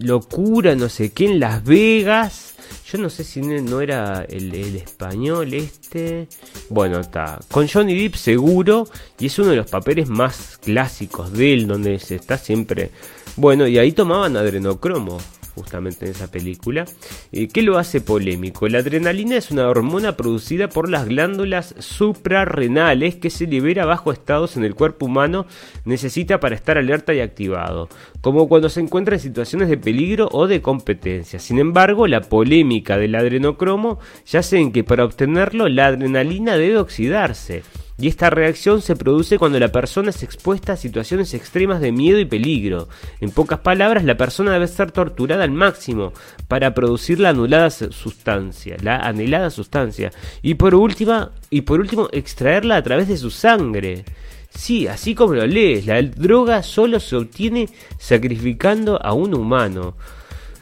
[0.00, 2.54] locura, no sé qué, en Las Vegas.
[2.90, 6.28] Yo no sé si no era el, español este.
[6.68, 7.38] Bueno, está.
[7.50, 8.88] Con Johnny Depp seguro.
[9.18, 11.66] Y es uno de los papeles más clásicos de él.
[11.66, 12.90] Donde se está siempre.
[13.36, 15.18] Bueno, y ahí tomaban adrenocromo
[15.58, 16.86] justamente en esa película.
[17.32, 18.68] Eh, ¿Qué lo hace polémico?
[18.68, 24.56] La adrenalina es una hormona producida por las glándulas suprarrenales que se libera bajo estados
[24.56, 25.46] en el cuerpo humano
[25.84, 27.88] necesita para estar alerta y activado,
[28.20, 31.38] como cuando se encuentra en situaciones de peligro o de competencia.
[31.38, 37.62] Sin embargo, la polémica del adrenocromo yace en que para obtenerlo la adrenalina debe oxidarse
[38.00, 42.20] y esta reacción se produce cuando la persona es expuesta a situaciones extremas de miedo
[42.20, 42.88] y peligro.
[43.20, 46.12] En pocas palabras, la persona debe ser torturada al máximo
[46.46, 50.12] para producir la anulada sustancia, la sustancia,
[50.42, 54.04] y por última, y por último, extraerla a través de su sangre.
[54.50, 57.68] Sí, así como lo lees, la droga solo se obtiene
[57.98, 59.96] sacrificando a un humano.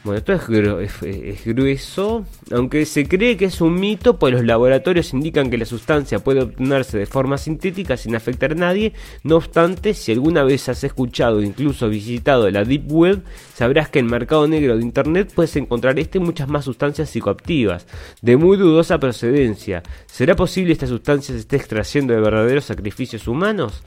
[0.06, 5.50] Bueno, esto es, grueso, aunque se cree que es un mito, pues los laboratorios indican
[5.50, 8.92] que la sustancia puede obtenerse de forma sintética sin afectar a nadie.
[9.24, 13.98] No obstante, si alguna vez has escuchado o incluso visitado la Deep Web, sabrás que
[13.98, 17.88] en el mercado negro de Internet puedes encontrar este y muchas más sustancias psicoactivas,
[18.22, 19.82] de muy dudosa procedencia.
[20.06, 23.82] ¿Será posible esta sustancia se esté extrayendo de verdaderos sacrificios humanos?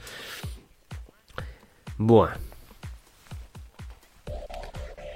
[1.96, 2.49] Bueno.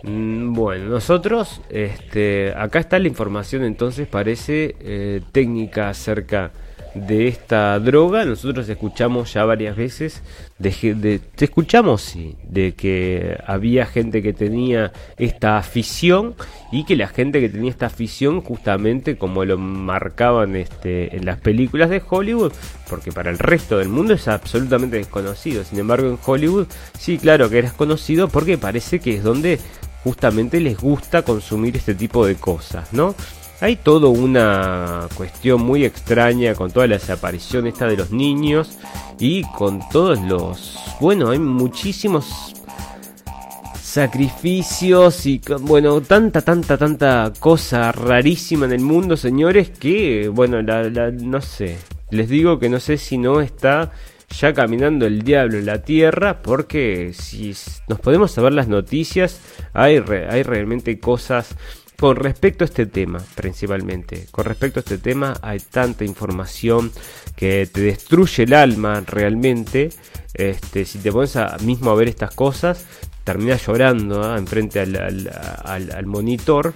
[0.06, 6.52] Mm, Bueno, nosotros, este, acá está la información entonces, parece eh, técnica acerca
[6.94, 8.24] de esta droga.
[8.24, 10.22] Nosotros escuchamos ya varias veces,
[10.58, 16.34] de, de- te escuchamos, sí, de que había gente que tenía esta afición
[16.70, 21.40] y que la gente que tenía esta afición, justamente como lo marcaban este, en las
[21.40, 22.52] películas de Hollywood,
[22.88, 25.64] porque para el resto del mundo es absolutamente desconocido.
[25.64, 26.66] Sin embargo, en Hollywood,
[26.96, 29.58] sí, claro que eres conocido porque parece que es donde
[30.04, 33.14] justamente les gusta consumir este tipo de cosas, ¿no?
[33.60, 38.76] Hay toda una cuestión muy extraña con toda la desaparición esta de los niños
[39.18, 40.76] y con todos los...
[41.00, 42.54] Bueno, hay muchísimos
[43.80, 51.12] sacrificios y bueno, tanta, tanta, tanta cosa rarísima en el mundo, señores, que bueno, la-
[51.12, 51.78] no sé,
[52.10, 53.92] les digo que no sé si no está
[54.30, 57.54] ya caminando el diablo en la tierra, porque si
[57.88, 59.40] nos podemos saber las noticias,
[59.72, 59.96] hay,
[60.28, 61.54] hay realmente cosas
[61.98, 64.26] con respecto a este tema, principalmente.
[64.32, 66.90] Con respecto a este tema, hay tanta información
[67.36, 69.90] que te destruye el alma realmente.
[70.34, 72.84] Este, si te pones a, mismo a ver estas cosas,
[73.22, 74.36] terminas llorando ¿ah?
[74.36, 75.30] enfrente al-
[75.64, 76.74] al monitor.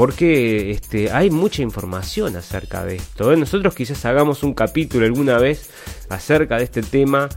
[0.00, 3.34] Porque este, hay mucha información acerca de esto.
[3.34, 3.36] ¿eh?
[3.36, 5.68] Nosotros quizás hagamos un capítulo alguna vez
[6.08, 7.28] acerca de este tema.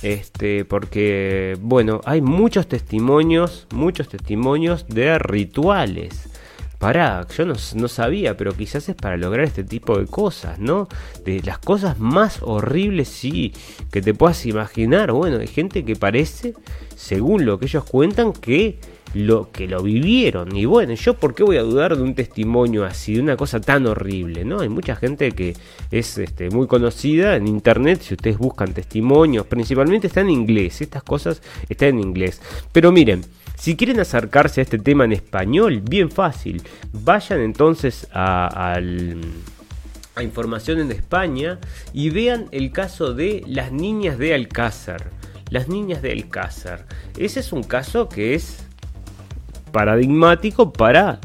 [0.00, 6.30] Este, porque, bueno, hay muchos testimonios, muchos testimonios de rituales.
[6.78, 10.88] Pará, yo no, no sabía, pero quizás es para lograr este tipo de cosas, ¿no?
[11.26, 13.52] De las cosas más horribles, sí,
[13.92, 15.12] que te puedas imaginar.
[15.12, 16.54] Bueno, hay gente que parece,
[16.96, 18.78] según lo que ellos cuentan, que
[19.14, 20.54] lo que lo vivieron.
[20.54, 23.60] Y bueno, yo por qué voy a dudar de un testimonio así, de una cosa
[23.60, 24.60] tan horrible, ¿no?
[24.60, 25.56] Hay mucha gente que
[25.90, 31.02] es este, muy conocida en internet, si ustedes buscan testimonios, principalmente está en inglés, estas
[31.02, 32.40] cosas están en inglés.
[32.72, 33.24] Pero miren,
[33.56, 36.62] si quieren acercarse a este tema en español, bien fácil.
[36.92, 39.20] Vayan entonces a, al-
[40.14, 41.58] a información en España
[41.92, 45.10] y vean el caso de las niñas de Alcázar.
[45.50, 46.86] Las niñas de Alcázar.
[47.16, 48.67] Ese es un caso que es
[49.78, 51.20] paradigmático para,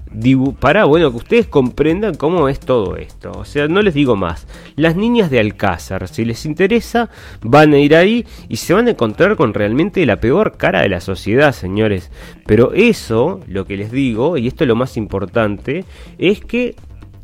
[0.60, 3.32] para bueno, que ustedes comprendan cómo es todo esto.
[3.32, 4.46] O sea, no les digo más.
[4.76, 7.10] Las niñas de Alcázar, si les interesa,
[7.42, 10.90] van a ir ahí y se van a encontrar con realmente la peor cara de
[10.90, 12.12] la sociedad, señores.
[12.46, 15.84] Pero eso, lo que les digo, y esto es lo más importante,
[16.20, 16.76] es que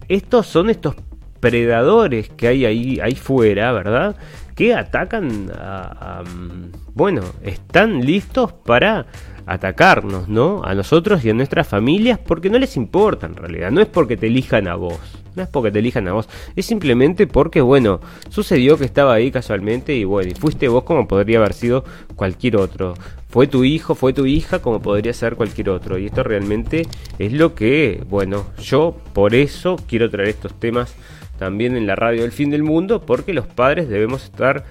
[0.08, 0.96] estos son estos
[1.40, 4.16] predadores que hay ahí, ahí fuera, ¿verdad?
[4.56, 9.06] Que atacan a, a, mm, Bueno, están listos para
[9.50, 10.62] atacarnos, ¿no?
[10.64, 13.72] A nosotros y a nuestras familias porque no les importa en realidad.
[13.72, 15.00] No es porque te elijan a vos.
[15.36, 16.30] No es porque te elijan a vos.
[16.56, 18.00] Es simplemente porque, bueno,
[18.30, 21.84] sucedió que estaba ahí casualmente y bueno, y fuiste vos como podría haber sido
[22.16, 22.94] cualquier otro.
[23.28, 25.98] Fue tu hijo, fue tu hija como podría ser cualquier otro.
[25.98, 30.96] Y esto realmente es lo que, bueno, yo por eso quiero traer estos temas
[31.40, 34.66] también en la radio del fin del mundo porque los padres debemos estar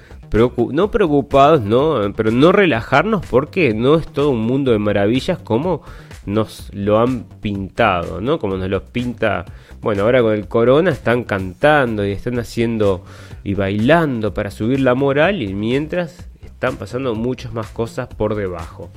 [0.73, 5.83] no preocupados, no, pero no relajarnos porque no es todo un mundo de maravillas como
[6.27, 8.39] nos lo han pintado, ¿no?
[8.39, 9.45] Como nos lo pinta,
[9.81, 13.05] bueno, ahora con el corona están cantando y están haciendo
[13.43, 18.91] y bailando para subir la moral y mientras están pasando muchas más cosas por debajo.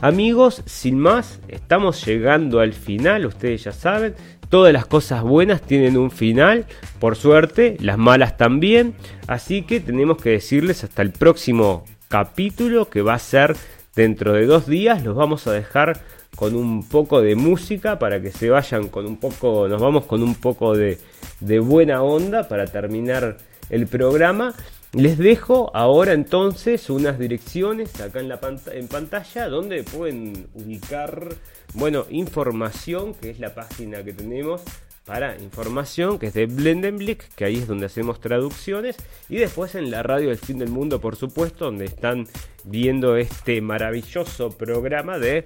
[0.00, 4.14] Amigos, sin más, estamos llegando al final, ustedes ya saben,
[4.54, 6.66] todas las cosas buenas tienen un final,
[7.00, 8.94] por suerte, las malas también,
[9.26, 13.56] así que tenemos que decirles hasta el próximo capítulo que va a ser
[13.96, 16.00] dentro de dos días, los vamos a dejar
[16.36, 20.22] con un poco de música para que se vayan con un poco, nos vamos con
[20.22, 21.00] un poco de,
[21.40, 23.38] de buena onda para terminar
[23.70, 24.54] el programa.
[24.94, 31.30] Les dejo ahora entonces unas direcciones acá en la pantalla donde pueden ubicar,
[31.74, 34.62] bueno, información, que es la página que tenemos
[35.04, 38.96] para información, que es de Blendenblick, que ahí es donde hacemos traducciones,
[39.28, 42.28] y después en la radio del fin del mundo, por supuesto, donde están
[42.62, 45.44] viendo este maravilloso programa de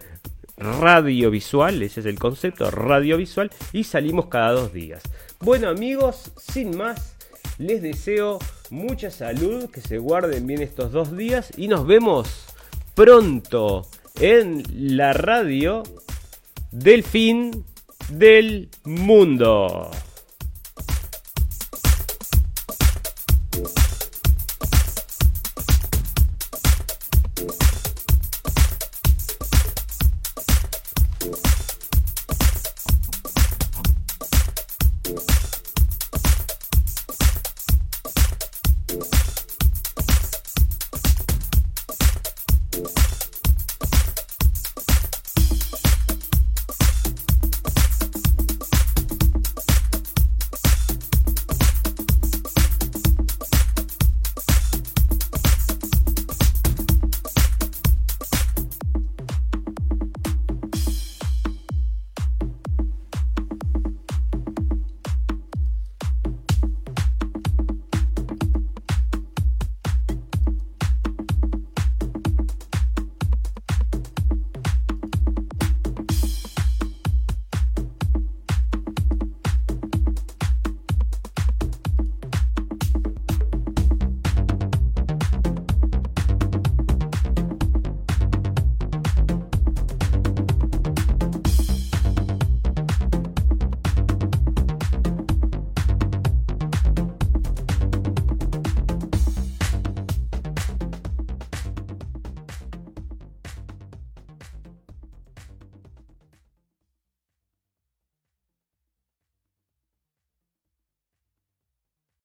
[0.59, 5.03] radiovisual, ese es el concepto, radiovisual, y salimos cada dos días.
[5.41, 7.17] Bueno amigos, sin más,
[7.59, 8.39] les deseo
[8.71, 12.47] mucha salud, que se guarden bien estos dos días y nos vemos
[12.95, 13.87] pronto
[14.21, 14.63] en
[14.97, 15.83] la radio
[16.71, 17.65] del fin
[18.11, 19.91] del mundo.